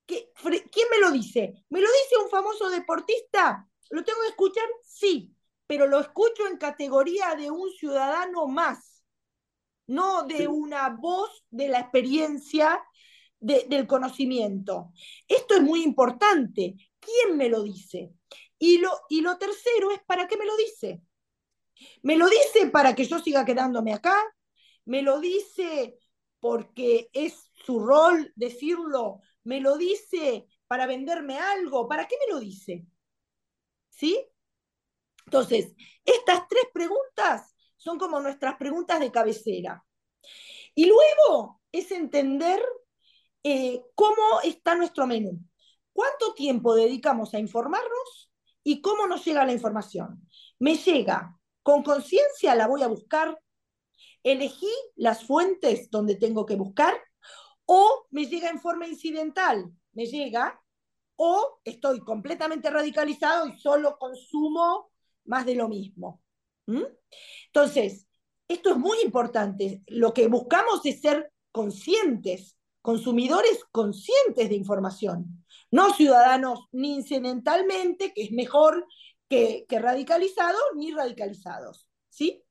¿qué, 0.05 0.31
¿quién 0.41 0.87
me 0.91 0.99
lo 0.99 1.11
dice? 1.11 1.65
¿Me 1.69 1.81
lo 1.81 1.87
dice 1.87 2.23
un 2.23 2.29
famoso 2.29 2.69
deportista? 2.69 3.67
¿Lo 3.89 4.03
tengo 4.03 4.19
que 4.21 4.29
escuchar? 4.29 4.65
Sí, 4.83 5.33
pero 5.67 5.87
lo 5.87 5.99
escucho 5.99 6.47
en 6.47 6.57
categoría 6.57 7.35
de 7.35 7.49
un 7.49 7.71
ciudadano 7.71 8.47
más, 8.47 9.03
no 9.87 10.23
de 10.23 10.37
sí. 10.37 10.47
una 10.47 10.89
voz 10.89 11.43
de 11.49 11.69
la 11.69 11.79
experiencia 11.79 12.83
de, 13.39 13.65
del 13.67 13.87
conocimiento. 13.87 14.91
Esto 15.27 15.55
es 15.55 15.61
muy 15.61 15.83
importante. 15.83 16.75
¿Quién 16.99 17.37
me 17.37 17.49
lo 17.49 17.63
dice? 17.63 18.11
Y 18.57 18.77
lo, 18.77 18.89
y 19.09 19.21
lo 19.21 19.37
tercero 19.37 19.91
es, 19.91 20.01
¿para 20.05 20.27
qué 20.27 20.37
me 20.37 20.45
lo 20.45 20.55
dice? 20.57 21.01
¿Me 22.01 22.15
lo 22.15 22.27
dice 22.27 22.67
para 22.67 22.95
que 22.95 23.05
yo 23.05 23.19
siga 23.19 23.45
quedándome 23.45 23.93
acá? 23.93 24.15
¿Me 24.85 25.01
lo 25.01 25.19
dice 25.19 25.97
porque 26.39 27.09
es 27.13 27.51
su 27.65 27.79
rol 27.79 28.31
decirlo? 28.35 29.21
¿Me 29.43 29.59
lo 29.59 29.77
dice 29.77 30.47
para 30.67 30.85
venderme 30.85 31.37
algo? 31.37 31.87
¿Para 31.87 32.07
qué 32.07 32.15
me 32.25 32.33
lo 32.33 32.39
dice? 32.39 32.85
¿Sí? 33.89 34.25
Entonces, 35.25 35.75
estas 36.05 36.47
tres 36.47 36.65
preguntas 36.73 37.55
son 37.75 37.97
como 37.97 38.19
nuestras 38.19 38.55
preguntas 38.57 38.99
de 38.99 39.11
cabecera. 39.11 39.83
Y 40.73 40.85
luego 40.85 41.61
es 41.71 41.91
entender 41.91 42.61
eh, 43.43 43.81
cómo 43.95 44.41
está 44.43 44.75
nuestro 44.75 45.07
menú. 45.07 45.39
¿Cuánto 45.93 46.33
tiempo 46.33 46.75
dedicamos 46.75 47.33
a 47.33 47.39
informarnos 47.39 48.29
y 48.65 48.81
cómo 48.81 49.07
nos 49.07 49.23
llega 49.23 49.45
la 49.45 49.53
información? 49.53 50.27
¿Me 50.59 50.75
llega 50.75 51.39
con 51.63 51.83
conciencia? 51.83 52.53
¿La 52.53 52.67
voy 52.67 52.83
a 52.83 52.87
buscar? 52.87 53.39
elegí 54.25 54.71
las 54.95 55.23
fuentes 55.23 55.89
donde 55.91 56.15
tengo 56.15 56.45
que 56.45 56.55
buscar 56.55 56.95
o 57.65 58.07
me 58.09 58.25
llega 58.25 58.49
en 58.49 58.59
forma 58.59 58.87
incidental, 58.87 59.71
me 59.93 60.07
llega 60.07 60.59
o 61.15 61.59
estoy 61.63 61.99
completamente 61.99 62.69
radicalizado 62.69 63.47
y 63.47 63.57
solo 63.59 63.97
consumo 63.97 64.91
más 65.25 65.45
de 65.45 65.55
lo 65.55 65.69
mismo. 65.69 66.21
¿Mm? 66.65 66.83
Entonces, 67.47 68.07
esto 68.47 68.71
es 68.71 68.77
muy 68.77 68.97
importante. 69.03 69.83
Lo 69.87 70.13
que 70.13 70.27
buscamos 70.27 70.81
es 70.85 71.01
ser 71.01 71.31
conscientes, 71.51 72.57
consumidores 72.81 73.63
conscientes 73.71 74.49
de 74.49 74.55
información, 74.55 75.44
no 75.75 75.93
ciudadanos 75.93 76.69
ni 76.71 76.95
incidentalmente, 76.95 78.13
que 78.13 78.23
es 78.23 78.31
mejor 78.31 78.87
que, 79.29 79.65
radicalizados, 79.69 80.61
ni 80.77 80.91
radicalizados. 80.91 81.89
¿sí? 82.07 82.41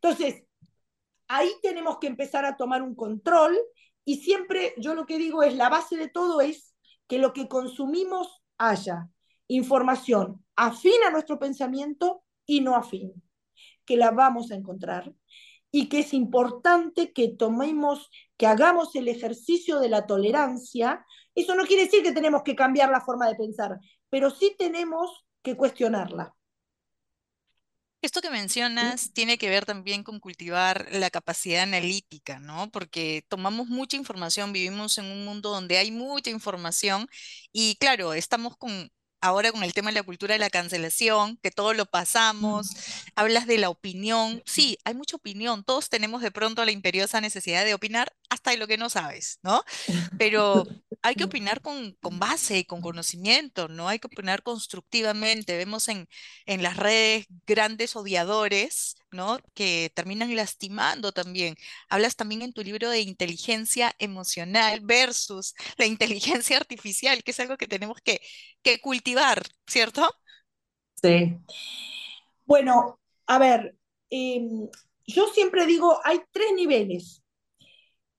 Entonces, 0.00 0.44
ahí 1.28 1.50
tenemos 1.60 1.98
que 1.98 2.06
empezar 2.06 2.46
a 2.46 2.56
tomar 2.56 2.80
un 2.80 2.94
control 2.94 3.54
y 4.06 4.16
siempre 4.22 4.72
yo 4.78 4.94
lo 4.94 5.04
que 5.04 5.18
digo 5.18 5.42
es, 5.42 5.54
la 5.56 5.68
base 5.68 5.98
de 5.98 6.08
todo 6.08 6.40
es 6.40 6.74
que 7.06 7.18
lo 7.18 7.34
que 7.34 7.48
consumimos 7.48 8.42
haya 8.56 9.10
información 9.46 10.42
afín 10.56 11.02
a 11.06 11.10
nuestro 11.10 11.38
pensamiento 11.38 12.24
y 12.46 12.62
no 12.62 12.76
afín, 12.76 13.12
que 13.84 13.98
la 13.98 14.10
vamos 14.10 14.50
a 14.50 14.54
encontrar 14.54 15.12
y 15.70 15.90
que 15.90 15.98
es 15.98 16.14
importante 16.14 17.12
que 17.12 17.28
tomemos, 17.28 18.08
que 18.38 18.46
hagamos 18.46 18.94
el 18.96 19.08
ejercicio 19.08 19.80
de 19.80 19.90
la 19.90 20.06
tolerancia. 20.06 21.04
Eso 21.34 21.54
no 21.54 21.64
quiere 21.64 21.84
decir 21.84 22.02
que 22.02 22.12
tenemos 22.12 22.42
que 22.42 22.54
cambiar 22.54 22.90
la 22.90 23.00
forma 23.00 23.28
de 23.28 23.34
pensar, 23.34 23.78
pero 24.08 24.30
sí 24.30 24.54
tenemos 24.58 25.24
que 25.42 25.56
cuestionarla. 25.56 26.34
Esto 28.04 28.20
que 28.20 28.28
mencionas 28.28 29.14
tiene 29.14 29.38
que 29.38 29.48
ver 29.48 29.64
también 29.64 30.02
con 30.02 30.20
cultivar 30.20 30.88
la 30.92 31.08
capacidad 31.08 31.62
analítica, 31.62 32.38
¿no? 32.38 32.70
Porque 32.70 33.24
tomamos 33.28 33.68
mucha 33.68 33.96
información, 33.96 34.52
vivimos 34.52 34.98
en 34.98 35.06
un 35.06 35.24
mundo 35.24 35.48
donde 35.48 35.78
hay 35.78 35.90
mucha 35.90 36.28
información 36.28 37.08
y 37.50 37.76
claro, 37.76 38.12
estamos 38.12 38.58
con 38.58 38.90
ahora 39.22 39.52
con 39.52 39.62
el 39.62 39.72
tema 39.72 39.88
de 39.88 39.94
la 39.94 40.02
cultura 40.02 40.34
de 40.34 40.38
la 40.38 40.50
cancelación, 40.50 41.38
que 41.42 41.50
todo 41.50 41.72
lo 41.72 41.86
pasamos, 41.86 42.68
hablas 43.16 43.46
de 43.46 43.56
la 43.56 43.70
opinión, 43.70 44.42
sí, 44.44 44.76
hay 44.84 44.92
mucha 44.92 45.16
opinión, 45.16 45.64
todos 45.64 45.88
tenemos 45.88 46.20
de 46.20 46.30
pronto 46.30 46.62
la 46.66 46.72
imperiosa 46.72 47.22
necesidad 47.22 47.64
de 47.64 47.72
opinar 47.72 48.12
hasta 48.44 48.50
de 48.50 48.58
lo 48.58 48.66
que 48.66 48.76
no 48.76 48.90
sabes, 48.90 49.38
¿no? 49.42 49.64
Pero 50.18 50.64
hay 51.02 51.14
que 51.14 51.24
opinar 51.24 51.62
con, 51.62 51.92
con 52.02 52.18
base, 52.18 52.66
con 52.66 52.82
conocimiento, 52.82 53.68
¿no? 53.68 53.88
Hay 53.88 53.98
que 53.98 54.06
opinar 54.06 54.42
constructivamente. 54.42 55.56
Vemos 55.56 55.88
en, 55.88 56.06
en 56.44 56.62
las 56.62 56.76
redes 56.76 57.26
grandes 57.46 57.96
odiadores, 57.96 58.96
¿no? 59.10 59.38
Que 59.54 59.90
terminan 59.94 60.34
lastimando 60.36 61.12
también. 61.12 61.56
Hablas 61.88 62.16
también 62.16 62.42
en 62.42 62.52
tu 62.52 62.62
libro 62.62 62.90
de 62.90 63.00
inteligencia 63.00 63.94
emocional 63.98 64.80
versus 64.82 65.54
la 65.78 65.86
inteligencia 65.86 66.58
artificial, 66.58 67.22
que 67.22 67.30
es 67.30 67.40
algo 67.40 67.56
que 67.56 67.66
tenemos 67.66 67.98
que, 68.02 68.20
que 68.62 68.78
cultivar, 68.80 69.42
¿cierto? 69.66 70.10
Sí. 71.02 71.38
Bueno, 72.44 73.00
a 73.26 73.38
ver, 73.38 73.76
em, 74.10 74.68
yo 75.06 75.28
siempre 75.28 75.66
digo, 75.66 75.98
hay 76.04 76.20
tres 76.30 76.52
niveles 76.54 77.23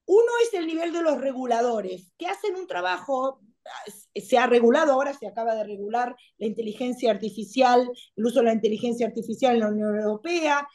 uno 0.05 0.31
es 0.43 0.53
el 0.53 0.67
nivel 0.67 0.93
de 0.93 1.01
los 1.01 1.19
reguladores, 1.19 2.11
que 2.17 2.27
hacen 2.27 2.55
un 2.55 2.67
trabajo, 2.67 3.41
se 4.13 4.37
ha 4.37 4.47
regulado, 4.47 4.93
ahora 4.93 5.13
se 5.13 5.27
acaba 5.27 5.55
de 5.55 5.63
regular 5.63 6.15
la 6.37 6.45
inteligencia 6.45 7.11
artificial, 7.11 7.89
el 8.15 8.25
uso 8.25 8.39
de 8.39 8.45
la 8.45 8.53
inteligencia 8.53 9.07
artificial 9.07 9.55
en 9.55 9.59
la 9.61 9.69
Unión 9.69 9.95
Europea, 9.97 10.67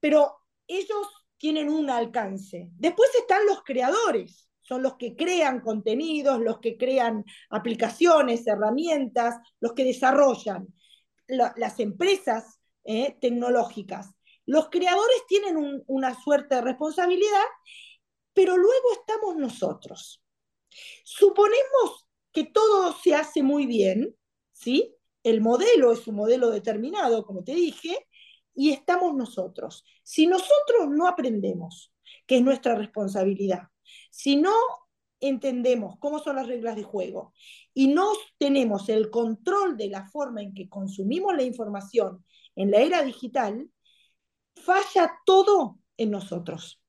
pero 0.00 0.36
ellos 0.66 1.08
tienen 1.36 1.68
un 1.68 1.90
alcance. 1.90 2.68
Después 2.76 3.10
están 3.16 3.44
los 3.46 3.62
creadores, 3.64 4.48
son 4.62 4.82
los 4.82 4.96
que 4.96 5.14
crean 5.14 5.60
contenidos, 5.60 6.40
los 6.40 6.60
que 6.60 6.76
crean 6.76 7.24
aplicaciones, 7.50 8.46
herramientas, 8.46 9.36
los 9.60 9.72
que 9.74 9.84
desarrollan 9.84 10.68
las 11.26 11.80
empresas 11.80 12.60
eh, 12.84 13.16
tecnológicas. 13.20 14.14
Los 14.46 14.68
creadores 14.68 15.24
tienen 15.26 15.82
una 15.86 16.14
suerte 16.22 16.56
de 16.56 16.60
responsabilidad 16.60 17.44
pero 18.34 18.56
luego 18.56 18.92
estamos 18.92 19.36
nosotros. 19.36 20.22
Suponemos 21.04 22.06
que 22.32 22.44
todo 22.44 22.92
se 23.02 23.14
hace 23.14 23.42
muy 23.42 23.66
bien, 23.66 24.14
¿sí? 24.52 24.94
El 25.22 25.40
modelo 25.40 25.92
es 25.92 26.06
un 26.06 26.16
modelo 26.16 26.50
determinado, 26.50 27.24
como 27.24 27.44
te 27.44 27.54
dije, 27.54 28.06
y 28.54 28.70
estamos 28.70 29.14
nosotros. 29.14 29.84
Si 30.02 30.26
nosotros 30.26 30.88
no 30.90 31.08
aprendemos, 31.08 31.92
que 32.26 32.36
es 32.36 32.42
nuestra 32.42 32.74
responsabilidad, 32.74 33.68
si 34.10 34.36
no 34.36 34.52
entendemos 35.20 35.96
cómo 35.98 36.18
son 36.18 36.36
las 36.36 36.46
reglas 36.46 36.76
de 36.76 36.82
juego 36.82 37.32
y 37.72 37.88
no 37.88 38.12
tenemos 38.38 38.88
el 38.88 39.10
control 39.10 39.76
de 39.76 39.88
la 39.88 40.06
forma 40.08 40.42
en 40.42 40.52
que 40.54 40.68
consumimos 40.68 41.34
la 41.34 41.42
información 41.42 42.24
en 42.56 42.70
la 42.70 42.80
era 42.80 43.02
digital, 43.02 43.70
falla 44.54 45.12
todo 45.24 45.78
en 45.96 46.10
nosotros. 46.10 46.83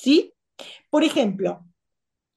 ¿Sí? 0.00 0.32
Por 0.88 1.04
ejemplo, 1.04 1.62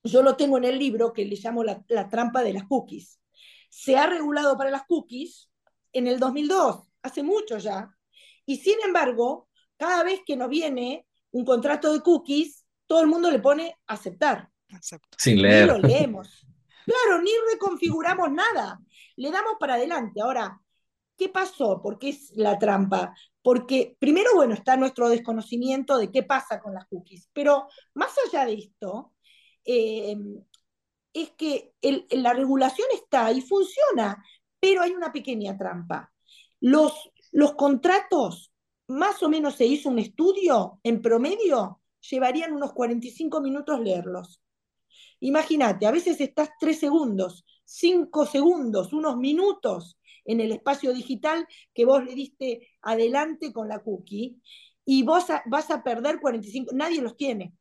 yo 0.04 0.22
lo 0.22 0.36
tengo 0.36 0.58
en 0.58 0.66
el 0.66 0.78
libro 0.78 1.14
que 1.14 1.24
le 1.24 1.38
llamo 1.38 1.64
la, 1.64 2.10
trampa 2.10 2.44
de 2.44 2.52
las 2.52 2.66
cookies. 2.66 3.22
Se 3.70 3.96
ha 3.96 4.06
regulado 4.06 4.58
para 4.58 4.70
las 4.70 4.84
cookies 4.84 5.50
en 5.94 6.08
el 6.08 6.20
2002, 6.20 6.84
hace 7.04 7.24
mucho 7.24 7.58
ya. 7.60 7.96
Y 8.46 8.58
sin 8.58 8.82
embargo, 8.86 9.48
cada 9.78 10.04
vez 10.04 10.20
que 10.26 10.36
nos 10.36 10.50
viene 10.50 11.08
un 11.32 11.46
contrato 11.46 11.94
de 11.94 12.02
cookies, 12.02 12.66
todo 12.86 13.00
el 13.00 13.08
mundo 13.08 13.32
le 13.32 13.40
pone 13.40 13.78
aceptar. 13.88 14.50
Sin 15.18 15.42
leer. 15.42 15.68
Ni 15.68 15.72
lo 15.72 15.88
leemos. 15.88 16.46
Claro, 16.86 17.22
ni 17.22 17.32
reconfiguramos 17.54 18.30
nada. 18.30 18.82
Le 19.16 19.32
damos 19.32 19.54
para 19.58 19.76
adelante. 19.76 20.20
Ahora, 20.20 20.60
¿qué 21.18 21.30
pasó? 21.30 21.82
¿Por 21.82 22.00
qué 22.00 22.10
es 22.10 22.32
la 22.36 22.58
trampa? 22.60 23.14
porque 23.44 23.98
primero, 24.00 24.32
bueno, 24.36 24.56
está 24.56 24.78
nuestro 24.78 25.10
desconocimiento 25.10 25.98
de 25.98 26.10
qué 26.10 26.24
pasa 26.24 26.62
con 26.62 26.74
las 26.74 26.88
cookies, 26.88 27.30
pero 27.34 27.68
más 27.94 28.14
allá 28.26 28.46
de 28.46 28.54
esto, 28.54 29.14
eh, 29.66 30.18
es 31.14 31.32
que 31.32 31.74
la 32.10 32.34
regulación 32.34 32.88
está 32.94 33.32
y 33.32 33.42
funciona, 33.42 34.24
pero 34.60 34.82
hay 34.82 34.92
una 34.92 35.12
pequeña 35.12 35.58
trampa. 35.58 36.12
Los, 36.62 36.94
los 37.34 37.54
contratos, 37.56 38.52
más 38.88 39.22
o 39.22 39.30
menos 39.30 39.56
se 39.56 39.66
hizo 39.66 39.90
un 39.90 40.00
estudio, 40.00 40.80
en 40.82 41.02
promedio, 41.02 41.82
llevarían 42.10 42.54
unos 42.54 42.72
45 42.72 43.42
minutos 43.42 43.80
leerlos. 43.82 44.42
Imagínate, 45.20 45.86
a 45.86 45.92
veces 45.92 46.20
estás 46.22 46.50
tres 46.60 46.80
segundos, 46.80 47.46
cinco 47.66 48.26
segundos, 48.26 48.94
unos 48.94 49.18
minutos 49.18 49.98
en 50.26 50.42
el 50.42 50.52
espacio 50.52 50.94
digital 50.94 51.48
que 51.74 51.86
vos 51.86 52.04
le 52.04 52.16
diste 52.16 52.68
adelante 52.82 53.52
con 53.52 53.68
la 53.68 53.80
cookie 53.80 54.42
y 54.86 55.04
vos 55.04 55.26
vas 55.46 55.72
a 55.72 55.84
perder 55.84 56.20
45, 56.20 56.72
nadie 56.74 57.02
los 57.02 57.16
tiene. 57.16 57.54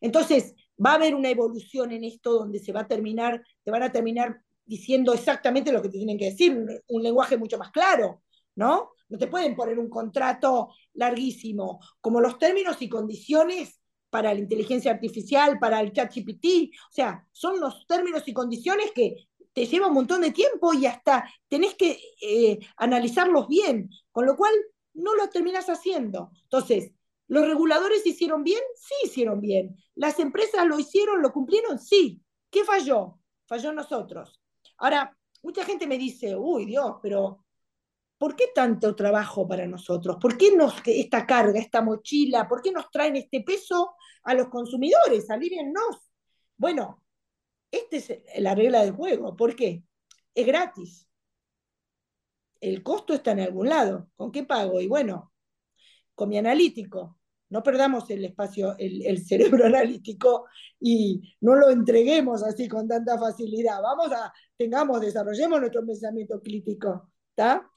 Entonces, 0.00 0.54
va 0.84 0.92
a 0.92 0.94
haber 0.94 1.14
una 1.14 1.30
evolución 1.30 1.92
en 1.92 2.04
esto 2.04 2.32
donde 2.32 2.58
se 2.58 2.72
va 2.72 2.80
a 2.80 2.88
terminar, 2.88 3.42
te 3.62 3.70
van 3.70 3.82
a 3.82 3.92
terminar 3.92 4.42
diciendo 4.64 5.12
exactamente 5.12 5.72
lo 5.72 5.82
que 5.82 5.88
te 5.88 5.98
tienen 5.98 6.18
que 6.18 6.30
decir, 6.30 6.82
un, 6.88 7.02
lenguaje 7.02 7.36
mucho 7.36 7.58
más 7.58 7.70
claro, 7.70 8.22
¿no? 8.56 8.90
No 9.08 9.18
te 9.18 9.26
pueden 9.26 9.54
poner 9.54 9.78
un 9.78 9.88
contrato 9.88 10.70
larguísimo, 10.94 11.80
como 12.00 12.20
los 12.20 12.38
términos 12.38 12.80
y 12.80 12.88
condiciones 12.88 13.80
para 14.10 14.34
la 14.34 14.40
inteligencia 14.40 14.92
artificial, 14.92 15.58
para 15.58 15.80
el 15.80 15.92
chat 15.92 16.12
GPT, 16.14 16.70
o 16.88 16.92
sea, 16.92 17.26
son 17.32 17.60
los 17.60 17.86
términos 17.86 18.26
y 18.26 18.32
condiciones 18.32 18.92
que 18.92 19.28
te 19.52 19.66
lleva 19.66 19.88
un 19.88 19.94
montón 19.94 20.22
de 20.22 20.30
tiempo 20.30 20.72
y 20.72 20.86
hasta 20.86 21.28
tenés 21.48 21.74
que 21.74 21.98
eh, 22.20 22.58
analizarlos 22.76 23.48
bien, 23.48 23.90
con 24.10 24.26
lo 24.26 24.36
cual 24.36 24.52
no 24.94 25.14
lo 25.14 25.28
terminas 25.28 25.68
haciendo. 25.68 26.30
Entonces, 26.44 26.92
¿los 27.28 27.46
reguladores 27.46 28.06
hicieron 28.06 28.44
bien? 28.44 28.62
Sí, 28.74 28.94
hicieron 29.04 29.40
bien. 29.40 29.76
¿Las 29.94 30.18
empresas 30.18 30.66
lo 30.66 30.78
hicieron, 30.78 31.22
lo 31.22 31.32
cumplieron? 31.32 31.78
Sí. 31.78 32.20
¿Qué 32.50 32.64
falló? 32.64 33.18
Falló 33.46 33.72
nosotros. 33.72 34.40
Ahora, 34.78 35.16
mucha 35.42 35.64
gente 35.64 35.86
me 35.86 35.98
dice, 35.98 36.36
uy 36.36 36.64
Dios, 36.66 36.96
pero 37.02 37.44
¿por 38.18 38.36
qué 38.36 38.48
tanto 38.54 38.94
trabajo 38.94 39.46
para 39.48 39.66
nosotros? 39.66 40.16
¿Por 40.20 40.36
qué 40.36 40.54
nos, 40.54 40.74
esta 40.86 41.26
carga, 41.26 41.58
esta 41.58 41.82
mochila, 41.82 42.48
por 42.48 42.62
qué 42.62 42.70
nos 42.70 42.90
traen 42.90 43.16
este 43.16 43.42
peso 43.42 43.94
a 44.24 44.34
los 44.34 44.48
consumidores? 44.48 45.28
Alíviennos. 45.30 46.10
Bueno, 46.56 47.01
esta 47.72 47.96
es 47.96 48.22
la 48.38 48.54
regla 48.54 48.82
del 48.82 48.92
juego. 48.92 49.34
¿Por 49.34 49.56
qué? 49.56 49.82
Es 50.34 50.46
gratis. 50.46 51.08
El 52.60 52.82
costo 52.82 53.14
está 53.14 53.32
en 53.32 53.40
algún 53.40 53.68
lado. 53.68 54.08
¿Con 54.14 54.30
qué 54.30 54.44
pago? 54.44 54.80
Y 54.80 54.86
bueno, 54.86 55.32
con 56.14 56.28
mi 56.28 56.38
analítico. 56.38 57.18
No 57.48 57.62
perdamos 57.62 58.08
el 58.10 58.24
espacio, 58.24 58.76
el, 58.78 59.24
cerebro 59.26 59.66
analítico 59.66 60.46
y 60.78 61.36
no 61.40 61.54
lo 61.54 61.70
entreguemos 61.70 62.42
así 62.42 62.68
con 62.68 62.86
tanta 62.86 63.18
facilidad. 63.18 63.80
Vamos 63.82 64.12
a, 64.12 64.32
tengamos, 64.56 65.00
desarrollemos 65.00 65.60
nuestro 65.60 65.84
pensamiento 65.84 66.40
crítico. 66.40 67.10
¿Está? 67.30 67.68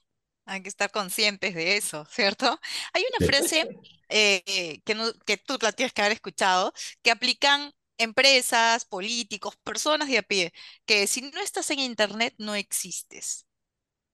Hay 0.44 0.62
que 0.62 0.68
estar 0.68 0.90
conscientes 0.90 1.54
de 1.54 1.76
eso, 1.76 2.04
¿cierto? 2.04 2.60
Hay 2.92 3.02
una 3.18 3.26
frase 3.26 3.80
eh, 4.08 4.80
que, 4.84 4.96
que 5.24 5.36
tú 5.38 5.58
la 5.60 5.72
tienes 5.72 5.92
que 5.92 6.02
haber 6.02 6.12
escuchado, 6.12 6.72
que 7.02 7.10
aplican 7.10 7.72
empresas, 7.98 8.84
políticos, 8.84 9.56
personas 9.62 10.08
de 10.08 10.18
a 10.18 10.22
pie, 10.22 10.52
que 10.84 11.06
si 11.06 11.22
no 11.22 11.40
estás 11.40 11.70
en 11.70 11.80
internet 11.80 12.34
no 12.38 12.54
existes. 12.54 13.46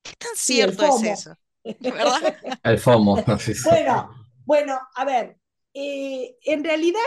¿Qué 0.02 0.12
tan 0.16 0.34
cierto 0.34 0.84
es 0.84 1.02
eso? 1.02 1.36
¿Verdad? 1.80 2.36
El 2.64 2.78
FOMO. 2.78 3.24
Bueno, 3.64 4.10
bueno, 4.44 4.80
a 4.94 5.04
ver, 5.04 5.38
eh, 5.74 6.36
en 6.44 6.64
realidad 6.64 7.00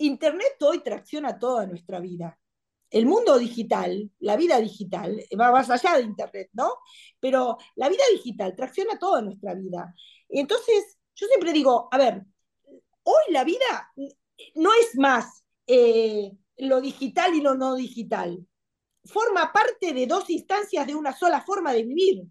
Internet 0.00 0.56
hoy 0.62 0.82
tracciona 0.82 1.38
toda 1.38 1.66
nuestra 1.66 2.00
vida. 2.00 2.38
El 2.88 3.06
mundo 3.06 3.38
digital, 3.38 4.10
la 4.20 4.36
vida 4.36 4.58
digital, 4.58 5.22
va 5.38 5.52
más 5.52 5.68
allá 5.68 5.96
de 5.96 6.04
Internet, 6.04 6.48
¿no? 6.54 6.78
Pero 7.20 7.58
la 7.76 7.88
vida 7.88 8.02
digital 8.12 8.56
tracciona 8.56 8.98
toda 8.98 9.20
nuestra 9.20 9.54
vida. 9.54 9.94
Entonces, 10.28 10.98
yo 11.14 11.26
siempre 11.26 11.52
digo, 11.52 11.88
a 11.92 11.98
ver, 11.98 12.22
hoy 13.02 13.22
la 13.28 13.44
vida 13.44 13.92
no 14.54 14.70
es 14.72 14.96
más 14.96 15.39
eh, 15.72 16.32
lo 16.56 16.80
digital 16.80 17.32
y 17.34 17.40
lo 17.40 17.54
no 17.54 17.76
digital. 17.76 18.44
Forma 19.04 19.52
parte 19.52 19.94
de 19.94 20.06
dos 20.06 20.28
instancias 20.28 20.84
de 20.84 20.96
una 20.96 21.16
sola 21.16 21.42
forma 21.42 21.72
de 21.72 21.84
vivir. 21.84 22.24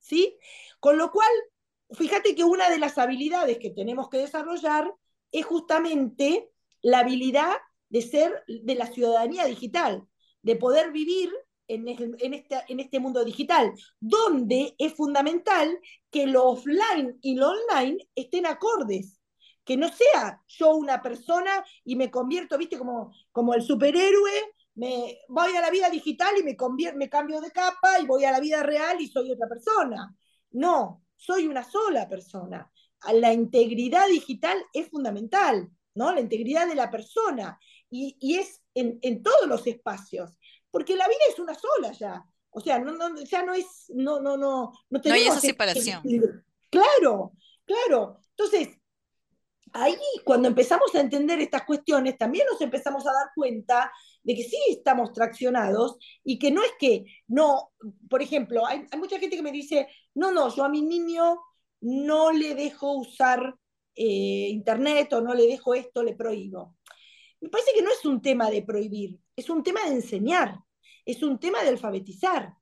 ¿Sí? 0.00 0.36
Con 0.80 0.98
lo 0.98 1.12
cual, 1.12 1.30
fíjate 1.92 2.34
que 2.34 2.42
una 2.42 2.68
de 2.68 2.78
las 2.78 2.98
habilidades 2.98 3.58
que 3.58 3.70
tenemos 3.70 4.08
que 4.08 4.18
desarrollar 4.18 4.92
es 5.30 5.46
justamente 5.46 6.50
la 6.82 7.00
habilidad 7.00 7.54
de 7.88 8.02
ser 8.02 8.44
de 8.48 8.74
la 8.74 8.86
ciudadanía 8.86 9.44
digital, 9.44 10.02
de 10.42 10.56
poder 10.56 10.90
vivir 10.90 11.32
en, 11.68 11.86
en, 11.88 12.34
este, 12.34 12.62
en 12.68 12.80
este 12.80 12.98
mundo 12.98 13.24
digital, 13.24 13.72
donde 14.00 14.74
es 14.78 14.92
fundamental 14.94 15.78
que 16.10 16.26
lo 16.26 16.46
offline 16.46 17.16
y 17.22 17.36
lo 17.36 17.50
online 17.50 18.08
estén 18.16 18.46
acordes, 18.46 19.20
que 19.66 19.76
no 19.76 19.88
sea 19.88 20.40
yo 20.46 20.76
una 20.76 21.02
persona 21.02 21.64
y 21.84 21.96
me 21.96 22.08
convierto, 22.08 22.56
viste, 22.56 22.78
como, 22.78 23.12
como 23.32 23.52
el 23.52 23.62
superhéroe, 23.62 24.54
me 24.76 25.18
voy 25.28 25.56
a 25.56 25.60
la 25.60 25.70
vida 25.70 25.90
digital 25.90 26.34
y 26.38 26.44
me, 26.44 26.56
me 26.94 27.08
cambio 27.10 27.40
de 27.40 27.50
capa 27.50 27.98
y 28.00 28.06
voy 28.06 28.24
a 28.24 28.30
la 28.30 28.38
vida 28.38 28.62
real 28.62 29.00
y 29.00 29.08
soy 29.08 29.32
otra 29.32 29.48
persona. 29.48 30.16
No, 30.52 31.02
soy 31.16 31.48
una 31.48 31.64
sola 31.64 32.08
persona. 32.08 32.70
La 33.12 33.32
integridad 33.32 34.06
digital 34.06 34.56
es 34.72 34.88
fundamental, 34.88 35.68
¿no? 35.94 36.14
La 36.14 36.20
integridad 36.20 36.68
de 36.68 36.76
la 36.76 36.88
persona. 36.88 37.58
Y, 37.90 38.16
y 38.20 38.36
es 38.36 38.62
en, 38.74 39.00
en, 39.02 39.22
todos 39.22 39.48
los 39.48 39.66
espacios. 39.66 40.38
Porque 40.70 40.94
la 40.94 41.08
vida 41.08 41.18
es 41.28 41.40
una 41.40 41.54
sola 41.54 41.90
ya. 41.90 42.24
O 42.50 42.60
sea, 42.60 42.78
no, 42.78 42.92
no, 42.92 43.20
ya 43.24 43.42
no 43.42 43.52
es, 43.52 43.86
no, 43.88 44.20
no, 44.20 44.36
no, 44.36 44.72
no 44.90 45.00
hay 45.12 45.26
esa 45.26 45.40
separación. 45.40 46.02
claro, 46.70 47.32
claro. 47.64 48.20
Entonces, 48.30 48.78
ahí 49.82 49.96
cuando 50.24 50.48
empezamos 50.48 50.94
a 50.94 51.00
entender 51.00 51.40
estas 51.40 51.64
cuestiones, 51.64 52.18
también 52.18 52.46
nos 52.50 52.60
empezamos 52.60 53.06
a 53.06 53.12
dar 53.12 53.28
cuenta 53.34 53.90
de 54.22 54.34
que 54.34 54.42
sí 54.42 54.58
estamos 54.70 55.12
traccionados 55.12 55.98
y 56.24 56.38
que 56.38 56.50
no 56.50 56.62
es 56.62 56.72
que, 56.78 57.04
no, 57.28 57.70
por 58.08 58.22
ejemplo, 58.22 58.66
hay, 58.66 58.86
mucha 58.98 59.18
gente 59.18 59.36
que 59.36 59.42
me 59.42 59.52
dice, 59.52 59.88
no, 60.14 60.32
no, 60.32 60.54
yo 60.54 60.64
a 60.64 60.68
mi 60.68 60.82
niño 60.82 61.40
no 61.80 62.32
le 62.32 62.54
dejo 62.54 62.92
usar 62.92 63.54
eh, 63.94 64.48
internet 64.50 65.12
o 65.12 65.20
no 65.20 65.34
le 65.34 65.46
dejo 65.46 65.74
esto, 65.74 66.02
le 66.02 66.14
prohíbo. 66.14 66.76
Me 67.40 67.48
parece 67.48 67.72
que 67.74 67.82
no 67.82 67.90
es 67.90 68.04
un 68.04 68.20
tema 68.22 68.50
de 68.50 68.62
prohibir, 68.62 69.18
es 69.36 69.50
un 69.50 69.62
tema 69.62 69.84
de 69.84 69.94
enseñar, 69.94 70.58
es 71.04 71.22
un 71.22 71.38
tema 71.38 71.62
de 71.62 71.68
alfabetizar, 71.68 72.54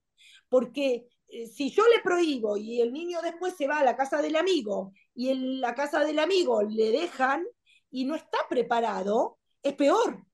porque 0.49 1.07
si 1.29 1.71
yo 1.71 1.83
le 1.89 2.03
prohíbo 2.03 2.57
y 2.57 2.81
el 2.81 2.93
niño 2.93 3.21
después 3.23 3.55
se 3.57 3.67
va 3.67 3.79
a 3.79 3.85
la 3.85 3.97
casa 3.97 4.23
del 4.23 4.37
amigo 4.37 4.93
y 5.15 5.31
en 5.31 5.61
la 5.61 5.75
casa 5.75 6.05
del 6.05 6.19
amigo 6.19 6.63
le 6.63 6.91
dejan 6.91 7.45
y 7.91 8.05
no 8.05 8.15
está 8.15 8.39
preparado, 8.49 9.39
es 9.63 9.75
peor. 9.75 10.25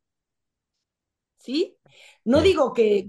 ¿Sí? 1.38 1.76
No 2.24 2.42
digo 2.42 2.72
que, 2.72 3.08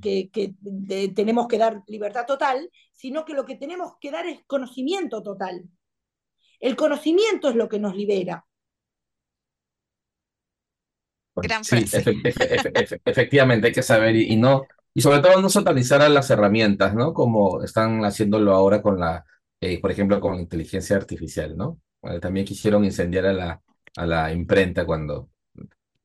tenemos 1.16 1.48
que 1.48 1.58
dar 1.58 1.84
libertad 1.88 2.26
total, 2.26 2.72
sino 2.92 3.26
que 3.26 3.34
lo 3.34 3.46
que 3.46 3.56
tenemos 3.56 3.94
que 4.00 4.12
dar 4.12 4.26
es 4.26 4.40
conocimiento 4.46 5.22
total. 5.22 5.64
El 6.60 6.76
conocimiento 6.76 7.50
es 7.50 7.56
lo 7.56 7.68
que 7.68 7.80
nos 7.80 7.96
libera. 7.96 8.46
Gran 11.36 11.64
sí, 11.64 11.78
efectivamente, 13.06 13.68
hay 13.68 13.74
que 13.74 13.84
saber 13.84 14.16
y, 14.16 14.36
no, 14.36 14.66
y 14.94 15.02
sobre 15.02 15.20
todo 15.20 15.42
no 15.42 15.50
satanizar 15.50 16.02
a 16.02 16.10
las 16.10 16.30
herramientas, 16.30 16.94
¿no? 16.94 17.14
Como 17.14 17.64
están 17.64 18.04
haciéndolo 18.06 18.54
ahora 18.54 18.82
con 18.82 19.00
la, 19.00 19.26
eh, 19.60 19.80
por 19.80 19.92
ejemplo, 19.92 20.20
con 20.20 20.36
la 20.36 20.42
inteligencia 20.42 20.96
artificial, 20.96 21.56
¿no? 21.58 21.80
también 22.20 22.48
quisieron 22.48 22.84
incendiar 22.84 23.28
a 23.28 23.34
la, 23.34 23.62
a 23.96 24.06
la 24.08 24.34
imprenta 24.34 24.88
cuando 24.88 25.30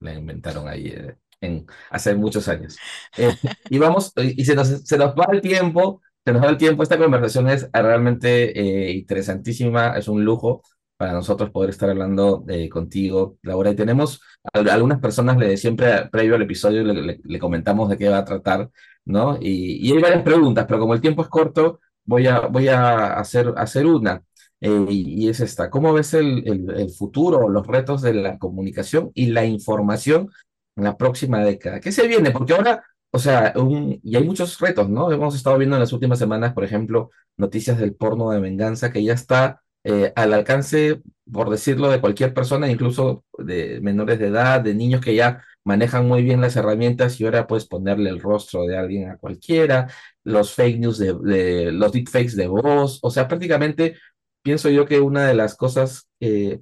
la 0.01 0.13
inventaron 0.13 0.69
ahí 0.69 0.89
eh, 0.89 1.17
en, 1.41 1.67
hace 1.91 2.15
muchos 2.15 2.49
años. 2.49 2.77
Eh, 3.17 3.31
y 3.71 3.79
vamos, 3.79 4.13
y 4.17 4.45
se 4.45 4.55
nos, 4.55 4.69
se 4.69 4.99
nos 4.99 5.15
va 5.15 5.27
el 5.33 5.41
tiempo, 5.41 6.03
se 6.25 6.33
nos 6.35 6.43
va 6.43 6.51
el 6.51 6.59
tiempo, 6.59 6.83
esta 6.83 6.99
conversación 6.99 7.49
es 7.49 7.69
realmente 7.73 8.93
interesantísima, 8.93 9.97
es 9.97 10.07
un 10.09 10.25
lujo 10.25 10.63
para 10.97 11.13
nosotros 11.13 11.51
poder 11.51 11.71
estar 11.71 11.91
hablando 11.91 12.45
eh, 12.49 12.69
contigo, 12.69 13.39
Laura. 13.43 13.71
Y 13.71 13.77
tenemos 13.77 14.21
algunas 14.53 15.01
personas, 15.01 15.37
le, 15.37 15.57
siempre 15.57 16.09
previo 16.11 16.37
al 16.37 16.43
episodio 16.43 16.83
le, 16.85 17.39
comentamos 17.39 17.89
de 17.89 17.99
qué 17.99 18.09
va 18.09 18.19
a 18.19 18.25
tratar, 18.25 18.71
¿no? 19.05 19.37
Y, 19.41 19.87
y, 19.89 19.93
hay 19.93 20.01
varias 20.03 20.23
preguntas, 20.23 20.65
pero 20.67 20.81
como 20.81 20.95
el 20.95 21.01
tiempo 21.01 21.23
es 21.23 21.29
corto, 21.29 21.81
voy 22.05 22.27
a, 22.27 22.41
voy 22.41 22.69
a 22.69 23.15
hacer, 23.19 23.53
hacer 23.57 23.87
una. 23.87 24.23
Eh, 24.61 24.87
y, 24.89 25.29
es 25.29 25.41
esta, 25.41 25.71
¿cómo 25.71 25.93
ves 25.93 26.15
el, 26.15 26.47
el, 26.49 26.71
el 26.71 26.91
futuro, 26.91 27.49
los 27.49 27.67
retos 27.67 28.03
de 28.03 28.15
la 28.15 28.39
comunicación 28.39 29.11
y 29.15 29.27
la 29.27 29.45
información 29.45 30.31
en 30.77 30.85
la 30.85 30.97
próxima 30.97 31.45
década? 31.45 31.81
¿Qué 31.81 31.93
se 31.93 32.09
viene? 32.09 32.31
Porque 32.31 32.55
ahora 32.55 32.83
o 33.17 33.19
sea, 33.19 33.55
un, 33.57 33.99
y 34.03 34.17
hay 34.17 34.25
muchos 34.25 34.59
retos, 34.61 34.91
¿no? 34.91 35.11
Hemos 35.11 35.35
estado 35.35 35.57
viendo 35.57 35.77
en 35.77 35.81
las 35.81 35.93
últimas 35.95 36.19
semanas, 36.19 36.53
por 36.53 36.65
ejemplo, 36.65 37.11
noticias 37.39 37.79
del 37.79 37.95
porno 37.95 38.31
de 38.31 38.41
venganza 38.41 38.93
que 38.93 39.03
ya 39.03 39.15
está 39.15 39.63
eh, 39.89 40.13
al 40.17 40.35
alcance, 40.35 41.01
por 41.31 41.51
decirlo, 41.51 41.91
de 41.91 42.01
cualquier 42.01 42.35
persona, 42.35 42.71
incluso 42.71 43.25
de 43.39 43.81
menores 43.81 44.19
de 44.19 44.29
edad, 44.29 44.61
de 44.61 44.75
niños 44.75 45.01
que 45.01 45.15
ya 45.15 45.45
manejan 45.65 46.07
muy 46.09 46.23
bien 46.23 46.41
las 46.41 46.57
herramientas 46.57 47.21
y 47.21 47.25
ahora 47.25 47.47
puedes 47.47 47.67
ponerle 47.67 48.11
el 48.11 48.21
rostro 48.21 48.67
de 48.67 48.77
alguien 48.77 49.11
a 49.11 49.19
cualquiera, 49.19 49.89
los 50.25 50.55
fake 50.55 50.79
news 50.79 50.99
de, 50.99 51.73
los 51.73 51.93
deepfakes 51.93 52.37
de 52.37 52.47
voz, 52.47 52.99
o 53.03 53.11
sea, 53.11 53.29
prácticamente 53.29 53.97
pienso 54.43 54.71
yo 54.71 54.87
que 54.87 55.01
una 55.01 55.27
de 55.27 55.35
las 55.35 55.57
cosas 55.57 56.09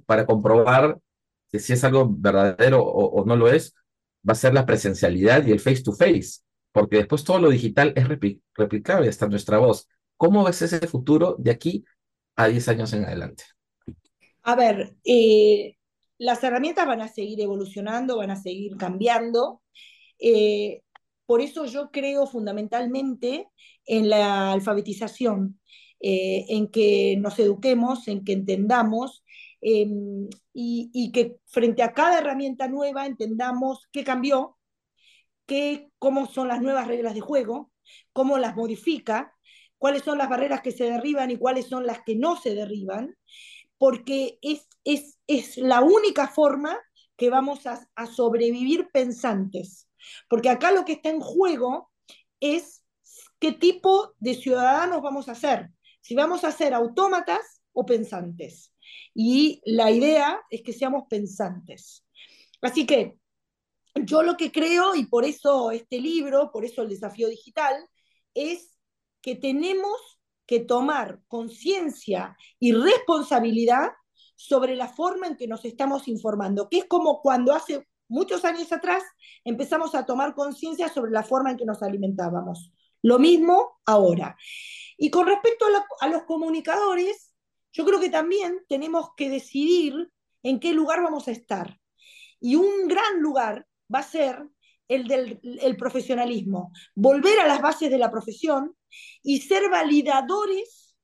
para 0.05 0.25
comprobar 0.25 0.99
si 1.59 1.73
es 1.73 1.83
algo 1.83 2.07
verdadero 2.09 2.83
o, 2.83 3.25
no 3.25 3.35
lo 3.35 3.49
es, 3.49 3.75
va 4.27 4.33
a 4.33 4.35
ser 4.35 4.53
la 4.53 4.65
presencialidad 4.65 5.45
y 5.45 5.51
el 5.51 5.59
face 5.59 5.83
to 5.83 5.91
face, 5.93 6.41
porque 6.71 6.97
después 6.97 7.23
todo 7.23 7.39
lo 7.39 7.49
digital 7.49 7.93
es 7.95 8.07
replicable 8.07 9.09
hasta 9.09 9.27
nuestra 9.27 9.57
voz. 9.57 9.87
¿Cómo 10.17 10.43
ves 10.43 10.61
ese 10.61 10.79
futuro 10.87 11.35
de 11.37 11.51
aquí 11.51 11.85
a 12.35 12.47
10 12.47 12.67
años 12.69 12.93
en 12.93 13.05
adelante? 13.05 13.43
A 14.43 14.55
ver, 14.55 14.95
eh, 15.03 15.75
las 16.17 16.43
herramientas 16.43 16.87
van 16.87 17.01
a 17.01 17.07
seguir 17.07 17.41
evolucionando, 17.41 18.17
van 18.17 18.31
a 18.31 18.35
seguir 18.35 18.77
cambiando. 18.77 19.61
Eh, 20.19 20.81
por 21.25 21.41
eso 21.41 21.65
yo 21.65 21.89
creo 21.91 22.27
fundamentalmente 22.27 23.47
en 23.85 24.09
la 24.09 24.51
alfabetización, 24.51 25.59
eh, 25.99 26.45
en 26.49 26.69
que 26.69 27.17
nos 27.19 27.39
eduquemos, 27.39 28.07
en 28.07 28.23
que 28.23 28.33
entendamos 28.33 29.23
em, 29.61 30.27
y, 30.53 30.91
y, 30.93 31.11
que 31.11 31.37
frente 31.47 31.81
a 31.81 31.93
cada 31.93 32.19
herramienta 32.19 32.67
nueva 32.67 33.07
entendamos 33.07 33.87
qué 33.91 34.03
cambió, 34.03 34.57
qué, 35.47 35.89
cómo 35.97 36.27
son 36.27 36.47
las 36.49 36.61
nuevas 36.61 36.87
reglas 36.87 37.15
de 37.15 37.21
juego, 37.21 37.71
cómo 38.13 38.37
las 38.37 38.55
modifica 38.55 39.34
cuáles 39.77 40.03
son 40.03 40.17
las 40.17 40.29
barreras 40.29 40.61
que 40.61 40.71
se 40.71 40.85
derriban 40.85 41.31
y 41.31 41.37
cuáles 41.37 41.67
son 41.67 41.85
las 41.85 42.01
que 42.03 42.15
no 42.15 42.35
se 42.35 42.55
derriban, 42.55 43.15
porque 43.77 44.39
es, 44.41 44.67
es, 44.83 45.19
es 45.27 45.57
la 45.57 45.81
única 45.81 46.27
forma 46.27 46.79
que 47.17 47.29
vamos 47.29 47.65
a, 47.65 47.87
a 47.95 48.05
sobrevivir 48.05 48.89
pensantes. 48.91 49.89
Porque 50.29 50.49
acá 50.49 50.71
lo 50.71 50.85
que 50.85 50.93
está 50.93 51.09
en 51.09 51.19
juego 51.19 51.91
es 52.39 52.83
qué 53.39 53.51
tipo 53.51 54.13
de 54.19 54.35
ciudadanos 54.35 55.01
vamos 55.01 55.29
a 55.29 55.35
ser. 55.35 55.69
Si 56.01 56.15
vamos 56.15 56.43
a 56.43 56.51
ser 56.51 56.73
autómatas 56.73 57.61
o 57.73 57.85
pensantes. 57.85 58.73
Y 59.13 59.61
la 59.65 59.91
idea 59.91 60.41
es 60.49 60.61
que 60.61 60.73
seamos 60.73 61.03
pensantes. 61.09 62.05
Así 62.61 62.85
que 62.85 63.17
yo 63.95 64.23
lo 64.23 64.35
que 64.37 64.51
creo, 64.51 64.95
y 64.95 65.05
por 65.05 65.25
eso 65.25 65.71
este 65.71 65.99
libro, 65.99 66.51
por 66.51 66.65
eso 66.65 66.81
el 66.81 66.89
desafío 66.89 67.29
digital, 67.29 67.75
es 68.33 68.74
que 69.25 69.35
tenemos 69.35 70.19
que 70.45 70.59
tomar 70.59 71.19
conciencia 71.27 72.37
y 72.59 72.73
responsabilidad 72.73 73.89
sobre 74.35 74.75
la 74.75 74.87
forma 74.87 75.25
en 75.25 75.35
que 75.35 75.47
nos 75.47 75.65
estamos 75.65 76.07
informando, 76.07 76.69
que 76.69 76.77
es 76.77 76.85
como 76.85 77.23
cuando 77.23 77.51
hace 77.51 77.87
muchos 78.07 78.45
años 78.45 78.71
atrás 78.71 79.01
empezamos 79.43 79.95
a 79.95 80.05
tomar 80.05 80.35
conciencia 80.35 80.89
sobre 80.89 81.09
la 81.09 81.23
forma 81.23 81.49
en 81.49 81.57
que 81.57 81.65
nos 81.65 81.81
alimentábamos. 81.81 82.71
Lo 83.01 83.17
mismo 83.17 83.79
ahora. 83.87 84.37
Y 84.95 85.09
con 85.09 85.25
respecto 85.25 85.65
a, 85.65 86.05
a 86.05 86.07
los 86.07 86.21
comunicadores, 86.25 87.33
yo 87.73 87.83
creo 87.83 87.99
que 87.99 88.11
también 88.11 88.63
tenemos 88.69 89.09
que 89.17 89.31
decidir 89.31 90.11
en 90.43 90.59
qué 90.59 90.71
lugar 90.71 91.01
vamos 91.01 91.27
a 91.27 91.31
estar. 91.31 91.79
Y 92.39 92.57
un 92.57 92.87
gran 92.87 93.21
lugar 93.21 93.65
va 93.91 93.99
a 93.99 94.03
ser 94.03 94.47
el 94.87 95.07
del 95.07 95.39
el 95.43 95.77
profesionalismo, 95.77 96.71
volver 96.93 97.39
a 97.39 97.47
las 97.47 97.61
bases 97.61 97.89
de 97.89 97.97
la 97.97 98.11
profesión 98.11 98.75
y 99.23 99.41
ser 99.41 99.69
validadores 99.69 100.95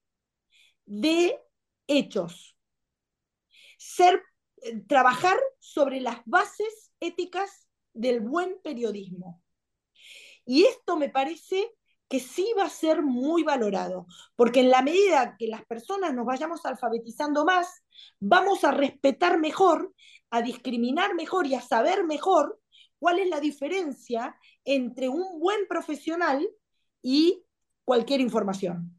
de 0.86 1.40
hechos, 1.88 2.56
ser, 3.78 4.22
eh, 4.62 4.82
trabajar 4.88 5.40
sobre 5.60 6.00
las 6.02 6.18
bases 6.26 6.92
éticas 7.00 7.68
del 7.94 8.22
buen 8.22 8.60
periodismo. 8.64 9.42
Y 10.46 10.66
esto 10.66 10.98
me 10.98 11.10
parece 11.10 11.72
que 12.08 12.20
sí 12.20 12.52
va 12.58 12.66
a 12.66 12.70
ser 12.70 13.04
muy 13.04 13.44
valorado, 13.44 14.06
porque 14.36 14.60
en 14.60 14.70
la 14.70 14.82
medida 14.82 15.38
que 15.38 15.48
las 15.48 15.66
personas 15.66 16.14
nos 16.14 16.26
vayamos 16.26 16.66
alfabetizando 16.66 17.46
más, 17.46 17.84
vamos 18.20 18.66
a 18.66 18.72
respetar 18.72 19.40
mejor, 19.40 19.94
a 20.30 20.42
discriminar 20.42 21.16
mejor 21.16 21.48
y 21.48 21.56
a 21.56 21.62
saber 21.62 22.04
mejor 22.04 22.61
cuál 23.02 23.18
es 23.18 23.28
la 23.30 23.40
diferencia 23.40 24.38
entre 24.64 25.10
un 25.10 25.40
buen 25.40 25.68
profesional 25.68 26.48
y 27.02 27.44
cualquier 27.84 28.22
información. 28.22 28.96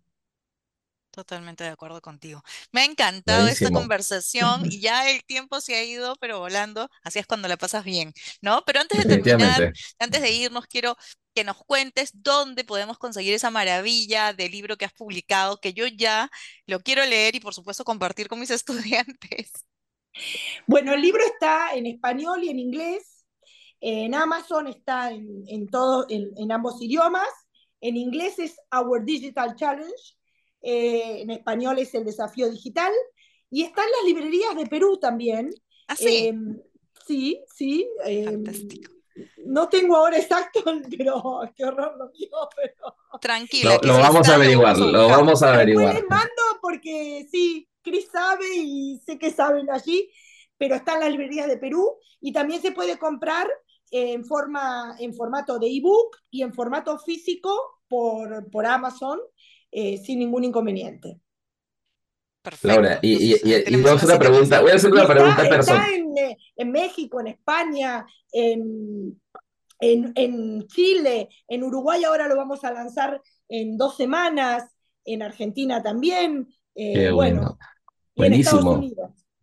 Totalmente 1.12 1.62
de 1.62 1.70
acuerdo 1.70 2.00
contigo. 2.00 2.42
Me 2.72 2.80
ha 2.80 2.84
encantado 2.84 3.46
esta 3.46 3.70
conversación 3.70 4.64
y 4.64 4.80
ya 4.80 5.08
el 5.08 5.22
tiempo 5.24 5.60
se 5.60 5.76
ha 5.76 5.84
ido, 5.84 6.16
pero 6.16 6.40
volando. 6.40 6.90
Así 7.04 7.20
es 7.20 7.26
cuando 7.28 7.46
la 7.46 7.56
pasas 7.56 7.84
bien, 7.84 8.12
¿no? 8.40 8.64
Pero 8.66 8.80
antes 8.80 9.06
de 9.06 9.18
terminar, 9.18 9.72
antes 10.00 10.20
de 10.20 10.32
irnos, 10.32 10.66
quiero 10.66 10.96
que 11.32 11.44
nos 11.44 11.58
cuentes 11.58 12.10
dónde 12.12 12.64
podemos 12.64 12.98
conseguir 12.98 13.34
esa 13.34 13.50
maravilla 13.50 14.32
de 14.32 14.48
libro 14.48 14.76
que 14.76 14.84
has 14.84 14.92
publicado, 14.94 15.60
que 15.60 15.74
yo 15.74 15.86
ya 15.86 16.28
lo 16.66 16.80
quiero 16.80 17.06
leer 17.06 17.36
y 17.36 17.40
por 17.40 17.54
supuesto 17.54 17.84
compartir 17.84 18.26
con 18.26 18.40
mis 18.40 18.50
estudiantes. 18.50 19.52
Bueno, 20.66 20.92
el 20.92 21.02
libro 21.02 21.22
está 21.24 21.74
en 21.74 21.86
español 21.86 22.42
y 22.42 22.48
en 22.48 22.58
inglés. 22.58 23.11
En 23.84 24.14
Amazon 24.14 24.68
está 24.68 25.10
en, 25.10 25.68
todo, 25.68 26.06
en 26.08 26.52
ambos 26.52 26.80
idiomas. 26.80 27.28
En 27.80 27.96
inglés 27.96 28.38
es 28.38 28.56
Our 28.70 29.04
Digital 29.04 29.56
Challenge 29.56 29.92
eh, 30.62 31.22
en 31.22 31.30
español 31.30 31.78
es 31.78 31.92
El 31.94 32.04
Desafío 32.04 32.48
Digital, 32.48 32.92
y 33.50 33.64
está 33.64 33.82
en 33.84 33.90
las 33.90 34.04
librerías 34.06 34.56
de 34.56 34.66
Perú 34.66 34.98
también. 34.98 35.50
¿Ah, 35.88 35.96
sí? 35.96 36.28
Em, 36.28 36.60
sí, 37.06 37.44
sí. 37.54 37.88
Em, 38.04 38.44
no 39.44 39.68
tengo 39.68 39.96
ahora 39.96 40.18
exacto, 40.18 40.62
pero 40.96 41.40
qué 41.54 41.64
horror 41.64 41.96
lo 41.98 42.08
digo, 42.10 42.48
pero... 42.56 42.96
Tranquilo. 43.20 43.78
Lo, 43.82 43.98
vamos 43.98 44.28
a 44.28 44.36
averiguar, 44.36 44.78
lo 44.78 45.08
vamos 45.08 45.42
a 45.42 45.52
averiguar. 45.52 45.94
les 45.94 46.08
mando 46.08 46.42
porque 46.62 47.26
sí, 47.30 47.68
Cris 47.82 48.08
sabe 48.10 48.46
y 48.54 48.98
sé 49.04 49.18
que 49.18 49.30
saben 49.30 49.70
allí, 49.70 50.10
pero 50.56 50.76
está 50.76 50.94
en 50.94 51.00
las 51.00 51.10
librerías 51.10 51.48
de 51.48 51.58
Perú 51.58 51.98
y 52.20 52.32
también 52.32 52.62
se 52.62 52.72
puede 52.72 52.98
comprar 52.98 53.48
en, 53.92 54.24
forma, 54.24 54.96
en 54.98 55.14
formato 55.14 55.58
de 55.58 55.68
ebook 55.68 56.16
y 56.30 56.42
en 56.42 56.52
formato 56.52 56.98
físico 56.98 57.54
por, 57.88 58.50
por 58.50 58.66
Amazon 58.66 59.20
eh, 59.70 59.98
sin 59.98 60.18
ningún 60.18 60.44
inconveniente. 60.44 61.20
Perfecto. 62.40 62.68
Laura, 62.68 62.98
y, 63.02 63.34
vamos 63.82 63.90
a 63.90 63.94
hacer 63.94 64.08
una 64.08 64.18
pregunta, 64.18 64.60
voy 64.62 64.70
a 64.72 64.74
hacer 64.74 64.92
una 64.92 65.06
pregunta 65.06 65.48
personal. 65.48 65.82
Está 65.82 65.94
en, 65.94 66.36
en, 66.56 66.70
México, 66.72 67.20
en 67.20 67.26
España, 67.28 68.04
en, 68.32 69.20
en, 69.78 70.12
en, 70.16 70.66
Chile, 70.66 71.28
en 71.46 71.62
Uruguay 71.62 72.02
ahora 72.02 72.26
lo 72.26 72.36
vamos 72.36 72.64
a 72.64 72.72
lanzar 72.72 73.20
en 73.48 73.76
dos 73.76 73.96
semanas, 73.96 74.64
en 75.04 75.22
Argentina 75.22 75.82
también. 75.82 76.48
Eh, 76.74 77.10
bueno, 77.10 77.58
buenísimo. 78.16 78.82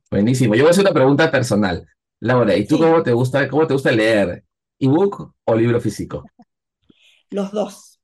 Buenísimo. 0.09 0.55
Yo 0.55 0.63
voy 0.63 0.69
a 0.69 0.71
hacer 0.71 0.83
una 0.83 0.93
pregunta 0.93 1.29
personal. 1.29 1.87
Laura, 2.22 2.55
¿y 2.55 2.67
tú 2.67 2.78
cómo 2.78 3.01
te 3.01 3.13
gusta, 3.13 3.47
cómo 3.47 3.65
te 3.65 3.74
gusta 3.74 3.91
leer? 3.91 4.43
¿Ebook 4.78 5.34
o 5.45 5.55
libro 5.55 5.80
físico? 5.80 6.24
Los 7.30 7.51
dos. 7.51 7.99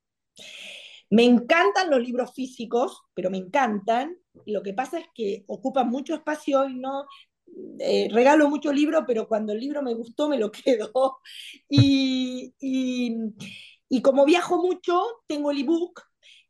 Me 1.09 1.23
encantan 1.23 1.89
los 1.89 1.99
libros 1.99 2.33
físicos, 2.33 3.03
pero 3.13 3.29
me 3.29 3.37
encantan. 3.37 4.17
Lo 4.45 4.63
que 4.63 4.73
pasa 4.73 4.99
es 4.99 5.05
que 5.13 5.43
ocupan 5.47 5.89
mucho 5.89 6.15
espacio 6.15 6.67
y 6.67 6.75
no 6.75 7.05
eh, 7.79 8.09
regalo 8.11 8.49
mucho 8.49 8.73
libro, 8.73 9.05
pero 9.05 9.27
cuando 9.27 9.53
el 9.53 9.59
libro 9.59 9.81
me 9.81 9.93
gustó 9.93 10.29
me 10.29 10.39
lo 10.39 10.51
quedo. 10.51 11.19
Y, 11.69 12.53
y, 12.59 14.01
como 14.01 14.25
viajo 14.25 14.57
mucho, 14.57 15.01
tengo 15.27 15.51
el 15.51 15.59
ebook. 15.59 16.01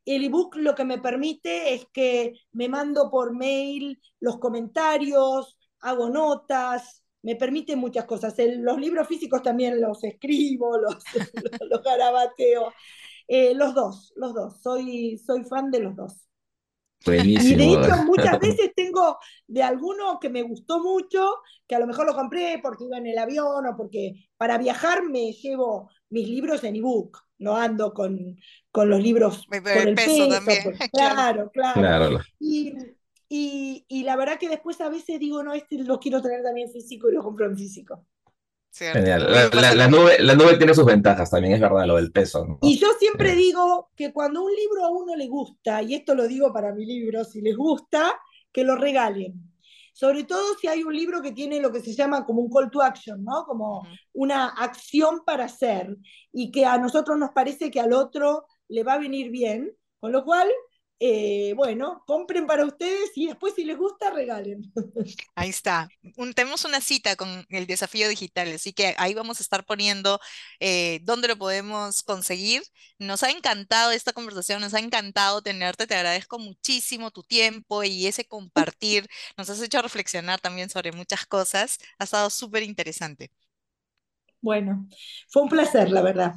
El 0.06 0.24
ebook 0.24 0.56
lo 0.58 0.76
que 0.76 0.86
me 0.86 1.00
permite 1.00 1.74
es 1.74 1.88
que 1.92 2.34
me 2.52 2.70
mando 2.70 3.10
por 3.10 3.36
mail 3.36 4.00
los 4.20 4.38
comentarios, 4.40 5.58
hago 5.80 6.10
notas, 6.10 7.04
me 7.26 7.36
permite 7.36 7.76
muchas 7.76 8.06
cosas. 8.06 8.36
los 8.38 8.80
libros 8.80 9.08
físicos 9.08 9.42
también 9.42 9.82
los 9.82 10.04
escribo, 10.04 10.78
los, 10.80 11.04
los 11.70 11.84
garabateo. 11.84 12.72
Eh, 13.28 13.56
los 13.56 13.74
dos, 13.74 14.14
los 14.16 14.36
dos. 14.36 14.62
Soy, 14.62 15.18
soy 15.18 15.44
fan 15.44 15.72
de 15.72 15.80
los 15.80 15.96
dos. 15.96 16.22
Buenísimo. 17.04 17.50
Y 17.50 17.56
de 17.56 17.74
hecho, 17.74 18.04
muchas 18.06 18.40
veces 18.40 18.72
tengo 18.76 19.18
de 19.48 19.64
alguno 19.64 20.20
que 20.20 20.30
me 20.30 20.44
gustó 20.44 20.80
mucho, 20.80 21.28
que 21.68 21.76
a 21.76 21.80
lo 21.80 21.88
mejor 21.88 22.06
lo 22.06 22.14
compré 22.14 22.60
porque 22.62 22.86
iba 22.86 23.00
en 23.00 23.08
el 23.08 23.18
avión 23.18 23.66
o 23.66 23.76
porque 23.76 24.30
para 24.38 24.60
viajar 24.60 25.04
me 25.04 25.32
llevo 25.32 25.90
mis 26.10 26.28
libros 26.28 26.64
en 26.64 26.76
ebook, 26.76 27.18
no 27.40 27.58
ando 27.58 27.92
con, 27.92 28.38
con 28.72 28.88
los 28.88 29.02
libros 29.02 29.48
por 29.48 29.88
el 29.88 29.96
peso, 29.96 30.28
también. 30.30 30.64
claro, 30.94 31.50
claro. 31.52 32.20
Y, 32.40 32.74
y, 33.30 33.86
y, 33.88 34.04
la 34.04 34.16
verdad 34.16 34.38
que 34.40 34.50
después 34.50 34.80
a 34.82 34.90
veces 34.90 35.20
digo, 35.20 35.44
no, 35.44 35.54
este 35.54 35.78
lo 35.80 36.00
quiero 36.00 36.22
tener 36.22 36.44
también 36.44 36.72
físico 36.72 37.10
y 37.10 37.14
lo 37.14 37.24
compro 37.24 37.46
en 37.46 37.58
físico. 37.58 38.06
Genial. 38.78 39.32
La, 39.54 39.88
nube, 39.88 40.18
la, 40.20 40.36
nube, 40.36 40.58
tiene 40.58 40.74
sus 40.74 40.86
ventajas 40.86 41.30
también, 41.30 41.54
es 41.54 41.62
verdad, 41.62 41.86
lo 41.86 41.96
del 41.96 42.12
peso. 42.12 42.60
Y 42.62 42.78
yo 42.78 42.90
siempre 43.00 43.34
digo 43.34 43.90
que 43.96 44.12
cuando 44.12 44.44
un 44.44 44.52
libro 44.52 44.84
a 44.84 44.90
uno 44.90 45.16
le 45.16 45.28
gusta, 45.28 45.82
y 45.82 45.96
esto 45.96 46.14
lo 46.14 46.28
digo 46.28 46.52
para 46.52 46.74
mi 46.74 46.86
libro, 46.86 47.24
si 47.24 47.42
les 47.42 47.56
gusta, 47.56 48.20
que 48.52 48.66
lo 48.66 48.76
regalen. 48.76 49.34
Sobre 49.94 50.26
todo 50.26 50.56
si 50.60 50.68
hay 50.68 50.84
un 50.84 50.94
libro 50.94 51.22
que 51.22 51.32
tiene 51.32 51.62
lo 51.62 51.72
que 51.72 51.80
se 51.80 51.94
llama 51.94 52.26
como 52.26 52.42
un 52.42 52.52
call 52.52 52.70
to 52.70 52.82
action, 52.82 53.24
¿no? 53.24 53.46
Como 53.46 53.88
una 54.12 54.50
acción 54.50 55.22
para 55.26 55.46
hacer, 55.46 55.96
y 56.34 56.52
que 56.52 56.66
a 56.66 56.78
nosotros 56.78 57.18
nos 57.18 57.30
parece 57.30 57.72
que 57.72 57.80
al 57.80 57.94
otro 57.94 58.46
le 58.68 58.84
va 58.84 58.94
a 58.96 59.00
venir 59.00 59.32
bien, 59.32 59.72
con 60.02 60.12
lo 60.12 60.26
cual 60.26 60.50
eh, 60.98 61.54
bueno, 61.58 62.04
compren 62.08 62.48
para 62.48 62.66
ustedes 62.66 63.12
y 63.16 63.28
después 63.28 63.54
si 63.54 63.66
les 63.66 63.78
gusta, 63.78 64.12
regalen. 64.12 64.62
Ahí 65.36 65.50
está. 65.50 65.90
tenemos 66.34 66.64
una 66.64 66.80
cita 66.80 67.18
con 67.18 67.46
el 67.50 67.68
desafío 67.68 68.08
digital, 68.08 68.54
así 68.54 68.72
que 68.72 68.96
ahí 68.98 69.14
vamos 69.14 69.40
a 69.40 69.44
estar 69.44 69.66
poniendo 69.66 70.20
eh, 70.62 71.00
dónde 71.04 71.28
lo 71.28 71.38
podemos 71.38 72.02
conseguir. 72.02 72.64
Nos 72.98 73.24
ha 73.24 73.32
encantado 73.32 73.92
esta 73.92 74.14
conversación, 74.14 74.62
nos 74.62 74.74
ha 74.74 74.80
encantado 74.80 75.42
tenerte, 75.42 75.86
te 75.86 75.96
agradezco 75.96 76.40
muchísimo 76.40 77.12
tu 77.12 77.24
tiempo 77.24 77.84
y 77.84 78.08
ese 78.08 78.26
compartir. 78.26 79.06
Nos 79.38 79.50
has 79.50 79.62
hecho 79.62 79.82
reflexionar 79.82 80.40
también 80.40 80.70
sobre 80.70 80.92
muchas 80.94 81.26
cosas. 81.26 81.78
Ha 82.00 82.06
estado 82.06 82.30
súper 82.30 82.64
interesante. 82.64 83.32
Bueno, 84.42 84.88
fue 85.28 85.44
un 85.44 85.50
placer, 85.50 85.92
la 85.92 86.02
verdad. 86.02 86.36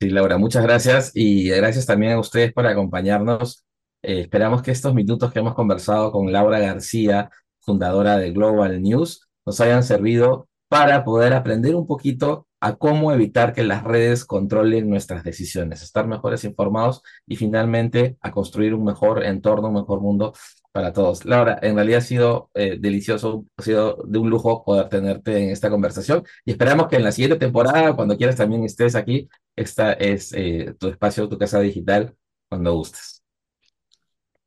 Sí, 0.00 0.10
Laura, 0.10 0.36
muchas 0.38 0.62
gracias 0.62 1.12
y 1.14 1.48
gracias 1.48 1.86
también 1.86 2.12
a 2.12 2.20
ustedes 2.20 2.52
por 2.52 2.66
acompañarnos 2.66 3.64
eh, 4.02 4.20
esperamos 4.20 4.62
que 4.62 4.70
estos 4.70 4.94
minutos 4.94 5.32
que 5.32 5.40
hemos 5.40 5.54
conversado 5.54 6.12
con 6.12 6.32
Laura 6.32 6.58
García, 6.60 7.30
fundadora 7.60 8.18
de 8.18 8.32
Global 8.32 8.80
News, 8.82 9.28
nos 9.46 9.60
hayan 9.60 9.82
servido 9.82 10.48
para 10.68 11.04
poder 11.04 11.32
aprender 11.34 11.74
un 11.74 11.86
poquito 11.86 12.46
a 12.60 12.76
cómo 12.76 13.12
evitar 13.12 13.52
que 13.54 13.64
las 13.64 13.82
redes 13.84 14.24
controlen 14.24 14.88
nuestras 14.90 15.24
decisiones, 15.24 15.82
estar 15.82 16.06
mejores 16.06 16.44
informados 16.44 17.02
y 17.26 17.36
finalmente 17.36 18.16
a 18.20 18.30
construir 18.30 18.74
un 18.74 18.84
mejor 18.84 19.24
entorno, 19.24 19.68
un 19.68 19.74
mejor 19.74 20.00
mundo 20.00 20.34
para 20.72 20.92
todos. 20.92 21.24
Laura, 21.24 21.58
en 21.62 21.74
realidad 21.74 21.98
ha 21.98 22.02
sido 22.02 22.50
eh, 22.54 22.76
delicioso, 22.78 23.46
ha 23.56 23.62
sido 23.62 23.96
de 24.06 24.18
un 24.18 24.30
lujo 24.30 24.62
poder 24.64 24.88
tenerte 24.88 25.42
en 25.42 25.50
esta 25.50 25.70
conversación 25.70 26.22
y 26.44 26.52
esperamos 26.52 26.88
que 26.88 26.96
en 26.96 27.04
la 27.04 27.12
siguiente 27.12 27.38
temporada, 27.38 27.96
cuando 27.96 28.16
quieras 28.16 28.36
también 28.36 28.64
estés 28.64 28.94
aquí, 28.94 29.28
esta 29.56 29.92
es 29.94 30.32
eh, 30.34 30.74
tu 30.78 30.88
espacio, 30.88 31.28
tu 31.28 31.38
casa 31.38 31.60
digital, 31.60 32.14
cuando 32.48 32.74
gustes. 32.74 33.19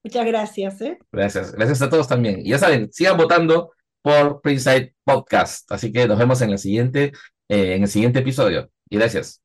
Muchas 0.04 0.26
gracias. 0.26 0.82
¿eh? 0.82 0.98
Gracias. 1.12 1.54
Gracias 1.54 1.82
a 1.82 1.90
todos 1.90 2.08
también. 2.08 2.40
Y 2.40 2.50
ya 2.50 2.60
saben, 2.60 2.92
sigan 2.92 3.18
votando 3.18 3.72
por 4.02 4.42
Princeside 4.42 4.94
Podcast. 5.04 5.72
Así 5.72 5.92
que 5.92 6.08
nos 6.08 6.20
vemos 6.20 6.42
en, 6.42 6.52
la 6.52 6.58
siguiente, 6.58 7.14
eh, 7.48 7.76
en 7.76 7.84
el 7.84 7.88
siguiente 7.88 8.20
episodio. 8.20 8.70
Y 8.90 8.98
gracias. 8.98 9.42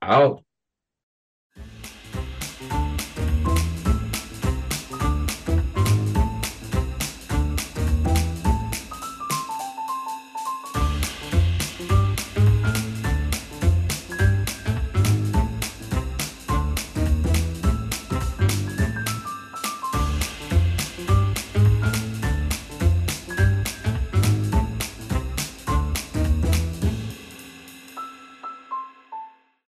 Chao. 0.00 0.47